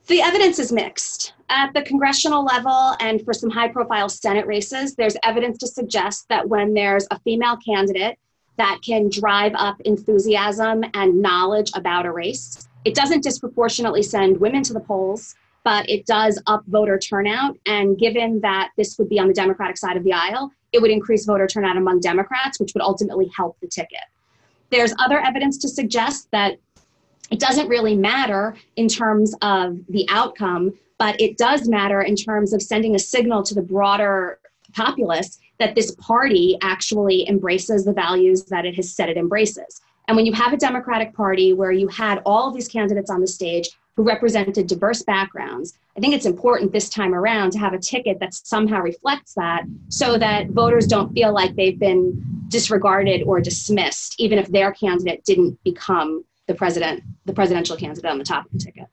The 0.07 0.21
evidence 0.21 0.59
is 0.59 0.73
mixed. 0.73 1.35
At 1.49 1.73
the 1.73 1.83
congressional 1.83 2.45
level 2.45 2.97
and 3.01 3.25
for 3.25 3.33
some 3.33 3.51
high 3.51 3.69
profile 3.69 4.09
Senate 4.09 4.47
races, 4.47 4.95
there's 4.95 5.17
evidence 5.23 5.59
to 5.59 5.67
suggest 5.67 6.27
that 6.29 6.49
when 6.49 6.75
there's 6.75 7.07
a 7.11 7.19
female 7.21 7.57
candidate 7.57 8.19
that 8.57 8.81
can 8.85 9.09
drive 9.09 9.53
up 9.55 9.81
enthusiasm 9.83 10.85
and 10.95 11.23
knowledge 11.23 11.71
about 11.75 12.07
a 12.07 12.13
race, 12.13 12.69
it 12.85 12.95
doesn't 12.95 13.23
disproportionately 13.23 14.03
send 14.03 14.39
women 14.39 14.63
to 14.65 14.73
the 14.73 14.81
polls, 14.81 15.35
but 15.65 15.89
it 15.89 16.07
does 16.07 16.43
up 16.47 16.65
voter 16.67 16.99
turnout. 16.99 17.57
And 17.67 17.99
given 17.99 18.41
that 18.41 18.71
this 18.77 18.99
would 18.99 19.09
be 19.09 19.19
on 19.19 19.29
the 19.29 19.35
Democratic 19.35 19.77
side 19.77 19.97
of 19.97 20.05
the 20.05 20.13
aisle, 20.13 20.51
it 20.73 20.81
would 20.81 20.91
increase 20.91 21.25
voter 21.25 21.47
turnout 21.47 21.77
among 21.77 22.01
Democrats, 22.01 22.61
which 22.61 22.75
would 22.75 22.83
ultimately 22.83 23.31
help 23.37 23.59
the 23.61 23.67
ticket. 23.67 24.01
There's 24.71 24.95
other 24.99 25.19
evidence 25.21 25.59
to 25.59 25.69
suggest 25.69 26.29
that 26.31 26.59
it 27.31 27.39
doesn't 27.39 27.69
really 27.69 27.97
matter 27.97 28.57
in 28.77 28.89
terms 28.89 29.35
of 29.43 29.79
the 29.89 30.07
outcome, 30.11 30.73
but 30.99 31.21
it 31.21 31.39
does 31.39 31.69
matter 31.69 32.03
in 32.03 32.17
terms 32.17 32.53
of 32.53 32.63
sending 32.63 32.95
a 32.95 32.99
signal 32.99 33.43
to 33.45 33.55
the 33.55 33.63
broader 33.63 34.39
populace 34.75 35.39
that 35.59 35.75
this 35.75 35.95
party 35.97 36.57
actually 36.63 37.29
embraces 37.29 37.85
the 37.85 37.93
values 37.93 38.45
that 38.45 38.65
it 38.65 38.75
has 38.77 38.93
said 38.95 39.09
it 39.09 39.17
embraces. 39.17 39.81
And 40.09 40.17
when 40.17 40.27
you 40.27 40.33
have 40.33 40.53
a 40.53 40.57
Democratic 40.57 41.15
Party 41.15 41.53
where 41.53 41.71
you 41.71 41.87
had 41.89 42.21
all 42.27 42.49
of 42.49 42.55
these 42.55 42.67
candidates 42.67 43.11
on 43.11 43.21
the 43.21 43.27
stage 43.27 43.69
who 44.01 44.07
represented 44.07 44.67
diverse 44.67 45.03
backgrounds. 45.03 45.79
I 45.95 46.01
think 46.01 46.15
it's 46.15 46.25
important 46.25 46.73
this 46.73 46.89
time 46.89 47.15
around 47.15 47.51
to 47.51 47.59
have 47.59 47.75
a 47.75 47.79
ticket 47.79 48.19
that 48.21 48.33
somehow 48.33 48.81
reflects 48.81 49.35
that 49.35 49.65
so 49.91 50.17
that 50.17 50.49
voters 50.49 50.87
don't 50.87 51.13
feel 51.13 51.35
like 51.35 51.55
they've 51.55 51.79
been 51.79 52.19
disregarded 52.49 53.23
or 53.25 53.43
dismissed, 53.43 54.19
even 54.19 54.39
if 54.39 54.49
their 54.49 54.73
candidate 54.73 55.23
didn't 55.25 55.63
become 55.65 56.25
the 56.47 56.55
president, 56.55 57.03
the 57.27 57.35
presidential 57.35 57.77
candidate 57.77 58.11
on 58.11 58.17
the 58.17 58.25
top 58.25 58.47
of 58.47 58.53
the 58.53 58.59
ticket. 58.59 58.87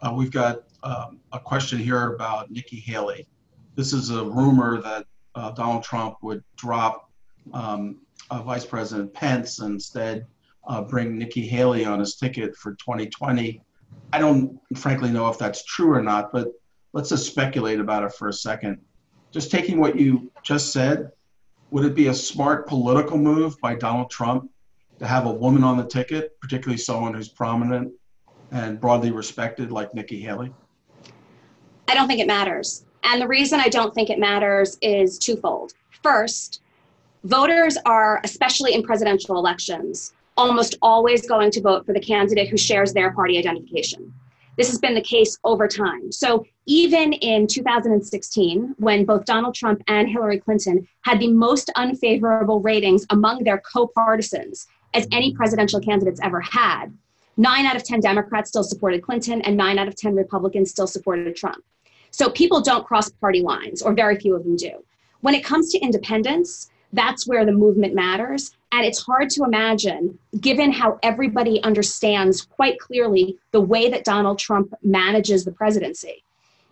Uh, 0.00 0.14
we've 0.16 0.32
got 0.32 0.62
um, 0.82 1.20
a 1.32 1.38
question 1.38 1.78
here 1.78 2.14
about 2.14 2.50
Nikki 2.50 2.80
Haley. 2.80 3.28
This 3.74 3.92
is 3.92 4.08
a 4.08 4.24
rumor 4.24 4.80
that 4.80 5.04
uh, 5.34 5.50
Donald 5.50 5.84
Trump 5.84 6.16
would 6.22 6.42
drop 6.56 7.10
um, 7.52 8.00
uh, 8.30 8.40
Vice 8.40 8.64
President 8.64 9.12
Pence 9.12 9.58
and 9.58 9.74
instead 9.74 10.24
uh, 10.66 10.80
bring 10.80 11.18
Nikki 11.18 11.46
Haley 11.46 11.84
on 11.84 12.00
his 12.00 12.14
ticket 12.14 12.56
for 12.56 12.72
2020. 12.76 13.62
I 14.12 14.18
don't 14.18 14.60
frankly 14.76 15.10
know 15.10 15.28
if 15.28 15.38
that's 15.38 15.64
true 15.64 15.92
or 15.92 16.02
not, 16.02 16.32
but 16.32 16.48
let's 16.92 17.08
just 17.08 17.26
speculate 17.26 17.80
about 17.80 18.02
it 18.02 18.12
for 18.12 18.28
a 18.28 18.32
second. 18.32 18.78
Just 19.30 19.50
taking 19.50 19.80
what 19.80 19.98
you 19.98 20.30
just 20.42 20.72
said, 20.72 21.10
would 21.70 21.84
it 21.86 21.94
be 21.94 22.08
a 22.08 22.14
smart 22.14 22.68
political 22.68 23.16
move 23.16 23.58
by 23.60 23.74
Donald 23.74 24.10
Trump 24.10 24.50
to 24.98 25.06
have 25.06 25.24
a 25.24 25.32
woman 25.32 25.64
on 25.64 25.78
the 25.78 25.86
ticket, 25.86 26.38
particularly 26.40 26.76
someone 26.76 27.14
who's 27.14 27.30
prominent 27.30 27.92
and 28.50 28.78
broadly 28.78 29.10
respected 29.10 29.72
like 29.72 29.94
Nikki 29.94 30.20
Haley? 30.20 30.52
I 31.88 31.94
don't 31.94 32.06
think 32.06 32.20
it 32.20 32.26
matters. 32.26 32.84
And 33.04 33.20
the 33.20 33.26
reason 33.26 33.58
I 33.58 33.68
don't 33.68 33.94
think 33.94 34.10
it 34.10 34.18
matters 34.18 34.76
is 34.82 35.18
twofold. 35.18 35.72
First, 36.02 36.60
voters 37.24 37.78
are, 37.86 38.20
especially 38.24 38.74
in 38.74 38.82
presidential 38.82 39.38
elections, 39.38 40.12
almost 40.36 40.76
always 40.82 41.26
going 41.26 41.50
to 41.52 41.60
vote 41.60 41.84
for 41.86 41.92
the 41.92 42.00
candidate 42.00 42.48
who 42.48 42.56
shares 42.56 42.92
their 42.92 43.12
party 43.12 43.38
identification. 43.38 44.12
This 44.56 44.68
has 44.68 44.78
been 44.78 44.94
the 44.94 45.02
case 45.02 45.38
over 45.44 45.66
time. 45.66 46.12
So 46.12 46.44
even 46.66 47.14
in 47.14 47.46
2016, 47.46 48.74
when 48.78 49.04
both 49.04 49.24
Donald 49.24 49.54
Trump 49.54 49.82
and 49.88 50.08
Hillary 50.08 50.38
Clinton 50.38 50.86
had 51.02 51.18
the 51.18 51.32
most 51.32 51.70
unfavorable 51.76 52.60
ratings 52.60 53.06
among 53.10 53.44
their 53.44 53.58
co 53.60 53.86
partisans 53.86 54.66
as 54.94 55.08
any 55.10 55.34
presidential 55.34 55.80
candidates 55.80 56.20
ever 56.22 56.40
had, 56.40 56.86
nine 57.38 57.64
out 57.64 57.76
of 57.76 57.84
10 57.84 58.00
Democrats 58.00 58.50
still 58.50 58.62
supported 58.62 59.02
Clinton, 59.02 59.40
and 59.42 59.56
nine 59.56 59.78
out 59.78 59.88
of 59.88 59.96
10 59.96 60.14
Republicans 60.14 60.70
still 60.70 60.86
supported 60.86 61.34
Trump. 61.34 61.64
So 62.10 62.28
people 62.28 62.60
don't 62.60 62.86
cross 62.86 63.08
party 63.08 63.40
lines, 63.40 63.80
or 63.80 63.94
very 63.94 64.18
few 64.18 64.36
of 64.36 64.44
them 64.44 64.56
do. 64.56 64.84
When 65.22 65.34
it 65.34 65.44
comes 65.44 65.72
to 65.72 65.78
independence, 65.78 66.68
that's 66.92 67.26
where 67.26 67.44
the 67.44 67.52
movement 67.52 67.94
matters. 67.94 68.52
And 68.72 68.84
it's 68.86 69.02
hard 69.02 69.30
to 69.30 69.44
imagine, 69.44 70.18
given 70.40 70.72
how 70.72 70.98
everybody 71.02 71.62
understands 71.62 72.42
quite 72.42 72.78
clearly 72.78 73.38
the 73.50 73.60
way 73.60 73.90
that 73.90 74.04
Donald 74.04 74.38
Trump 74.38 74.72
manages 74.82 75.44
the 75.44 75.52
presidency, 75.52 76.24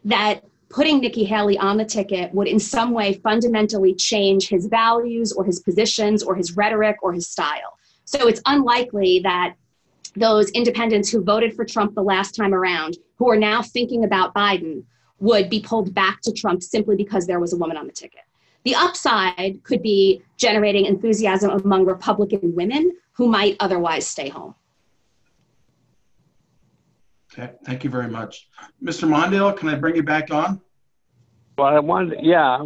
that 0.04 0.44
putting 0.70 1.00
Nikki 1.00 1.24
Haley 1.24 1.58
on 1.58 1.76
the 1.76 1.84
ticket 1.84 2.32
would 2.32 2.48
in 2.48 2.58
some 2.58 2.92
way 2.92 3.14
fundamentally 3.14 3.94
change 3.94 4.48
his 4.48 4.66
values 4.66 5.32
or 5.32 5.44
his 5.44 5.60
positions 5.60 6.22
or 6.22 6.34
his 6.34 6.56
rhetoric 6.56 6.96
or 7.02 7.12
his 7.12 7.28
style. 7.28 7.78
So 8.04 8.28
it's 8.28 8.40
unlikely 8.46 9.20
that 9.20 9.54
those 10.16 10.50
independents 10.50 11.10
who 11.10 11.22
voted 11.22 11.54
for 11.54 11.64
Trump 11.64 11.94
the 11.94 12.02
last 12.02 12.34
time 12.34 12.54
around, 12.54 12.98
who 13.16 13.28
are 13.30 13.36
now 13.36 13.62
thinking 13.62 14.04
about 14.04 14.34
Biden, 14.34 14.84
would 15.18 15.50
be 15.50 15.60
pulled 15.60 15.92
back 15.92 16.20
to 16.22 16.32
Trump 16.32 16.62
simply 16.62 16.96
because 16.96 17.26
there 17.26 17.40
was 17.40 17.52
a 17.52 17.56
woman 17.56 17.76
on 17.76 17.86
the 17.86 17.92
ticket. 17.92 18.22
The 18.64 18.74
upside 18.74 19.62
could 19.64 19.82
be 19.82 20.22
generating 20.36 20.86
enthusiasm 20.86 21.50
among 21.50 21.86
Republican 21.86 22.54
women 22.54 22.92
who 23.12 23.26
might 23.26 23.56
otherwise 23.60 24.06
stay 24.06 24.28
home. 24.28 24.54
Okay, 27.32 27.52
thank 27.64 27.84
you 27.84 27.90
very 27.90 28.08
much. 28.08 28.48
Mr. 28.82 29.08
Mondale, 29.08 29.56
can 29.56 29.68
I 29.68 29.76
bring 29.76 29.96
you 29.96 30.02
back 30.02 30.30
on? 30.32 30.60
Well, 31.56 31.68
I 31.68 31.78
wanted, 31.78 32.18
yeah, 32.22 32.58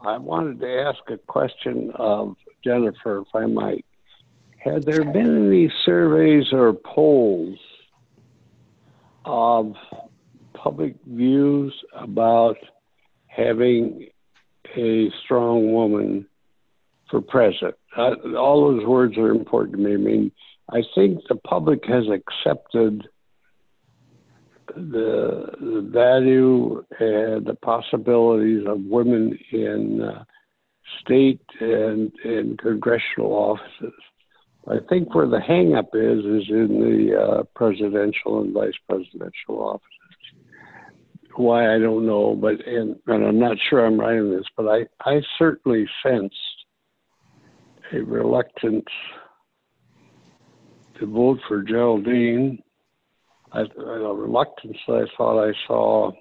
I 0.00 0.18
wanted 0.18 0.60
to 0.60 0.80
ask 0.80 0.98
a 1.08 1.18
question 1.18 1.92
of 1.94 2.36
Jennifer, 2.64 3.18
if 3.20 3.28
I 3.34 3.46
might. 3.46 3.84
Had 4.58 4.82
there 4.82 5.04
been 5.04 5.46
any 5.46 5.72
surveys 5.84 6.52
or 6.52 6.72
polls 6.72 7.58
of 9.24 9.74
public 10.54 10.96
views 11.06 11.72
about 11.94 12.56
having 13.28 14.08
a 14.76 15.10
strong 15.24 15.72
woman 15.72 16.26
for 17.10 17.20
president. 17.20 17.74
Uh, 17.96 18.14
all 18.36 18.72
those 18.72 18.86
words 18.86 19.16
are 19.16 19.30
important 19.30 19.76
to 19.76 19.82
me. 19.82 19.94
I 19.94 19.96
mean, 19.96 20.32
I 20.70 20.82
think 20.94 21.20
the 21.28 21.36
public 21.36 21.84
has 21.86 22.04
accepted 22.08 23.08
the, 24.74 25.52
the 25.60 25.88
value 25.92 26.84
and 26.98 27.46
the 27.46 27.56
possibilities 27.62 28.66
of 28.66 28.80
women 28.80 29.38
in 29.52 30.02
uh, 30.02 30.24
state 31.00 31.40
and, 31.60 32.12
and 32.24 32.58
congressional 32.58 33.32
offices. 33.32 33.94
I 34.68 34.78
think 34.88 35.14
where 35.14 35.28
the 35.28 35.38
hangup 35.38 35.94
is 35.94 36.24
is 36.24 36.50
in 36.50 36.80
the 36.80 37.16
uh, 37.16 37.42
presidential 37.54 38.40
and 38.40 38.52
vice 38.52 38.74
presidential 38.88 39.60
offices 39.60 39.95
why 41.38 41.74
I 41.74 41.78
don't 41.78 42.06
know, 42.06 42.34
but 42.34 42.66
and, 42.66 42.96
and 43.06 43.24
I'm 43.24 43.38
not 43.38 43.56
sure 43.68 43.84
I'm 43.84 43.98
right 43.98 44.16
in 44.16 44.30
this, 44.30 44.46
but 44.56 44.68
I, 44.68 44.86
I 45.00 45.20
certainly 45.38 45.86
sensed 46.02 46.34
a 47.92 48.00
reluctance 48.00 48.84
to 50.98 51.06
vote 51.06 51.38
for 51.46 51.62
Geraldine. 51.62 52.62
I, 53.52 53.60
a 53.60 54.14
reluctance 54.14 54.76
I 54.88 55.04
thought 55.16 55.48
I 55.48 55.52
saw 55.66 56.12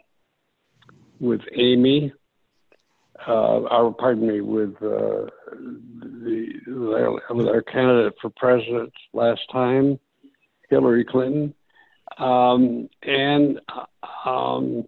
with 1.19 1.41
Amy, 1.55 2.13
uh, 3.27 3.31
or 3.31 3.93
pardon 3.93 4.27
me, 4.27 4.41
with 4.41 4.75
uh, 4.81 5.29
the 6.21 6.49
our 7.29 7.61
candidate 7.61 8.13
for 8.21 8.29
president 8.35 8.93
last 9.13 9.41
time, 9.51 9.99
Hillary 10.69 11.05
Clinton, 11.05 11.53
um, 12.17 12.89
and 13.03 13.59
um, 14.25 14.85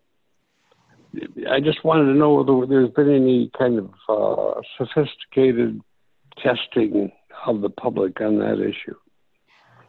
I 1.50 1.60
just 1.60 1.84
wanted 1.84 2.06
to 2.06 2.14
know 2.14 2.34
whether 2.34 2.66
there's 2.66 2.92
been 2.92 3.14
any 3.14 3.50
kind 3.58 3.80
of 3.80 3.92
uh, 4.10 4.62
sophisticated 4.78 5.82
testing 6.42 7.12
of 7.46 7.62
the 7.62 7.70
public 7.70 8.20
on 8.22 8.38
that 8.40 8.60
issue. 8.60 8.96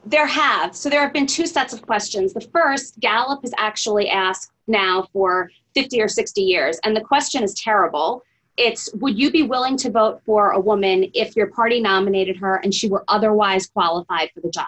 There 0.06 0.26
have. 0.26 0.74
So 0.74 0.88
there 0.88 1.00
have 1.00 1.12
been 1.12 1.26
two 1.26 1.46
sets 1.46 1.72
of 1.72 1.82
questions. 1.82 2.32
The 2.32 2.40
first, 2.40 2.98
Gallup 3.00 3.42
has 3.42 3.52
actually 3.58 4.08
asked 4.08 4.52
now 4.66 5.08
for 5.12 5.50
50 5.74 6.00
or 6.00 6.08
60 6.08 6.40
years, 6.40 6.78
and 6.84 6.96
the 6.96 7.00
question 7.00 7.42
is 7.42 7.54
terrible. 7.54 8.22
It's 8.56 8.92
Would 8.94 9.18
you 9.18 9.30
be 9.30 9.42
willing 9.42 9.76
to 9.78 9.90
vote 9.90 10.20
for 10.24 10.50
a 10.52 10.60
woman 10.60 11.10
if 11.14 11.36
your 11.36 11.48
party 11.48 11.80
nominated 11.80 12.36
her 12.38 12.56
and 12.56 12.74
she 12.74 12.88
were 12.88 13.04
otherwise 13.08 13.66
qualified 13.66 14.30
for 14.34 14.40
the 14.40 14.50
job? 14.50 14.66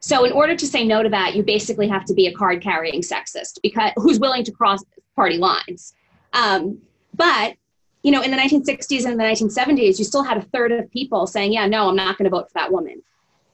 So, 0.00 0.24
in 0.24 0.32
order 0.32 0.56
to 0.56 0.66
say 0.66 0.86
no 0.86 1.02
to 1.02 1.10
that, 1.10 1.36
you 1.36 1.42
basically 1.42 1.86
have 1.88 2.06
to 2.06 2.14
be 2.14 2.26
a 2.26 2.32
card 2.32 2.62
carrying 2.62 3.02
sexist 3.02 3.60
because 3.62 3.92
who's 3.96 4.18
willing 4.18 4.44
to 4.44 4.52
cross 4.52 4.82
party 5.16 5.38
lines. 5.38 5.94
Um, 6.32 6.80
but 7.14 7.56
you 8.02 8.12
know, 8.12 8.22
in 8.22 8.30
the 8.30 8.36
1960s 8.36 9.04
and 9.04 9.20
the 9.20 9.24
1970s, 9.24 9.98
you 9.98 10.04
still 10.04 10.22
had 10.22 10.38
a 10.38 10.42
third 10.42 10.72
of 10.72 10.90
people 10.90 11.26
saying, 11.26 11.52
"Yeah, 11.52 11.66
no, 11.66 11.88
I'm 11.88 11.96
not 11.96 12.16
going 12.16 12.24
to 12.24 12.34
vote 12.34 12.48
for 12.48 12.54
that 12.54 12.72
woman." 12.72 13.02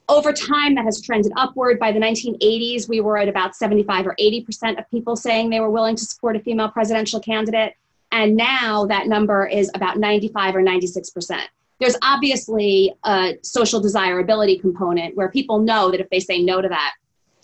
Over 0.09 0.31
time, 0.31 0.75
that 0.75 0.85
has 0.85 1.01
trended 1.01 1.33
upward. 1.35 1.79
By 1.79 1.91
the 1.91 1.99
1980s, 1.99 2.87
we 2.87 3.01
were 3.01 3.17
at 3.17 3.27
about 3.27 3.55
75 3.55 4.07
or 4.07 4.15
80 4.17 4.41
percent 4.43 4.79
of 4.79 4.89
people 4.89 5.15
saying 5.15 5.49
they 5.49 5.59
were 5.59 5.69
willing 5.69 5.97
to 5.97 6.05
support 6.05 6.37
a 6.37 6.39
female 6.39 6.69
presidential 6.69 7.19
candidate, 7.19 7.73
and 8.11 8.37
now 8.37 8.85
that 8.85 9.07
number 9.07 9.45
is 9.45 9.69
about 9.75 9.97
95 9.97 10.55
or 10.55 10.61
96 10.61 11.09
percent. 11.09 11.49
There's 11.79 11.97
obviously 12.01 12.93
a 13.03 13.37
social 13.43 13.79
desirability 13.79 14.57
component 14.57 15.15
where 15.15 15.29
people 15.29 15.59
know 15.59 15.91
that 15.91 15.99
if 15.99 16.09
they 16.09 16.19
say 16.19 16.41
no 16.41 16.61
to 16.61 16.69
that, 16.69 16.93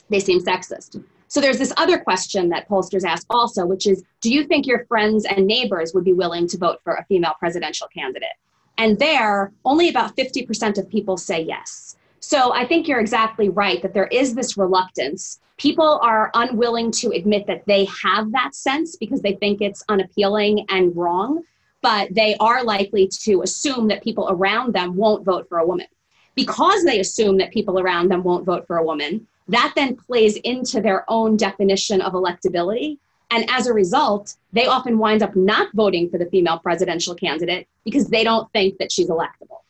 they 0.09 0.19
seem 0.19 0.39
sexist. 0.39 1.03
So 1.33 1.41
there's 1.41 1.57
this 1.57 1.73
other 1.77 1.97
question 1.97 2.49
that 2.49 2.69
pollsters 2.69 3.03
ask 3.03 3.25
also, 3.27 3.65
which 3.65 3.87
is 3.87 4.03
do 4.21 4.31
you 4.31 4.43
think 4.43 4.67
your 4.67 4.85
friends 4.85 5.25
and 5.25 5.47
neighbors 5.47 5.91
would 5.95 6.03
be 6.03 6.13
willing 6.13 6.47
to 6.49 6.59
vote 6.59 6.79
for 6.83 6.93
a 6.93 7.05
female 7.05 7.33
presidential 7.39 7.87
candidate? 7.87 8.37
And 8.77 8.99
there, 8.99 9.51
only 9.65 9.89
about 9.89 10.15
50% 10.15 10.77
of 10.77 10.87
people 10.87 11.17
say 11.17 11.41
yes. 11.41 11.95
So 12.19 12.53
I 12.53 12.67
think 12.67 12.87
you're 12.87 12.99
exactly 12.99 13.49
right 13.49 13.81
that 13.81 13.95
there 13.95 14.05
is 14.11 14.35
this 14.35 14.57
reluctance. 14.57 15.39
People 15.57 15.99
are 16.03 16.29
unwilling 16.35 16.91
to 16.91 17.09
admit 17.09 17.47
that 17.47 17.65
they 17.65 17.85
have 17.85 18.31
that 18.33 18.53
sense 18.53 18.95
because 18.95 19.23
they 19.23 19.33
think 19.33 19.59
it's 19.59 19.83
unappealing 19.89 20.67
and 20.69 20.95
wrong, 20.95 21.41
but 21.81 22.13
they 22.13 22.35
are 22.41 22.63
likely 22.63 23.07
to 23.23 23.41
assume 23.41 23.87
that 23.87 24.03
people 24.03 24.27
around 24.29 24.75
them 24.75 24.95
won't 24.95 25.25
vote 25.25 25.49
for 25.49 25.57
a 25.57 25.65
woman. 25.65 25.87
Because 26.35 26.83
they 26.83 26.99
assume 26.99 27.39
that 27.39 27.51
people 27.51 27.79
around 27.79 28.09
them 28.09 28.21
won't 28.21 28.45
vote 28.45 28.67
for 28.67 28.77
a 28.77 28.85
woman, 28.85 29.27
that 29.47 29.73
then 29.75 29.95
plays 29.95 30.37
into 30.37 30.81
their 30.81 31.05
own 31.09 31.37
definition 31.37 32.01
of 32.01 32.13
electability. 32.13 32.97
And 33.31 33.49
as 33.49 33.67
a 33.67 33.73
result, 33.73 34.35
they 34.51 34.67
often 34.67 34.97
wind 34.97 35.23
up 35.23 35.35
not 35.35 35.69
voting 35.73 36.09
for 36.09 36.17
the 36.17 36.27
female 36.27 36.59
presidential 36.59 37.15
candidate 37.15 37.67
because 37.83 38.07
they 38.07 38.23
don't 38.23 38.51
think 38.53 38.77
that 38.77 38.91
she's 38.91 39.09
electable. 39.09 39.61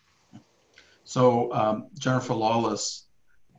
So, 1.05 1.53
um, 1.53 1.87
Jennifer 1.97 2.33
Lawless, 2.33 3.05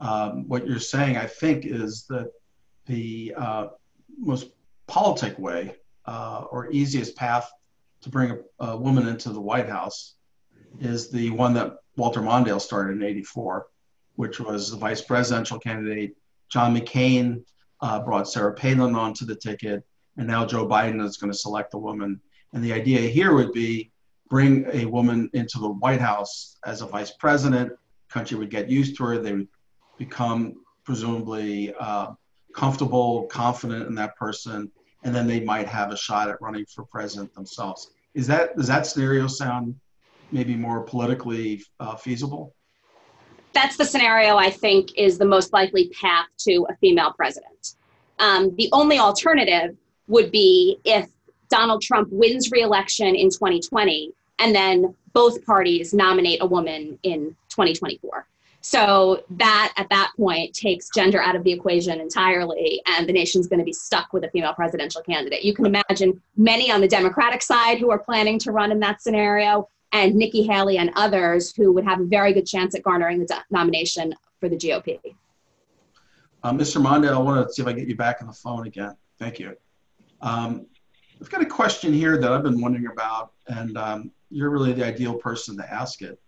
um, 0.00 0.48
what 0.48 0.66
you're 0.66 0.78
saying, 0.78 1.16
I 1.16 1.26
think, 1.26 1.64
is 1.64 2.04
that 2.08 2.30
the 2.86 3.34
uh, 3.36 3.66
most 4.18 4.50
politic 4.86 5.38
way 5.38 5.76
uh, 6.06 6.44
or 6.50 6.70
easiest 6.70 7.16
path 7.16 7.50
to 8.02 8.10
bring 8.10 8.30
a, 8.30 8.64
a, 8.64 8.76
woman 8.76 9.08
into 9.08 9.30
the 9.30 9.40
White 9.40 9.68
House 9.68 10.14
is 10.80 11.10
the 11.10 11.30
one 11.30 11.54
that 11.54 11.76
Walter 11.96 12.20
Mondale 12.20 12.60
started 12.60 12.96
in 12.96 13.02
84, 13.02 13.66
which 14.16 14.40
was 14.40 14.70
the 14.70 14.76
vice 14.76 15.02
presidential 15.02 15.58
candidate. 15.58 16.16
John 16.50 16.76
McCain 16.76 17.44
uh, 17.80 18.00
brought 18.00 18.28
Sarah 18.28 18.54
Palin 18.54 18.94
onto 18.94 19.24
the 19.24 19.34
ticket, 19.34 19.84
and 20.16 20.26
now 20.26 20.46
Joe 20.46 20.66
Biden 20.66 21.04
is 21.04 21.16
going 21.16 21.32
to 21.32 21.38
select 21.38 21.74
a 21.74 21.78
woman. 21.78 22.20
And 22.52 22.62
the 22.62 22.72
idea 22.72 23.00
here 23.00 23.34
would 23.34 23.52
be 23.52 23.90
bring 24.30 24.66
a 24.72 24.84
woman 24.86 25.30
into 25.34 25.58
the 25.58 25.68
White 25.68 26.00
House 26.00 26.56
as 26.64 26.80
a 26.80 26.86
vice 26.86 27.10
president. 27.10 27.72
Country 28.08 28.38
would 28.38 28.50
get 28.50 28.70
used 28.70 28.96
to 28.96 29.04
her. 29.04 29.18
They 29.18 29.32
would 29.32 29.48
become 29.98 30.54
presumably 30.84 31.74
uh, 31.78 32.12
comfortable, 32.54 33.24
confident 33.24 33.86
in 33.88 33.94
that 33.96 34.16
person, 34.16 34.70
and 35.02 35.14
then 35.14 35.26
they 35.26 35.40
might 35.40 35.66
have 35.66 35.90
a 35.90 35.96
shot 35.96 36.28
at 36.28 36.40
running 36.40 36.64
for 36.66 36.84
president 36.84 37.34
themselves. 37.34 37.90
Is 38.14 38.26
that 38.28 38.56
does 38.56 38.68
that 38.68 38.86
scenario 38.86 39.26
sound 39.26 39.74
maybe 40.30 40.54
more 40.54 40.82
politically 40.82 41.62
uh, 41.80 41.96
feasible? 41.96 42.54
That's 43.54 43.76
the 43.76 43.84
scenario 43.84 44.36
I 44.36 44.50
think 44.50 44.96
is 44.98 45.16
the 45.16 45.24
most 45.24 45.52
likely 45.52 45.88
path 45.88 46.26
to 46.40 46.66
a 46.68 46.76
female 46.76 47.12
president. 47.12 47.74
Um, 48.18 48.54
the 48.56 48.68
only 48.72 48.98
alternative 48.98 49.76
would 50.08 50.30
be 50.30 50.78
if 50.84 51.08
Donald 51.48 51.82
Trump 51.82 52.08
wins 52.10 52.50
re-election 52.50 53.14
in 53.14 53.30
2020 53.30 54.12
and 54.38 54.54
then 54.54 54.94
both 55.12 55.44
parties 55.46 55.94
nominate 55.94 56.42
a 56.42 56.46
woman 56.46 56.98
in 57.02 57.36
2024. 57.48 58.26
So 58.60 59.22
that 59.30 59.74
at 59.76 59.90
that 59.90 60.12
point 60.16 60.54
takes 60.54 60.88
gender 60.94 61.20
out 61.20 61.36
of 61.36 61.44
the 61.44 61.52
equation 61.52 62.00
entirely, 62.00 62.80
and 62.86 63.06
the 63.06 63.12
nation's 63.12 63.46
going 63.46 63.58
to 63.58 63.64
be 63.64 63.74
stuck 63.74 64.14
with 64.14 64.24
a 64.24 64.30
female 64.30 64.54
presidential 64.54 65.02
candidate. 65.02 65.44
You 65.44 65.54
can 65.54 65.66
imagine 65.66 66.22
many 66.38 66.72
on 66.72 66.80
the 66.80 66.88
Democratic 66.88 67.42
side 67.42 67.78
who 67.78 67.90
are 67.90 67.98
planning 67.98 68.38
to 68.38 68.52
run 68.52 68.72
in 68.72 68.80
that 68.80 69.02
scenario, 69.02 69.68
and 69.94 70.14
Nikki 70.14 70.42
Haley 70.42 70.76
and 70.76 70.90
others 70.94 71.56
who 71.56 71.72
would 71.72 71.84
have 71.84 72.00
a 72.00 72.04
very 72.04 72.34
good 72.34 72.46
chance 72.46 72.74
at 72.74 72.82
garnering 72.82 73.20
the 73.20 73.42
nomination 73.50 74.14
for 74.40 74.50
the 74.50 74.56
GOP. 74.56 75.00
Uh, 76.42 76.52
Mr. 76.52 76.82
Mondale, 76.82 77.14
I 77.14 77.18
want 77.18 77.48
to 77.48 77.54
see 77.54 77.62
if 77.62 77.68
I 77.68 77.72
get 77.72 77.88
you 77.88 77.96
back 77.96 78.18
on 78.20 78.26
the 78.26 78.34
phone 78.34 78.66
again. 78.66 78.94
Thank 79.18 79.38
you. 79.38 79.56
Um, 80.20 80.66
I've 81.18 81.30
got 81.30 81.40
a 81.40 81.46
question 81.46 81.94
here 81.94 82.18
that 82.18 82.30
I've 82.30 82.42
been 82.42 82.60
wondering 82.60 82.88
about, 82.88 83.32
and 83.46 83.78
um, 83.78 84.10
you're 84.30 84.50
really 84.50 84.74
the 84.74 84.84
ideal 84.84 85.14
person 85.14 85.56
to 85.56 85.72
ask 85.72 86.02
it 86.02 86.20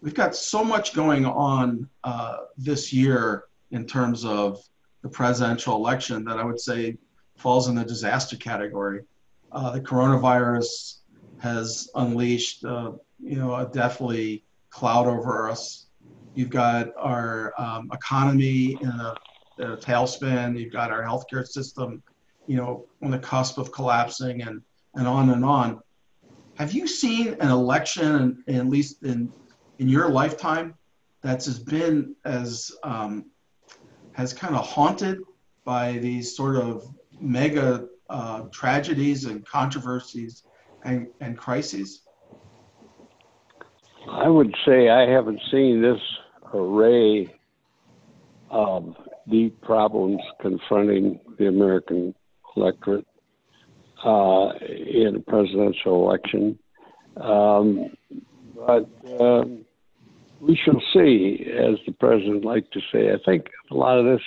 we've 0.00 0.14
got 0.14 0.36
so 0.36 0.64
much 0.64 0.94
going 0.94 1.24
on 1.24 1.88
uh, 2.04 2.36
this 2.56 2.92
year 2.92 3.44
in 3.70 3.86
terms 3.86 4.24
of 4.24 4.62
the 5.02 5.08
presidential 5.08 5.74
election 5.74 6.24
that 6.24 6.38
I 6.38 6.44
would 6.44 6.60
say 6.60 6.96
falls 7.36 7.68
in 7.68 7.74
the 7.74 7.84
disaster 7.84 8.36
category. 8.36 9.02
Uh, 9.52 9.72
the 9.72 9.80
coronavirus 9.80 10.98
has 11.38 11.90
unleashed, 11.94 12.64
uh, 12.64 12.92
you 13.18 13.36
know, 13.36 13.54
a 13.54 13.66
deathly 13.66 14.44
cloud 14.70 15.06
over 15.06 15.48
us. 15.48 15.86
You've 16.34 16.50
got 16.50 16.88
our 16.98 17.54
um, 17.58 17.90
economy 17.92 18.76
in 18.80 18.88
a, 18.88 19.14
in 19.58 19.70
a 19.70 19.76
tailspin. 19.76 20.58
You've 20.58 20.72
got 20.72 20.90
our 20.90 21.02
healthcare 21.02 21.46
system, 21.46 22.02
you 22.46 22.56
know, 22.56 22.86
on 23.02 23.10
the 23.10 23.18
cusp 23.18 23.58
of 23.58 23.72
collapsing, 23.72 24.42
and 24.42 24.62
and 24.94 25.06
on 25.06 25.30
and 25.30 25.44
on. 25.44 25.80
Have 26.54 26.72
you 26.72 26.86
seen 26.86 27.36
an 27.40 27.50
election, 27.50 28.42
at 28.48 28.66
least 28.66 29.02
in 29.02 29.32
in 29.78 29.88
your 29.88 30.08
lifetime 30.10 30.74
that's 31.22 31.46
has 31.46 31.58
been 31.58 32.14
as 32.24 32.70
um, 32.82 33.26
has 34.12 34.32
kind 34.32 34.54
of 34.54 34.66
haunted 34.66 35.18
by 35.64 35.98
these 35.98 36.36
sort 36.36 36.56
of 36.56 36.84
mega 37.20 37.86
uh, 38.08 38.42
tragedies 38.52 39.24
and 39.24 39.44
controversies 39.44 40.44
and, 40.84 41.08
and 41.20 41.36
crises? 41.36 42.05
I 44.08 44.28
would 44.28 44.54
say 44.66 44.88
I 44.88 45.08
haven't 45.10 45.40
seen 45.50 45.82
this 45.82 46.00
array 46.54 47.34
of 48.50 48.94
deep 49.28 49.60
problems 49.62 50.20
confronting 50.40 51.20
the 51.38 51.48
American 51.48 52.14
electorate 52.56 53.06
uh, 54.04 54.50
in 54.60 55.16
a 55.16 55.30
presidential 55.30 56.08
election. 56.08 56.58
Um, 57.16 57.96
but 58.54 58.88
um, 59.20 59.64
we 60.40 60.56
shall 60.56 60.80
see, 60.92 61.46
as 61.50 61.78
the 61.86 61.92
president 61.98 62.44
liked 62.44 62.72
to 62.74 62.80
say. 62.92 63.10
I 63.10 63.16
think 63.24 63.48
a 63.70 63.74
lot 63.74 63.98
of 63.98 64.04
this, 64.04 64.22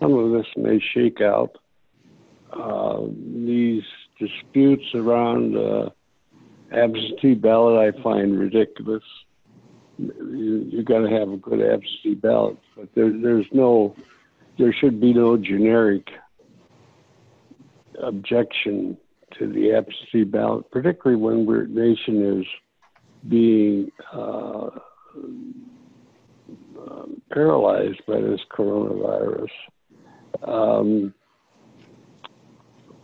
some 0.00 0.14
of 0.14 0.30
this 0.32 0.46
may 0.56 0.80
shake 0.92 1.20
out. 1.20 1.56
Uh, 2.52 3.06
these 3.44 3.82
disputes 4.18 4.84
around 4.94 5.56
uh, 5.56 5.90
absentee 6.72 7.34
ballot, 7.34 7.94
I 7.94 8.02
find 8.02 8.38
ridiculous. 8.38 9.02
You, 9.98 10.66
you 10.70 10.82
got 10.82 11.00
to 11.00 11.10
have 11.10 11.30
a 11.30 11.36
good 11.36 11.60
absentee 11.60 12.14
ballot, 12.14 12.58
but 12.76 12.88
there, 12.94 13.10
there's 13.10 13.46
no, 13.52 13.94
there 14.58 14.72
should 14.72 15.00
be 15.00 15.12
no 15.12 15.36
generic 15.36 16.08
objection 18.02 18.96
to 19.38 19.46
the 19.46 19.72
absentee 19.72 20.24
ballot, 20.24 20.70
particularly 20.70 21.20
when 21.20 21.48
our 21.48 21.66
nation 21.66 22.40
is 22.40 22.46
being 23.28 23.90
uh, 24.12 24.70
um, 26.86 27.22
paralyzed 27.32 28.00
by 28.06 28.20
this 28.20 28.40
coronavirus. 28.52 29.48
Um, 30.42 31.14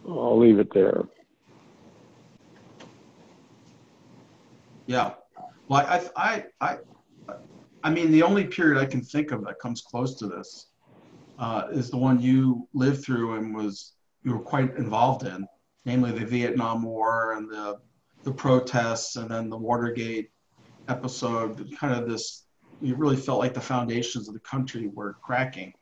I'll 0.09 0.39
leave 0.39 0.59
it 0.59 0.73
there. 0.75 1.03
Yeah. 4.87 5.13
Well, 5.71 5.87
I, 5.87 6.03
I, 6.17 6.45
I, 6.61 7.35
I 7.85 7.91
mean, 7.91 8.11
the 8.11 8.25
only 8.25 8.45
period 8.45 8.83
I 8.83 8.87
can 8.87 9.03
think 9.03 9.31
of 9.31 9.45
that 9.45 9.61
comes 9.61 9.83
close 9.83 10.17
to 10.17 10.27
this 10.27 10.67
uh, 11.39 11.69
is 11.71 11.91
the 11.91 11.97
one 11.97 12.21
you 12.21 12.67
lived 12.75 13.05
through 13.05 13.37
and 13.37 13.55
was 13.55 13.93
you 14.25 14.33
were 14.33 14.41
quite 14.41 14.75
involved 14.75 15.25
in, 15.25 15.47
namely 15.85 16.11
the 16.11 16.27
Vietnam 16.27 16.83
War 16.83 17.35
and 17.35 17.49
the 17.49 17.79
the 18.25 18.33
protests 18.33 19.15
and 19.15 19.31
then 19.31 19.49
the 19.49 19.57
Watergate 19.57 20.33
episode. 20.89 21.65
Kind 21.79 21.95
of 21.95 22.09
this 22.09 22.47
you 22.83 22.97
really 22.97 23.17
felt 23.17 23.39
like 23.39 23.55
the 23.55 23.61
foundations 23.61 24.27
of 24.27 24.35
the 24.35 24.41
country 24.41 24.91
were 24.93 25.19
cracking. 25.23 25.73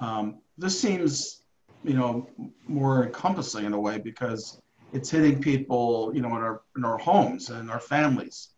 Um, 0.00 0.40
this 0.58 0.78
seems, 0.78 1.44
you 1.84 1.94
know, 1.94 2.28
more 2.66 3.04
encompassing 3.04 3.66
in 3.66 3.72
a 3.72 3.80
way 3.80 3.98
because 3.98 4.60
it's 4.92 5.10
hitting 5.10 5.40
people, 5.40 6.10
you 6.12 6.22
know, 6.22 6.36
in 6.36 6.42
our 6.42 6.62
in 6.76 6.84
our 6.84 6.98
homes 6.98 7.50
and 7.50 7.70
our 7.70 7.80
families. 7.80 8.51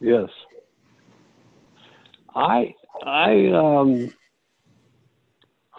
Yes. 0.00 0.28
I 2.34 2.74
I 3.04 3.48
um 3.52 4.12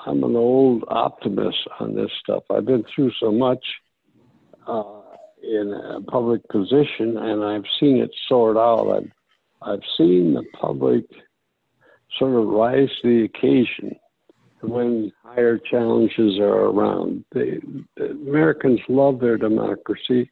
I'm 0.06 0.24
an 0.24 0.36
old 0.36 0.84
optimist 0.88 1.58
on 1.80 1.96
this 1.96 2.12
stuff. 2.22 2.44
I've 2.50 2.66
been 2.66 2.86
through 2.94 3.12
so 3.20 3.32
much 3.32 3.66
uh, 4.68 5.02
in 5.42 5.74
a 5.74 6.02
public 6.02 6.48
position, 6.50 7.18
and 7.18 7.44
I've 7.44 7.66
seen 7.80 7.98
it 7.98 8.12
sort 8.28 8.58
out. 8.58 8.92
I've 8.92 9.12
I've 9.62 9.84
seen 9.98 10.34
the 10.34 10.44
public 10.60 11.06
sort 12.20 12.40
of 12.40 12.48
rise 12.48 12.90
to 13.02 13.08
the 13.08 13.24
occasion 13.26 13.96
when 14.62 15.12
higher 15.24 15.58
challenges 15.58 16.40
are 16.40 16.66
around. 16.66 17.26
They, 17.34 17.60
the 17.98 18.12
Americans 18.12 18.80
love 18.88 19.20
their 19.20 19.38
democracy. 19.38 20.30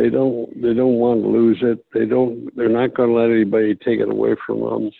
They 0.00 0.08
don't. 0.08 0.62
They 0.62 0.72
don't 0.72 0.94
want 0.94 1.22
to 1.22 1.28
lose 1.28 1.58
it. 1.60 1.84
They 1.92 2.06
don't. 2.06 2.48
They're 2.56 2.70
not 2.70 2.94
going 2.94 3.10
to 3.10 3.14
let 3.14 3.30
anybody 3.30 3.74
take 3.74 4.00
it 4.00 4.08
away 4.08 4.34
from 4.46 4.60
them. 4.60 4.90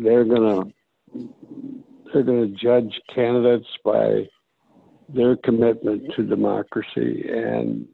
They're 0.00 0.24
gonna. 0.24 0.62
They're 2.12 2.22
going 2.22 2.48
to 2.48 2.56
judge 2.56 3.00
candidates 3.12 3.66
by 3.84 4.28
their 5.08 5.34
commitment 5.38 6.04
to 6.14 6.22
democracy 6.22 7.24
and 7.28 7.88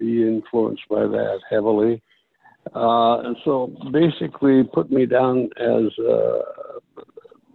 be 0.00 0.22
influenced 0.22 0.82
by 0.90 1.02
that 1.02 1.38
heavily. 1.48 2.02
Uh, 2.74 3.20
and 3.20 3.36
so 3.44 3.72
basically 3.92 4.64
put 4.64 4.90
me 4.90 5.06
down 5.06 5.50
as 5.56 5.96
uh, 6.04 6.38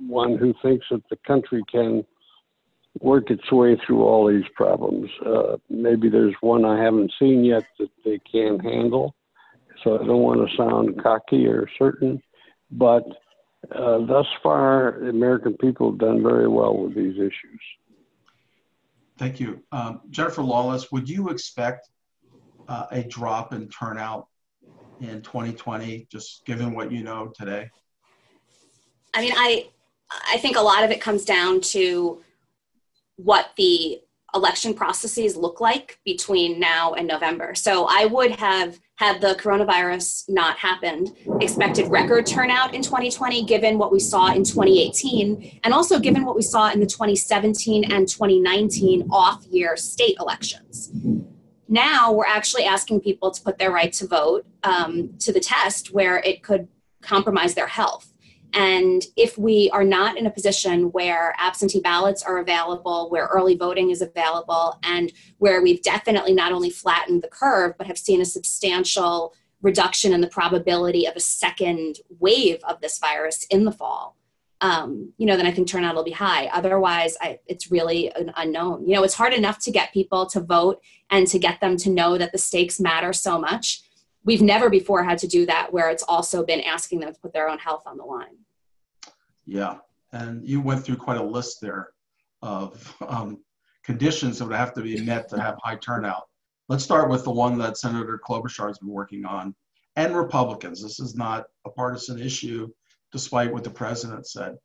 one 0.07 0.37
who 0.37 0.53
thinks 0.61 0.85
that 0.89 1.03
the 1.09 1.17
country 1.27 1.61
can 1.69 2.05
work 2.99 3.29
its 3.29 3.51
way 3.51 3.77
through 3.85 4.03
all 4.03 4.27
these 4.27 4.47
problems. 4.55 5.09
Uh, 5.25 5.57
maybe 5.69 6.09
there's 6.09 6.35
one 6.41 6.65
I 6.65 6.81
haven't 6.81 7.11
seen 7.19 7.43
yet 7.43 7.63
that 7.79 7.89
they 8.03 8.19
can't 8.31 8.61
handle. 8.63 9.15
So 9.83 9.95
I 9.95 10.05
don't 10.05 10.21
want 10.21 10.49
to 10.49 10.57
sound 10.57 11.01
cocky 11.03 11.45
or 11.45 11.67
certain, 11.77 12.21
but 12.71 13.03
uh, 13.73 14.05
thus 14.05 14.25
far, 14.41 14.97
the 15.01 15.09
American 15.09 15.55
people 15.57 15.91
have 15.91 15.99
done 15.99 16.23
very 16.23 16.47
well 16.47 16.77
with 16.77 16.95
these 16.95 17.15
issues. 17.15 17.61
Thank 19.17 19.39
you. 19.39 19.61
Um, 19.71 20.01
Jennifer 20.09 20.41
Lawless, 20.41 20.91
would 20.91 21.09
you 21.09 21.29
expect 21.29 21.89
uh, 22.67 22.85
a 22.91 23.03
drop 23.03 23.53
in 23.53 23.69
turnout 23.69 24.27
in 25.01 25.21
2020, 25.21 26.07
just 26.11 26.45
given 26.45 26.73
what 26.73 26.91
you 26.91 27.03
know 27.03 27.31
today? 27.35 27.69
I 29.13 29.21
mean, 29.21 29.33
I 29.35 29.69
I 30.29 30.37
think 30.37 30.57
a 30.57 30.61
lot 30.61 30.83
of 30.83 30.91
it 30.91 31.01
comes 31.01 31.25
down 31.25 31.61
to 31.61 32.21
what 33.17 33.51
the 33.57 33.99
election 34.33 34.73
processes 34.73 35.37
look 35.37 35.61
like 35.61 35.99
between 36.03 36.59
now 36.59 36.93
and 36.93 37.07
November. 37.07 37.55
So 37.55 37.87
I 37.89 38.05
would 38.05 38.31
have, 38.31 38.79
had 38.97 39.19
the 39.19 39.35
coronavirus 39.35 40.29
not 40.29 40.57
happened, 40.57 41.11
expected 41.41 41.89
record 41.89 42.25
turnout 42.25 42.73
in 42.73 42.81
2020, 42.81 43.43
given 43.43 43.77
what 43.77 43.91
we 43.91 43.99
saw 43.99 44.27
in 44.27 44.43
2018, 44.43 45.59
and 45.63 45.73
also 45.73 45.99
given 45.99 46.23
what 46.23 46.35
we 46.35 46.41
saw 46.41 46.71
in 46.71 46.79
the 46.79 46.85
2017 46.85 47.91
and 47.91 48.07
2019 48.07 49.07
off 49.11 49.45
year 49.47 49.75
state 49.75 50.15
elections. 50.19 50.91
Now 51.67 52.13
we're 52.13 52.25
actually 52.25 52.63
asking 52.63 53.01
people 53.01 53.31
to 53.31 53.41
put 53.41 53.57
their 53.57 53.71
right 53.71 53.91
to 53.93 54.07
vote 54.07 54.45
um, 54.63 55.15
to 55.19 55.33
the 55.33 55.41
test 55.41 55.93
where 55.93 56.19
it 56.19 56.41
could 56.41 56.67
compromise 57.01 57.53
their 57.53 57.67
health. 57.67 58.13
And 58.55 59.03
if 59.17 59.37
we 59.37 59.69
are 59.73 59.83
not 59.83 60.17
in 60.17 60.25
a 60.25 60.31
position 60.31 60.91
where 60.91 61.35
absentee 61.37 61.81
ballots 61.81 62.23
are 62.23 62.37
available, 62.37 63.09
where 63.09 63.25
early 63.25 63.55
voting 63.55 63.91
is 63.91 64.01
available, 64.01 64.79
and 64.83 65.11
where 65.39 65.61
we've 65.61 65.81
definitely 65.81 66.33
not 66.33 66.53
only 66.53 66.69
flattened 66.69 67.21
the 67.21 67.27
curve, 67.27 67.73
but 67.77 67.87
have 67.87 67.97
seen 67.97 68.21
a 68.21 68.25
substantial 68.25 69.33
reduction 69.61 70.13
in 70.13 70.21
the 70.21 70.27
probability 70.27 71.05
of 71.05 71.15
a 71.15 71.19
second 71.19 71.97
wave 72.19 72.59
of 72.63 72.79
this 72.79 72.97
virus 72.97 73.45
in 73.49 73.65
the 73.65 73.71
fall, 73.71 74.15
um, 74.61 75.11
you 75.17 75.25
know, 75.25 75.35
then 75.35 75.45
I 75.45 75.51
think 75.51 75.67
turnout 75.67 75.95
will 75.95 76.03
be 76.03 76.11
high. 76.11 76.47
Otherwise, 76.47 77.17
I, 77.19 77.39
it's 77.47 77.71
really 77.71 78.11
an 78.15 78.31
unknown. 78.37 78.87
You 78.87 78.95
know, 78.95 79.03
it's 79.03 79.13
hard 79.13 79.33
enough 79.33 79.59
to 79.59 79.71
get 79.71 79.91
people 79.91 80.25
to 80.27 80.39
vote 80.39 80.81
and 81.09 81.27
to 81.27 81.39
get 81.39 81.59
them 81.59 81.77
to 81.77 81.89
know 81.89 82.17
that 82.17 82.31
the 82.31 82.37
stakes 82.37 82.79
matter 82.79 83.11
so 83.11 83.39
much. 83.39 83.81
We've 84.23 84.41
never 84.41 84.69
before 84.69 85.03
had 85.03 85.17
to 85.19 85.27
do 85.27 85.45
that 85.45 85.73
where 85.73 85.89
it's 85.89 86.03
also 86.03 86.43
been 86.45 86.61
asking 86.61 87.01
them 87.01 87.13
to 87.13 87.19
put 87.19 87.33
their 87.33 87.49
own 87.49 87.59
health 87.59 87.83
on 87.85 87.97
the 87.97 88.05
line. 88.05 88.37
Yeah, 89.45 89.77
and 90.11 90.47
you 90.47 90.61
went 90.61 90.83
through 90.83 90.97
quite 90.97 91.17
a 91.17 91.23
list 91.23 91.61
there 91.61 91.89
of 92.41 92.95
um, 93.07 93.39
conditions 93.83 94.39
that 94.39 94.45
would 94.45 94.55
have 94.55 94.73
to 94.73 94.81
be 94.81 95.01
met 95.01 95.29
to 95.29 95.41
have 95.41 95.55
high 95.63 95.75
turnout. 95.75 96.23
Let's 96.67 96.83
start 96.83 97.09
with 97.09 97.23
the 97.23 97.31
one 97.31 97.57
that 97.59 97.77
Senator 97.77 98.19
Klobuchar 98.27 98.67
has 98.67 98.79
been 98.79 98.89
working 98.89 99.25
on, 99.25 99.55
and 99.95 100.15
Republicans. 100.15 100.81
This 100.81 100.99
is 100.99 101.15
not 101.15 101.45
a 101.65 101.69
partisan 101.69 102.19
issue, 102.19 102.69
despite 103.11 103.53
what 103.53 103.63
the 103.63 103.69
president 103.69 104.27
said, 104.27 104.55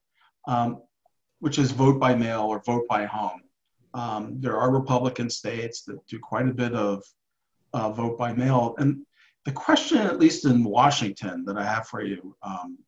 um, 0.49 0.83
which 1.41 1.59
is 1.59 1.73
vote 1.73 2.01
by 2.01 2.15
mail 2.15 2.43
or 2.43 2.63
vote 2.65 2.87
by 2.89 3.05
home. 3.05 3.43
Um, 3.93 4.41
there 4.41 4.57
are 4.57 4.71
Republican 4.71 5.29
states 5.29 5.83
that 5.83 6.07
do 6.07 6.19
quite 6.19 6.49
a 6.49 6.55
bit 6.55 6.75
of 6.75 7.03
uh, 7.75 7.91
vote 7.91 8.17
by 8.17 8.33
mail, 8.33 8.75
and 8.79 9.05
the 9.45 9.53
question, 9.53 9.99
at 9.99 10.19
least 10.19 10.45
in 10.45 10.65
Washington, 10.65 11.45
that 11.47 11.57
I 11.57 11.65
have 11.65 11.87
for 11.87 12.03
you, 12.03 12.37
um, 12.43 12.79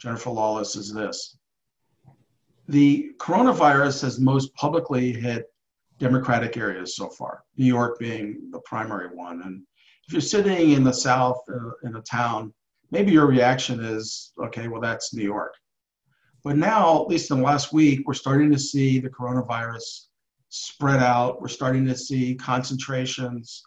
Jennifer 0.00 0.30
Lawless, 0.30 0.76
is 0.76 0.92
this. 0.92 1.36
The 2.68 3.12
coronavirus 3.18 4.02
has 4.02 4.18
most 4.18 4.54
publicly 4.54 5.12
hit 5.12 5.46
Democratic 5.98 6.56
areas 6.56 6.96
so 6.96 7.08
far, 7.08 7.44
New 7.56 7.66
York 7.66 7.98
being 7.98 8.48
the 8.50 8.60
primary 8.60 9.14
one. 9.14 9.42
And 9.42 9.62
if 10.06 10.12
you're 10.12 10.22
sitting 10.22 10.70
in 10.70 10.82
the 10.82 10.92
South 10.92 11.40
uh, 11.52 11.70
in 11.82 11.96
a 11.96 12.02
town, 12.02 12.54
maybe 12.90 13.12
your 13.12 13.26
reaction 13.26 13.80
is, 13.80 14.32
okay, 14.42 14.68
well, 14.68 14.80
that's 14.80 15.12
New 15.12 15.24
York. 15.24 15.54
But 16.42 16.56
now, 16.56 17.02
at 17.02 17.08
least 17.08 17.30
in 17.30 17.36
the 17.36 17.42
last 17.42 17.72
week, 17.72 18.06
we're 18.06 18.14
starting 18.14 18.50
to 18.50 18.58
see 18.58 18.98
the 18.98 19.10
coronavirus 19.10 20.06
spread 20.48 21.02
out. 21.02 21.42
We're 21.42 21.48
starting 21.48 21.84
to 21.86 21.96
see 21.96 22.34
concentrations 22.34 23.62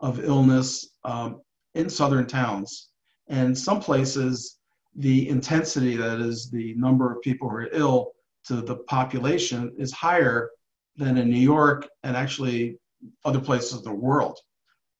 of 0.00 0.22
illness 0.22 0.90
um, 1.04 1.40
in 1.74 1.88
southern 1.88 2.26
towns. 2.26 2.90
And 3.28 3.56
some 3.56 3.80
places, 3.80 4.57
the 4.96 5.28
intensity, 5.28 5.96
that 5.96 6.20
is 6.20 6.50
the 6.50 6.74
number 6.74 7.12
of 7.12 7.22
people 7.22 7.48
who 7.48 7.56
are 7.56 7.68
ill 7.72 8.12
to 8.46 8.60
the 8.60 8.76
population, 8.76 9.72
is 9.78 9.92
higher 9.92 10.50
than 10.96 11.16
in 11.16 11.30
New 11.30 11.38
York 11.38 11.88
and 12.02 12.16
actually 12.16 12.78
other 13.24 13.40
places 13.40 13.78
in 13.78 13.84
the 13.84 13.92
world. 13.92 14.38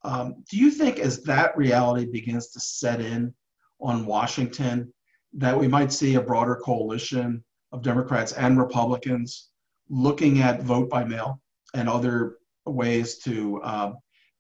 Um, 0.03 0.45
do 0.49 0.57
you 0.57 0.71
think 0.71 0.99
as 0.99 1.23
that 1.25 1.57
reality 1.57 2.07
begins 2.07 2.49
to 2.51 2.61
set 2.61 3.01
in 3.01 3.35
on 3.81 4.07
Washington, 4.07 4.93
that 5.35 5.59
we 5.59 5.69
might 5.69 5.93
see 5.93 6.15
a 6.15 6.21
broader 6.21 6.57
coalition 6.57 7.45
of 7.73 7.83
Democrats 7.83 8.33
and 8.33 8.59
Republicans 8.59 9.51
looking 9.89 10.41
at 10.41 10.63
vote 10.63 10.89
by 10.89 11.05
mail 11.05 11.41
and 11.75 11.89
other 11.89 12.39
ways 12.65 13.19
to 13.19 13.61
uh, 13.63 13.93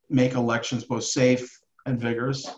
make 0.08 0.34
elections 0.34 0.84
both 0.84 1.04
safe 1.04 1.50
and 1.86 2.00
vigorous? 2.00 2.48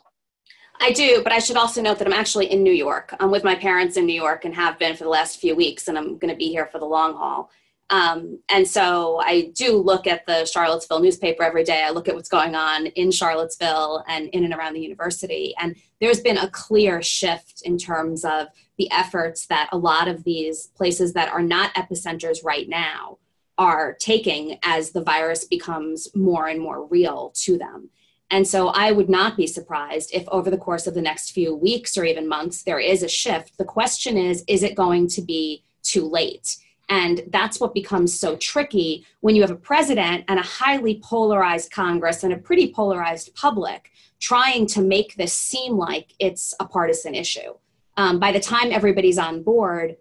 I 0.82 0.92
do, 0.92 1.22
but 1.22 1.32
I 1.32 1.38
should 1.38 1.58
also 1.58 1.82
note 1.82 1.98
that 1.98 2.06
I'm 2.06 2.14
actually 2.14 2.50
in 2.50 2.62
New 2.62 2.72
York. 2.72 3.14
I'm 3.20 3.30
with 3.30 3.44
my 3.44 3.54
parents 3.54 3.98
in 3.98 4.06
New 4.06 4.14
York 4.14 4.46
and 4.46 4.54
have 4.54 4.78
been 4.78 4.96
for 4.96 5.04
the 5.04 5.10
last 5.10 5.38
few 5.38 5.54
weeks, 5.54 5.88
and 5.88 5.98
I'm 5.98 6.16
going 6.16 6.32
to 6.32 6.36
be 6.36 6.48
here 6.48 6.66
for 6.66 6.78
the 6.78 6.86
long 6.86 7.14
haul. 7.14 7.50
Um, 7.90 8.38
and 8.48 8.66
so 8.66 9.20
I 9.22 9.50
do 9.54 9.76
look 9.76 10.06
at 10.06 10.24
the 10.24 10.46
Charlottesville 10.46 11.00
newspaper 11.00 11.42
every 11.42 11.64
day. 11.64 11.82
I 11.84 11.90
look 11.90 12.08
at 12.08 12.14
what's 12.14 12.28
going 12.28 12.54
on 12.54 12.86
in 12.86 13.10
Charlottesville 13.10 14.04
and 14.08 14.28
in 14.28 14.44
and 14.44 14.54
around 14.54 14.74
the 14.74 14.80
university. 14.80 15.54
And 15.60 15.76
there's 16.00 16.20
been 16.20 16.38
a 16.38 16.48
clear 16.48 17.02
shift 17.02 17.62
in 17.64 17.76
terms 17.76 18.24
of 18.24 18.46
the 18.78 18.90
efforts 18.92 19.46
that 19.46 19.68
a 19.72 19.76
lot 19.76 20.08
of 20.08 20.24
these 20.24 20.68
places 20.68 21.12
that 21.12 21.30
are 21.30 21.42
not 21.42 21.74
epicenters 21.74 22.44
right 22.44 22.68
now 22.68 23.18
are 23.58 23.94
taking 24.00 24.58
as 24.62 24.92
the 24.92 25.02
virus 25.02 25.44
becomes 25.44 26.08
more 26.14 26.46
and 26.46 26.60
more 26.60 26.86
real 26.86 27.32
to 27.34 27.58
them. 27.58 27.90
And 28.30 28.46
so 28.46 28.68
I 28.68 28.92
would 28.92 29.10
not 29.10 29.36
be 29.36 29.46
surprised 29.46 30.10
if 30.14 30.28
over 30.28 30.50
the 30.50 30.56
course 30.58 30.86
of 30.86 30.94
the 30.94 31.02
next 31.02 31.32
few 31.32 31.54
weeks 31.54 31.98
or 31.98 32.04
even 32.04 32.28
months 32.28 32.62
there 32.62 32.78
is 32.78 33.02
a 33.02 33.08
shift. 33.08 33.58
The 33.58 33.64
question 33.64 34.16
is 34.16 34.44
is 34.46 34.62
it 34.62 34.76
going 34.76 35.08
to 35.08 35.22
be 35.22 35.64
too 35.82 36.06
late? 36.06 36.56
And 36.88 37.22
that's 37.28 37.60
what 37.60 37.74
becomes 37.74 38.18
so 38.18 38.36
tricky 38.36 39.06
when 39.20 39.36
you 39.36 39.42
have 39.42 39.50
a 39.50 39.56
president 39.56 40.24
and 40.28 40.38
a 40.38 40.44
highly 40.44 41.00
polarized 41.02 41.70
Congress 41.70 42.24
and 42.24 42.32
a 42.32 42.38
pretty 42.38 42.72
polarized 42.72 43.34
public 43.34 43.90
trying 44.18 44.66
to 44.66 44.82
make 44.82 45.14
this 45.14 45.32
seem 45.32 45.76
like 45.76 46.14
it's 46.18 46.52
a 46.60 46.66
partisan 46.66 47.14
issue. 47.14 47.54
Um, 47.96 48.18
by 48.18 48.32
the 48.32 48.40
time 48.40 48.72
everybody's 48.72 49.18
on 49.18 49.42
board, 49.42 49.96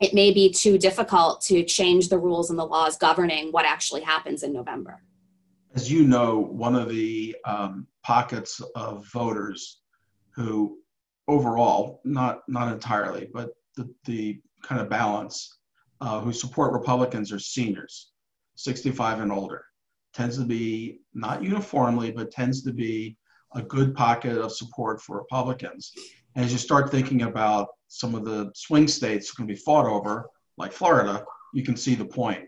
it 0.00 0.14
may 0.14 0.32
be 0.32 0.50
too 0.50 0.78
difficult 0.78 1.42
to 1.42 1.64
change 1.64 2.08
the 2.08 2.18
rules 2.18 2.48
and 2.48 2.58
the 2.58 2.66
laws 2.66 2.96
governing 2.96 3.50
what 3.50 3.66
actually 3.66 4.02
happens 4.02 4.42
in 4.42 4.52
November 4.52 5.02
as 5.74 5.90
you 5.90 6.04
know, 6.04 6.38
one 6.38 6.74
of 6.74 6.88
the 6.88 7.36
um, 7.44 7.86
pockets 8.02 8.60
of 8.74 9.06
voters 9.12 9.80
who 10.34 10.78
overall, 11.28 12.00
not, 12.04 12.40
not 12.48 12.72
entirely, 12.72 13.28
but 13.32 13.50
the, 13.76 13.88
the 14.04 14.40
kind 14.62 14.80
of 14.80 14.88
balance 14.88 15.58
uh, 16.00 16.20
who 16.20 16.32
support 16.32 16.72
Republicans 16.72 17.30
are 17.30 17.38
seniors, 17.38 18.10
65 18.56 19.20
and 19.20 19.30
older. 19.30 19.64
Tends 20.12 20.38
to 20.38 20.44
be, 20.44 21.00
not 21.14 21.42
uniformly, 21.42 22.10
but 22.10 22.32
tends 22.32 22.62
to 22.62 22.72
be 22.72 23.16
a 23.54 23.62
good 23.62 23.94
pocket 23.94 24.38
of 24.38 24.52
support 24.52 25.00
for 25.00 25.18
Republicans. 25.18 25.92
And 26.34 26.44
as 26.44 26.52
you 26.52 26.58
start 26.58 26.90
thinking 26.90 27.22
about 27.22 27.68
some 27.88 28.14
of 28.14 28.24
the 28.24 28.50
swing 28.54 28.88
states 28.88 29.34
to 29.34 29.44
be 29.44 29.54
fought 29.54 29.86
over, 29.86 30.28
like 30.56 30.72
Florida, 30.72 31.24
you 31.54 31.62
can 31.62 31.76
see 31.76 31.94
the 31.94 32.04
point. 32.04 32.44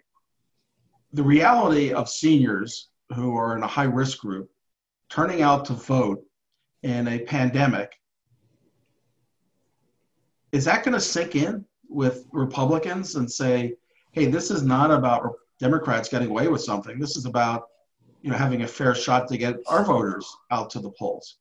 The 1.12 1.22
reality 1.22 1.92
of 1.92 2.08
seniors 2.08 2.90
who 3.14 3.36
are 3.36 3.56
in 3.56 3.62
a 3.62 3.66
high 3.66 3.84
risk 3.84 4.18
group 4.18 4.50
turning 5.08 5.42
out 5.42 5.64
to 5.66 5.72
vote 5.74 6.24
in 6.82 7.06
a 7.08 7.18
pandemic, 7.20 7.92
is 10.52 10.64
that 10.64 10.84
going 10.84 10.94
to 10.94 11.00
sink 11.00 11.36
in 11.36 11.64
with 11.88 12.26
Republicans 12.32 13.16
and 13.16 13.30
say, 13.30 13.74
hey, 14.12 14.26
this 14.26 14.50
is 14.50 14.62
not 14.62 14.90
about 14.90 15.34
Democrats 15.58 16.08
getting 16.08 16.28
away 16.28 16.48
with 16.48 16.62
something. 16.62 16.98
This 16.98 17.16
is 17.16 17.26
about 17.26 17.68
you 18.22 18.30
know 18.30 18.36
having 18.36 18.62
a 18.62 18.68
fair 18.68 18.94
shot 18.94 19.28
to 19.28 19.36
get 19.36 19.56
our 19.66 19.84
voters 19.84 20.26
out 20.50 20.70
to 20.70 20.80
the 20.80 20.90
polls. 20.90 21.38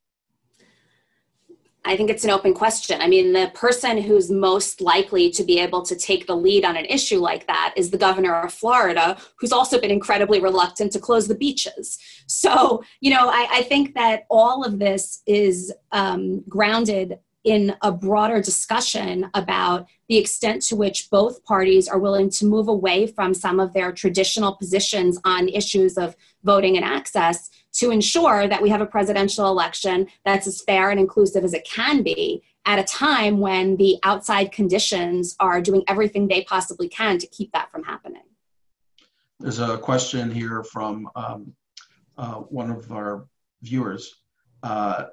I 1.83 1.97
think 1.97 2.11
it's 2.11 2.23
an 2.23 2.29
open 2.29 2.53
question. 2.53 3.01
I 3.01 3.07
mean, 3.07 3.33
the 3.33 3.51
person 3.55 3.97
who's 3.97 4.29
most 4.29 4.81
likely 4.81 5.31
to 5.31 5.43
be 5.43 5.59
able 5.59 5.81
to 5.83 5.95
take 5.95 6.27
the 6.27 6.35
lead 6.35 6.63
on 6.63 6.77
an 6.77 6.85
issue 6.85 7.17
like 7.17 7.47
that 7.47 7.73
is 7.75 7.89
the 7.89 7.97
governor 7.97 8.39
of 8.39 8.53
Florida, 8.53 9.17
who's 9.37 9.51
also 9.51 9.81
been 9.81 9.89
incredibly 9.89 10.39
reluctant 10.39 10.91
to 10.91 10.99
close 10.99 11.27
the 11.27 11.35
beaches. 11.35 11.97
So, 12.27 12.83
you 12.99 13.09
know, 13.09 13.29
I, 13.29 13.47
I 13.51 13.61
think 13.63 13.95
that 13.95 14.25
all 14.29 14.63
of 14.63 14.77
this 14.77 15.23
is 15.25 15.73
um, 15.91 16.41
grounded 16.47 17.19
in 17.43 17.75
a 17.81 17.91
broader 17.91 18.39
discussion 18.39 19.29
about 19.33 19.87
the 20.07 20.17
extent 20.17 20.61
to 20.61 20.75
which 20.75 21.09
both 21.09 21.43
parties 21.43 21.87
are 21.87 21.97
willing 21.97 22.29
to 22.29 22.45
move 22.45 22.67
away 22.67 23.07
from 23.07 23.33
some 23.33 23.59
of 23.59 23.73
their 23.73 23.91
traditional 23.91 24.55
positions 24.55 25.17
on 25.25 25.49
issues 25.49 25.97
of 25.97 26.15
voting 26.43 26.75
and 26.75 26.85
access 26.85 27.49
to 27.73 27.91
ensure 27.91 28.47
that 28.47 28.61
we 28.61 28.69
have 28.69 28.81
a 28.81 28.85
presidential 28.85 29.47
election 29.47 30.07
that's 30.25 30.47
as 30.47 30.61
fair 30.61 30.89
and 30.89 30.99
inclusive 30.99 31.43
as 31.43 31.53
it 31.53 31.65
can 31.65 32.03
be 32.03 32.43
at 32.65 32.79
a 32.79 32.83
time 32.83 33.39
when 33.39 33.75
the 33.77 33.97
outside 34.03 34.51
conditions 34.51 35.35
are 35.39 35.61
doing 35.61 35.83
everything 35.87 36.27
they 36.27 36.43
possibly 36.43 36.87
can 36.87 37.17
to 37.17 37.27
keep 37.27 37.51
that 37.53 37.71
from 37.71 37.83
happening. 37.83 38.21
There's 39.39 39.59
a 39.59 39.77
question 39.77 40.29
here 40.29 40.63
from 40.63 41.09
um, 41.15 41.53
uh, 42.17 42.35
one 42.35 42.69
of 42.69 42.91
our 42.91 43.25
viewers. 43.63 44.21
Uh, 44.61 45.05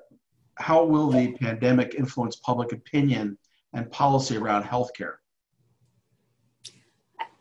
how 0.57 0.85
will 0.85 1.09
the 1.09 1.33
pandemic 1.35 1.95
influence 1.95 2.37
public 2.37 2.73
opinion 2.73 3.39
and 3.73 3.91
policy 3.91 4.37
around 4.37 4.65
healthcare? 4.65 5.15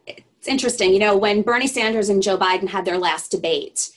It's 0.05 0.47
interesting. 0.47 0.93
You 0.93 0.99
know, 0.99 1.17
when 1.17 1.41
Bernie 1.41 1.67
Sanders 1.67 2.07
and 2.07 2.23
Joe 2.23 2.37
Biden 2.37 2.69
had 2.69 2.85
their 2.85 2.97
last 2.97 3.31
debate, 3.31 3.89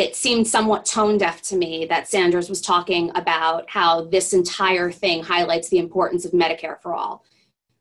it 0.00 0.16
seemed 0.16 0.46
somewhat 0.46 0.84
tone 0.84 1.18
deaf 1.18 1.42
to 1.42 1.56
me 1.56 1.86
that 1.86 2.08
Sanders 2.08 2.48
was 2.48 2.60
talking 2.60 3.10
about 3.14 3.68
how 3.68 4.04
this 4.04 4.32
entire 4.32 4.90
thing 4.90 5.22
highlights 5.22 5.68
the 5.68 5.78
importance 5.78 6.24
of 6.24 6.32
Medicare 6.32 6.80
for 6.80 6.94
all. 6.94 7.24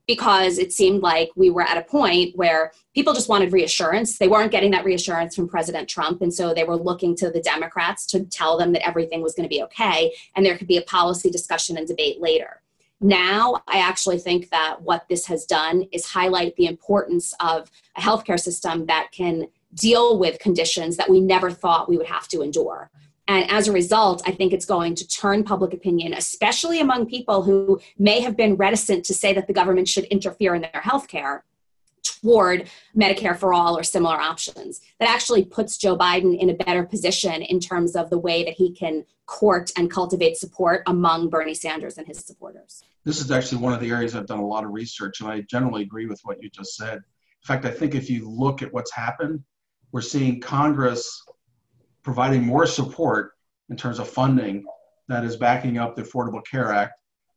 Because 0.06 0.58
it 0.58 0.74
seemed 0.74 1.02
like 1.02 1.30
we 1.38 1.50
were 1.50 1.62
at 1.62 1.78
a 1.78 1.82
point 1.82 2.36
where 2.36 2.74
people 2.94 3.14
just 3.14 3.30
wanted 3.30 3.54
reassurance. 3.54 4.18
They 4.18 4.28
weren't 4.28 4.52
getting 4.52 4.72
that 4.72 4.84
reassurance 4.84 5.34
from 5.34 5.48
President 5.48 5.88
Trump. 5.88 6.22
And 6.22 6.34
so 6.34 6.54
they 6.54 6.66
were 6.66 6.76
looking 6.76 7.16
to 7.18 7.30
the 7.30 7.40
Democrats 7.40 8.06
to 8.08 8.26
tell 8.26 8.58
them 8.58 8.74
that 8.74 8.86
everything 8.86 9.22
was 9.22 9.34
going 9.34 9.48
to 9.48 9.56
be 9.56 9.64
okay 9.64 10.14
and 10.36 10.46
there 10.46 10.58
could 10.58 10.68
be 10.68 10.76
a 10.76 10.82
policy 10.82 11.30
discussion 11.30 11.78
and 11.78 11.88
debate 11.88 12.20
later. 12.20 12.62
Now, 13.00 13.62
I 13.68 13.80
actually 13.80 14.20
think 14.20 14.50
that 14.50 14.82
what 14.82 15.06
this 15.10 15.26
has 15.28 15.46
done 15.46 15.84
is 15.92 16.06
highlight 16.06 16.56
the 16.56 16.68
importance 16.68 17.34
of 17.40 17.70
a 17.98 18.02
healthcare 18.02 18.40
system 18.40 18.86
that 18.86 19.10
can 19.12 19.48
deal 19.74 20.18
with 20.18 20.40
conditions 20.40 20.98
that 20.98 21.10
we 21.10 21.20
never 21.20 21.52
thought 21.52 21.90
we 21.90 21.98
would 21.98 22.08
have 22.08 22.28
to 22.30 22.42
endure. 22.42 22.90
And 23.28 23.50
as 23.50 23.68
a 23.68 23.72
result, 23.72 24.22
I 24.26 24.32
think 24.32 24.52
it's 24.52 24.66
going 24.66 24.96
to 24.96 25.08
turn 25.08 25.44
public 25.44 25.74
opinion, 25.74 26.14
especially 26.14 26.82
among 26.82 27.06
people 27.06 27.44
who 27.44 27.80
may 27.98 28.20
have 28.20 28.36
been 28.36 28.56
reticent 28.56 29.06
to 29.06 29.14
say 29.14 29.34
that 29.34 29.48
the 29.48 29.54
government 29.54 29.88
should 29.88 30.04
interfere 30.06 30.56
in 30.56 30.62
their 30.62 30.82
health 30.82 31.08
care, 31.08 31.46
toward 32.04 32.70
Medicare 32.96 33.38
for 33.38 33.54
all 33.54 33.78
or 33.78 33.84
similar 33.84 34.16
options. 34.16 34.82
That 35.00 35.10
actually 35.10 35.46
puts 35.46 35.78
Joe 35.78 35.98
Biden 35.98 36.38
in 36.38 36.50
a 36.50 36.54
better 36.54 36.84
position 36.84 37.42
in 37.42 37.60
terms 37.60 37.96
of 37.96 38.10
the 38.10 38.18
way 38.18 38.44
that 38.44 38.54
he 38.54 38.74
can 38.74 39.06
court 39.26 39.72
and 39.78 39.90
cultivate 39.90 40.38
support 40.38 40.84
among 40.88 41.30
Bernie 41.30 41.54
Sanders 41.54 41.98
and 41.98 42.08
his 42.08 42.20
supporters. 42.20 42.84
This 43.06 43.20
is 43.20 43.32
actually 43.32 43.60
one 43.60 43.74
of 43.74 43.80
the 43.80 43.90
areas 43.90 44.16
I've 44.16 44.26
done 44.26 44.40
a 44.40 44.48
lot 44.48 44.64
of 44.64 44.72
research, 44.72 45.22
and 45.22 45.30
I 45.30 45.42
generally 45.42 45.84
agree 45.84 46.06
with 46.06 46.22
what 46.24 46.42
you 46.42 46.50
just 46.50 46.76
said. 46.76 46.96
In 46.96 47.46
fact, 47.46 47.66
I 47.66 47.72
think 47.72 47.96
if 47.96 48.10
you 48.10 48.30
look 48.30 48.62
at 48.62 48.74
what's 48.74 48.94
happened 48.94 49.44
we're 49.94 50.02
seeing 50.02 50.42
Congress 50.42 51.24
providing 52.04 52.44
more 52.44 52.66
support 52.66 53.32
in 53.70 53.78
terms 53.78 54.00
of 54.00 54.10
funding 54.10 54.66
that 55.08 55.24
is 55.24 55.38
backing 55.38 55.78
up 55.78 55.96
the 55.96 56.02
Affordable 56.02 56.46
Care 56.46 56.74
Act. 56.74 56.94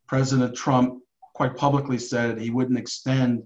President 0.07 0.55
Trump 0.55 1.01
quite 1.35 1.55
publicly 1.55 1.99
said 1.99 2.39
he 2.39 2.49
wouldn't 2.49 2.79
extend 2.79 3.43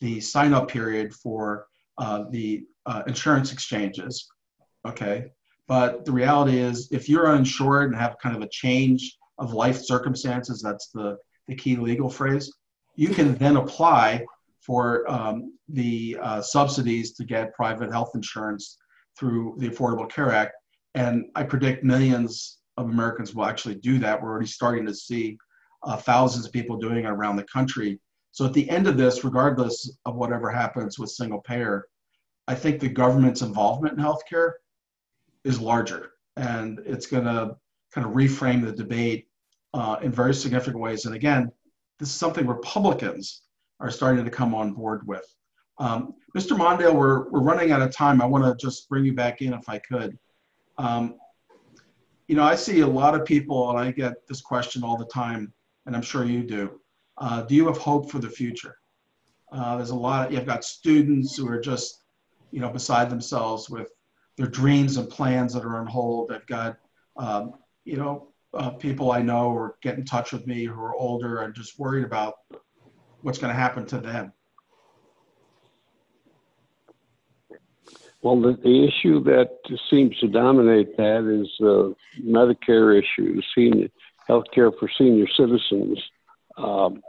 the 0.00 0.20
sign 0.20 0.54
up 0.54 0.68
period 0.68 1.12
for 1.12 1.66
uh, 1.98 2.24
the 2.30 2.64
uh, 2.86 3.02
insurance 3.06 3.52
exchanges. 3.52 4.28
Okay. 4.86 5.32
But 5.66 6.04
the 6.04 6.12
reality 6.12 6.58
is, 6.58 6.88
if 6.92 7.08
you're 7.08 7.28
uninsured 7.28 7.90
and 7.90 8.00
have 8.00 8.16
kind 8.22 8.36
of 8.36 8.42
a 8.42 8.48
change 8.48 9.16
of 9.38 9.52
life 9.52 9.80
circumstances, 9.80 10.62
that's 10.62 10.88
the, 10.88 11.16
the 11.48 11.54
key 11.56 11.76
legal 11.76 12.10
phrase, 12.10 12.52
you 12.94 13.08
can 13.08 13.34
then 13.36 13.56
apply 13.56 14.24
for 14.64 15.10
um, 15.10 15.58
the 15.68 16.16
uh, 16.22 16.40
subsidies 16.40 17.12
to 17.14 17.24
get 17.24 17.54
private 17.54 17.90
health 17.90 18.12
insurance 18.14 18.78
through 19.18 19.56
the 19.58 19.68
Affordable 19.68 20.08
Care 20.08 20.32
Act. 20.32 20.54
And 20.94 21.26
I 21.34 21.42
predict 21.42 21.84
millions 21.84 22.58
of 22.76 22.86
Americans 22.86 23.34
will 23.34 23.44
actually 23.44 23.74
do 23.76 23.98
that. 23.98 24.20
We're 24.20 24.30
already 24.30 24.46
starting 24.46 24.86
to 24.86 24.94
see 24.94 25.36
uh, 25.82 25.96
thousands 25.96 26.46
of 26.46 26.52
people 26.52 26.76
doing 26.76 27.04
it 27.04 27.10
around 27.10 27.36
the 27.36 27.44
country. 27.44 28.00
So 28.30 28.46
at 28.46 28.52
the 28.52 28.68
end 28.70 28.86
of 28.86 28.96
this, 28.96 29.24
regardless 29.24 29.98
of 30.06 30.14
whatever 30.14 30.50
happens 30.50 30.98
with 30.98 31.10
single 31.10 31.40
payer, 31.40 31.86
I 32.48 32.54
think 32.54 32.80
the 32.80 32.88
government's 32.88 33.42
involvement 33.42 33.98
in 33.98 34.04
healthcare 34.04 34.52
is 35.44 35.60
larger, 35.60 36.12
and 36.36 36.80
it's 36.84 37.06
going 37.06 37.24
to 37.24 37.56
kind 37.94 38.06
of 38.06 38.14
reframe 38.14 38.64
the 38.64 38.72
debate 38.72 39.28
uh, 39.74 39.96
in 40.02 40.12
very 40.12 40.34
significant 40.34 40.78
ways. 40.78 41.04
And 41.04 41.14
again, 41.14 41.50
this 41.98 42.08
is 42.08 42.14
something 42.14 42.46
Republicans 42.46 43.42
are 43.82 43.90
starting 43.90 44.24
to 44.24 44.30
come 44.30 44.54
on 44.54 44.72
board 44.72 45.06
with. 45.06 45.26
Um, 45.78 46.14
Mr. 46.36 46.56
Mondale, 46.56 46.94
we're, 46.94 47.28
we're 47.30 47.42
running 47.42 47.72
out 47.72 47.82
of 47.82 47.94
time. 47.94 48.22
I 48.22 48.26
want 48.26 48.44
to 48.44 48.64
just 48.64 48.88
bring 48.88 49.04
you 49.04 49.12
back 49.12 49.42
in 49.42 49.52
if 49.52 49.68
I 49.68 49.78
could. 49.78 50.16
Um, 50.78 51.16
you 52.28 52.36
know, 52.36 52.44
I 52.44 52.54
see 52.54 52.80
a 52.80 52.86
lot 52.86 53.14
of 53.14 53.26
people, 53.26 53.70
and 53.70 53.78
I 53.78 53.90
get 53.90 54.26
this 54.28 54.40
question 54.40 54.84
all 54.84 54.96
the 54.96 55.06
time, 55.06 55.52
and 55.84 55.96
I'm 55.96 56.02
sure 56.02 56.24
you 56.24 56.44
do. 56.44 56.80
Uh, 57.18 57.42
do 57.42 57.54
you 57.56 57.66
have 57.66 57.76
hope 57.76 58.10
for 58.10 58.20
the 58.20 58.30
future? 58.30 58.76
Uh, 59.50 59.76
there's 59.76 59.90
a 59.90 59.94
lot, 59.94 60.28
of, 60.28 60.32
you've 60.32 60.46
got 60.46 60.64
students 60.64 61.36
who 61.36 61.48
are 61.48 61.60
just, 61.60 62.04
you 62.52 62.60
know, 62.60 62.70
beside 62.70 63.10
themselves 63.10 63.68
with 63.68 63.88
their 64.38 64.46
dreams 64.46 64.96
and 64.96 65.10
plans 65.10 65.52
that 65.52 65.64
are 65.64 65.76
on 65.76 65.86
hold. 65.86 66.28
They've 66.28 66.46
got, 66.46 66.76
um, 67.16 67.54
you 67.84 67.96
know, 67.96 68.28
uh, 68.54 68.70
people 68.70 69.10
I 69.10 69.20
know 69.20 69.50
or 69.50 69.76
get 69.82 69.98
in 69.98 70.04
touch 70.04 70.32
with 70.32 70.46
me 70.46 70.64
who 70.64 70.80
are 70.80 70.94
older 70.94 71.42
and 71.42 71.54
just 71.54 71.78
worried 71.78 72.04
about 72.04 72.34
what's 73.22 73.38
going 73.38 73.52
to 73.52 73.58
happen 73.58 73.86
to 73.86 73.98
them? 73.98 74.32
Well, 78.22 78.40
the, 78.40 78.52
the 78.62 78.86
issue 78.86 79.22
that 79.24 79.58
seems 79.90 80.16
to 80.18 80.28
dominate 80.28 80.96
that 80.96 81.28
is 81.28 81.48
the 81.58 81.94
Medicare 82.24 82.96
issue, 82.96 83.40
senior 83.54 83.88
health 84.28 84.44
care 84.54 84.70
for 84.70 84.88
senior 84.96 85.26
citizens. 85.36 85.98
Um, 86.56 87.02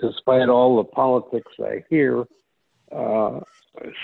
despite 0.00 0.48
all 0.48 0.76
the 0.76 0.84
politics 0.84 1.50
I 1.60 1.84
hear, 1.90 2.24
uh, 2.92 3.40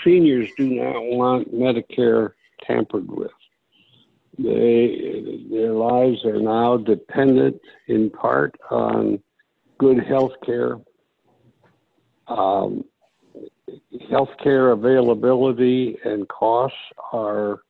seniors 0.03 0.49
do 0.57 0.69
not 0.69 1.01
want 1.03 1.53
Medicare 1.53 2.33
tampered 2.65 3.09
with. 3.09 3.31
They, 4.37 5.45
their 5.49 5.73
lives 5.73 6.25
are 6.25 6.41
now 6.41 6.77
dependent 6.77 7.61
in 7.87 8.09
part 8.09 8.55
on 8.69 9.21
good 9.81 10.03
health 10.03 10.33
care. 10.45 10.77
Um, 12.27 12.85
health 14.11 14.29
care 14.43 14.69
availability 14.69 15.97
and 16.05 16.27
costs 16.29 16.77
are 17.11 17.61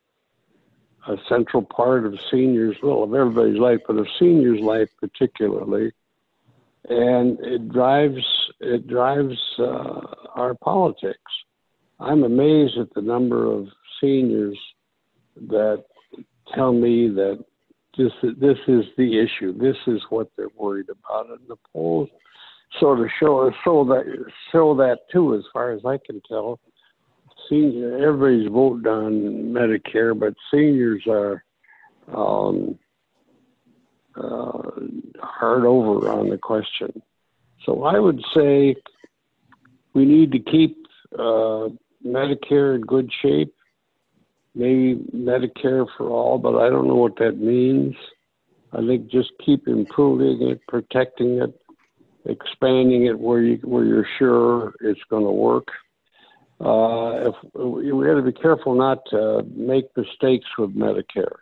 a 1.08 1.16
central 1.30 1.64
part 1.64 2.06
of 2.06 2.20
seniors, 2.30 2.76
well, 2.84 3.04
of 3.04 3.14
everybody's 3.14 3.58
life, 3.58 3.80
but 3.88 3.96
of 3.96 4.08
seniors' 4.20 4.60
life 4.60 4.90
particularly. 5.00 5.94
And 6.90 7.40
it 7.40 7.70
drives 7.70 8.26
it 8.60 8.88
drives 8.88 9.40
uh, 9.58 10.02
our 10.36 10.54
politics. 10.56 11.32
I'm 12.00 12.24
amazed 12.24 12.78
at 12.78 12.94
the 12.94 13.02
number 13.02 13.50
of 13.50 13.70
seniors 14.02 14.60
that 15.48 15.86
tell 16.54 16.74
me 16.74 17.08
that 17.08 17.46
this 17.98 18.12
this 18.22 18.58
is 18.68 18.86
the 18.98 19.20
issue. 19.20 19.58
This 19.58 19.78
is 19.88 20.02
what 20.10 20.30
they're 20.38 20.48
worried 20.58 20.90
about, 20.90 21.30
and 21.30 21.40
the 21.48 21.58
polls 21.74 22.10
sort 22.80 23.00
of 23.00 23.08
show 23.20 23.52
show 23.64 23.84
that 23.86 24.06
show 24.52 24.76
that 24.76 25.00
too, 25.12 25.36
as 25.36 25.44
far 25.52 25.72
as 25.72 25.82
I 25.86 25.98
can 26.06 26.22
tell. 26.28 26.60
Senior, 27.50 27.98
everybody's 28.08 28.50
voting 28.50 28.88
on 28.88 29.12
Medicare, 29.52 30.18
but 30.18 30.34
seniors 30.54 31.04
are 31.08 31.44
um, 32.14 32.78
uh, 34.16 34.62
hard 35.22 35.66
over 35.66 36.10
on 36.10 36.30
the 36.30 36.38
question. 36.38 37.02
So 37.66 37.84
I 37.84 38.00
would 38.00 38.22
say 38.34 38.76
we 39.94 40.06
need 40.06 40.32
to 40.32 40.40
keep 40.40 40.86
uh, 41.18 41.70
Medicare 42.06 42.76
in 42.76 42.82
good 42.82 43.12
shape 43.22 43.54
maybe 44.56 44.96
Medicare 45.16 45.86
for 45.98 46.10
all, 46.10 46.38
but 46.38 46.58
I 46.58 46.70
don't 46.70 46.88
know 46.88 46.96
what 46.96 47.18
that 47.18 47.38
means. 47.38 47.96
I 48.74 48.86
think 48.86 49.08
just 49.08 49.32
keep 49.46 49.68
improving 49.68 50.48
it, 50.50 50.62
protecting 50.68 51.42
it, 51.42 51.54
expanding 52.26 53.06
it 53.06 53.20
where 53.20 53.42
you 53.42 53.58
where 53.64 53.84
you're 53.84 54.08
sure 54.18 54.74
it's 54.82 55.02
going 55.10 55.26
to 55.26 55.32
work. 55.32 55.68
Uh, 56.60 57.30
if 57.30 57.36
we 57.56 58.06
got 58.06 58.16
to 58.16 58.22
be 58.22 58.32
careful 58.32 58.76
not 58.76 59.00
to 59.10 59.44
make 59.56 59.86
mistakes 59.98 60.46
with 60.58 60.76
Medicare. 60.76 61.38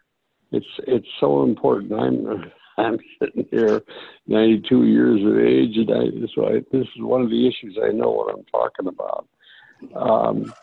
It's 0.52 0.66
it's 0.88 1.08
so 1.20 1.44
important. 1.44 1.94
I'm 1.94 2.52
I'm 2.78 2.98
sitting 3.22 3.46
here, 3.52 3.82
92 4.28 4.86
years 4.86 5.22
of 5.26 5.38
age, 5.38 5.76
and 5.76 5.92
I 5.92 6.28
so 6.34 6.48
I, 6.48 6.52
this 6.72 6.88
is 6.96 7.02
one 7.02 7.22
of 7.22 7.30
the 7.30 7.48
issues 7.48 7.78
I 7.84 7.92
know 7.92 8.10
what 8.10 8.34
I'm 8.34 8.46
talking 8.46 8.88
about. 8.88 9.28
Um, 9.96 10.54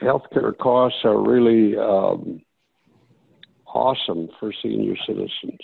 healthcare 0.00 0.56
costs 0.56 1.00
are 1.04 1.20
really 1.20 1.76
um, 1.76 2.40
awesome 3.66 4.28
for 4.38 4.52
senior 4.62 4.96
citizens, 5.06 5.58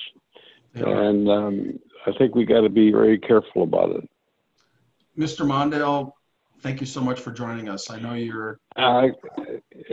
yeah. 0.75 0.89
and 0.89 1.29
um, 1.29 1.79
I 2.07 2.13
think 2.19 2.35
we 2.35 2.45
got 2.45 2.63
to 2.63 2.69
be 2.69 2.91
very 2.91 3.19
careful 3.19 3.63
about 3.63 3.91
it. 3.91 4.09
Mr. 5.19 5.47
Mondale, 5.47 6.13
thank 6.61 6.81
you 6.81 6.87
so 6.87 7.01
much 7.01 7.21
for 7.21 7.31
joining 7.31 7.69
us. 7.69 7.91
I 7.91 8.01
know 8.01 8.15
you're. 8.15 8.59
Uh, 8.77 9.09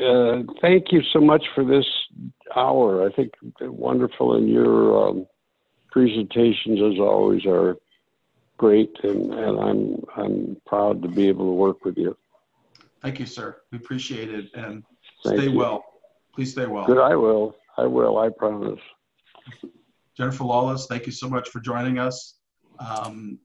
uh, 0.02 0.44
thank 0.62 0.92
you 0.92 1.02
so 1.14 1.20
much 1.20 1.44
for 1.54 1.64
this 1.64 1.86
hour. 2.56 3.08
I 3.08 3.12
think 3.14 3.32
wonderful, 3.62 4.36
and 4.36 4.50
your 4.50 5.10
um, 5.10 5.28
presentations, 5.92 6.80
as 6.80 7.00
always, 7.00 7.46
are 7.46 7.78
great, 8.58 8.96
and, 9.04 9.34
and 9.34 9.60
I'm 9.60 10.04
I'm 10.16 10.58
proud 10.66 11.02
to 11.02 11.08
be 11.08 11.28
able 11.28 11.46
to 11.46 11.54
work 11.54 11.86
with 11.86 11.98
you. 11.98 12.16
Thank 13.02 13.20
you, 13.20 13.26
sir. 13.26 13.58
We 13.72 13.78
appreciate 13.80 14.30
it 14.30 14.46
and 14.54 14.84
Thank 15.24 15.40
stay 15.40 15.50
you. 15.50 15.58
well. 15.58 15.84
Please 16.36 16.52
stay 16.52 16.66
well. 16.68 16.86
Good, 16.86 17.00
I 17.00 17.16
will. 17.16 17.56
I 17.78 17.86
will, 17.86 18.20
I 18.20 18.30
promise. 18.30 18.80
Jennifer 20.16 20.44
Lawless, 20.44 20.86
thank 20.88 21.06
you 21.06 21.12
so 21.12 21.28
much 21.30 21.50
for 21.50 21.60
joining 21.60 21.98
us. 21.98 22.36
Um, 22.80 23.40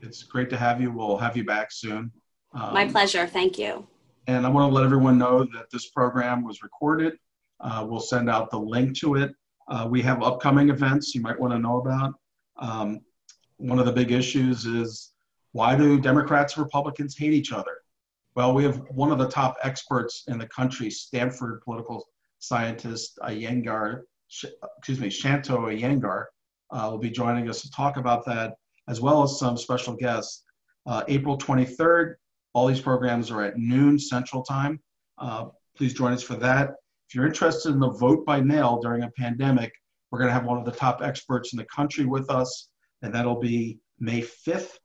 it's 0.00 0.22
great 0.22 0.48
to 0.50 0.56
have 0.56 0.80
you. 0.80 0.90
We'll 0.90 1.18
have 1.18 1.36
you 1.36 1.44
back 1.44 1.72
soon. 1.72 2.10
My 2.54 2.84
Um, 2.84 2.90
pleasure. 2.90 3.26
Thank 3.26 3.58
you. 3.58 3.86
and 4.28 4.46
I 4.46 4.48
want 4.48 4.70
to 4.70 4.74
let 4.74 4.84
everyone 4.84 5.18
know 5.18 5.40
that 5.52 5.66
this 5.72 5.90
program 5.90 6.44
was 6.44 6.62
recorded. 6.62 7.14
Uh, 7.60 7.84
we'll 7.88 7.98
send 8.00 8.30
out 8.30 8.50
the 8.50 8.58
link 8.58 8.96
to 8.98 9.16
it. 9.16 9.34
Uh, 9.68 9.86
we 9.90 10.00
have 10.02 10.22
upcoming 10.22 10.68
events 10.70 11.12
you 11.14 11.20
might 11.20 11.38
want 11.38 11.52
to 11.52 11.58
know 11.58 11.78
about. 11.80 12.14
Um, 12.58 13.00
one 13.56 13.78
of 13.80 13.86
the 13.86 13.92
big 13.92 14.12
issues 14.12 14.64
is 14.64 15.12
why 15.52 15.74
do 15.76 16.00
Democrats 16.00 16.56
and 16.56 16.64
Republicans 16.64 17.16
hate 17.16 17.32
each 17.32 17.52
other? 17.52 17.81
Well, 18.34 18.54
we 18.54 18.64
have 18.64 18.82
one 18.90 19.12
of 19.12 19.18
the 19.18 19.28
top 19.28 19.56
experts 19.62 20.24
in 20.28 20.38
the 20.38 20.48
country, 20.48 20.90
Stanford 20.90 21.60
political 21.62 22.06
scientist 22.38 23.18
Iyengar, 23.22 24.02
excuse 24.78 24.98
me, 24.98 25.10
Shanto 25.10 25.66
Iyengar, 25.66 26.24
uh, 26.70 26.88
will 26.90 26.98
be 26.98 27.10
joining 27.10 27.50
us 27.50 27.60
to 27.62 27.70
talk 27.70 27.98
about 27.98 28.24
that, 28.26 28.54
as 28.88 29.00
well 29.00 29.22
as 29.22 29.38
some 29.38 29.58
special 29.58 29.94
guests. 29.94 30.44
Uh, 30.86 31.04
April 31.08 31.36
23rd, 31.36 32.14
all 32.54 32.66
these 32.66 32.80
programs 32.80 33.30
are 33.30 33.42
at 33.42 33.58
noon 33.58 33.98
Central 33.98 34.42
Time. 34.42 34.80
Uh, 35.18 35.46
please 35.76 35.92
join 35.92 36.12
us 36.12 36.22
for 36.22 36.34
that. 36.36 36.70
If 37.08 37.14
you're 37.14 37.26
interested 37.26 37.70
in 37.70 37.80
the 37.80 37.90
vote 37.90 38.24
by 38.24 38.40
mail 38.40 38.80
during 38.80 39.02
a 39.02 39.10
pandemic, 39.18 39.72
we're 40.10 40.18
going 40.18 40.28
to 40.28 40.34
have 40.34 40.46
one 40.46 40.58
of 40.58 40.64
the 40.64 40.72
top 40.72 41.02
experts 41.02 41.52
in 41.52 41.58
the 41.58 41.66
country 41.66 42.06
with 42.06 42.30
us, 42.30 42.68
and 43.02 43.14
that'll 43.14 43.40
be 43.40 43.78
May 44.00 44.22
5th, 44.22 44.78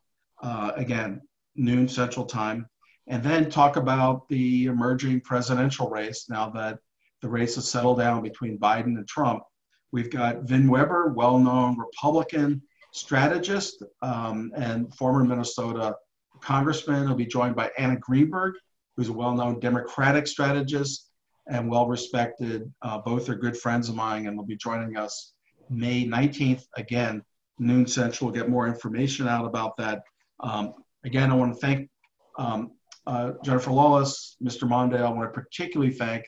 uh, 0.43 0.73
again, 0.75 1.21
noon 1.55 1.87
Central 1.87 2.25
Time. 2.25 2.67
And 3.07 3.23
then 3.23 3.49
talk 3.49 3.77
about 3.77 4.27
the 4.27 4.65
emerging 4.65 5.21
presidential 5.21 5.89
race 5.89 6.27
now 6.29 6.49
that 6.49 6.79
the 7.21 7.29
race 7.29 7.55
has 7.55 7.69
settled 7.69 7.99
down 7.99 8.21
between 8.21 8.59
Biden 8.59 8.97
and 8.97 9.07
Trump. 9.07 9.43
We've 9.91 10.11
got 10.11 10.43
Vin 10.43 10.67
Weber, 10.67 11.13
well 11.15 11.39
known 11.39 11.77
Republican 11.77 12.61
strategist 12.91 13.83
um, 14.01 14.51
and 14.55 14.93
former 14.95 15.23
Minnesota 15.23 15.95
congressman. 16.41 17.07
He'll 17.07 17.15
be 17.15 17.25
joined 17.25 17.55
by 17.55 17.71
Anna 17.77 17.97
Greenberg, 17.97 18.55
who's 18.95 19.09
a 19.09 19.13
well 19.13 19.33
known 19.33 19.59
Democratic 19.59 20.27
strategist 20.27 21.09
and 21.47 21.69
well 21.69 21.87
respected. 21.87 22.71
Uh, 22.81 22.97
both 22.99 23.29
are 23.29 23.35
good 23.35 23.57
friends 23.57 23.87
of 23.87 23.95
mine, 23.95 24.27
and 24.27 24.37
they'll 24.37 24.45
be 24.45 24.57
joining 24.57 24.97
us 24.97 25.33
May 25.69 26.05
19th, 26.05 26.63
again, 26.75 27.23
noon 27.59 27.87
central. 27.87 28.29
We'll 28.29 28.41
get 28.41 28.49
more 28.49 28.67
information 28.67 29.27
out 29.27 29.45
about 29.45 29.77
that. 29.77 30.01
Um, 30.41 30.73
again, 31.05 31.31
I 31.31 31.35
want 31.35 31.53
to 31.53 31.59
thank 31.59 31.89
um, 32.37 32.71
uh, 33.07 33.31
Jennifer 33.43 33.71
Lawless, 33.71 34.35
Mr. 34.43 34.67
Mondale. 34.67 35.05
I 35.05 35.09
want 35.09 35.33
to 35.33 35.41
particularly 35.41 35.93
thank 35.93 36.25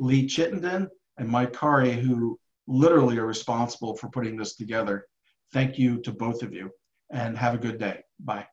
Lee 0.00 0.26
Chittenden 0.26 0.88
and 1.18 1.28
Mike 1.28 1.52
Kari, 1.52 1.92
who 1.92 2.38
literally 2.66 3.18
are 3.18 3.26
responsible 3.26 3.96
for 3.96 4.08
putting 4.08 4.36
this 4.36 4.56
together. 4.56 5.06
Thank 5.52 5.78
you 5.78 6.00
to 6.02 6.12
both 6.12 6.42
of 6.42 6.52
you, 6.52 6.70
and 7.10 7.36
have 7.36 7.54
a 7.54 7.58
good 7.58 7.78
day. 7.78 8.00
Bye. 8.18 8.46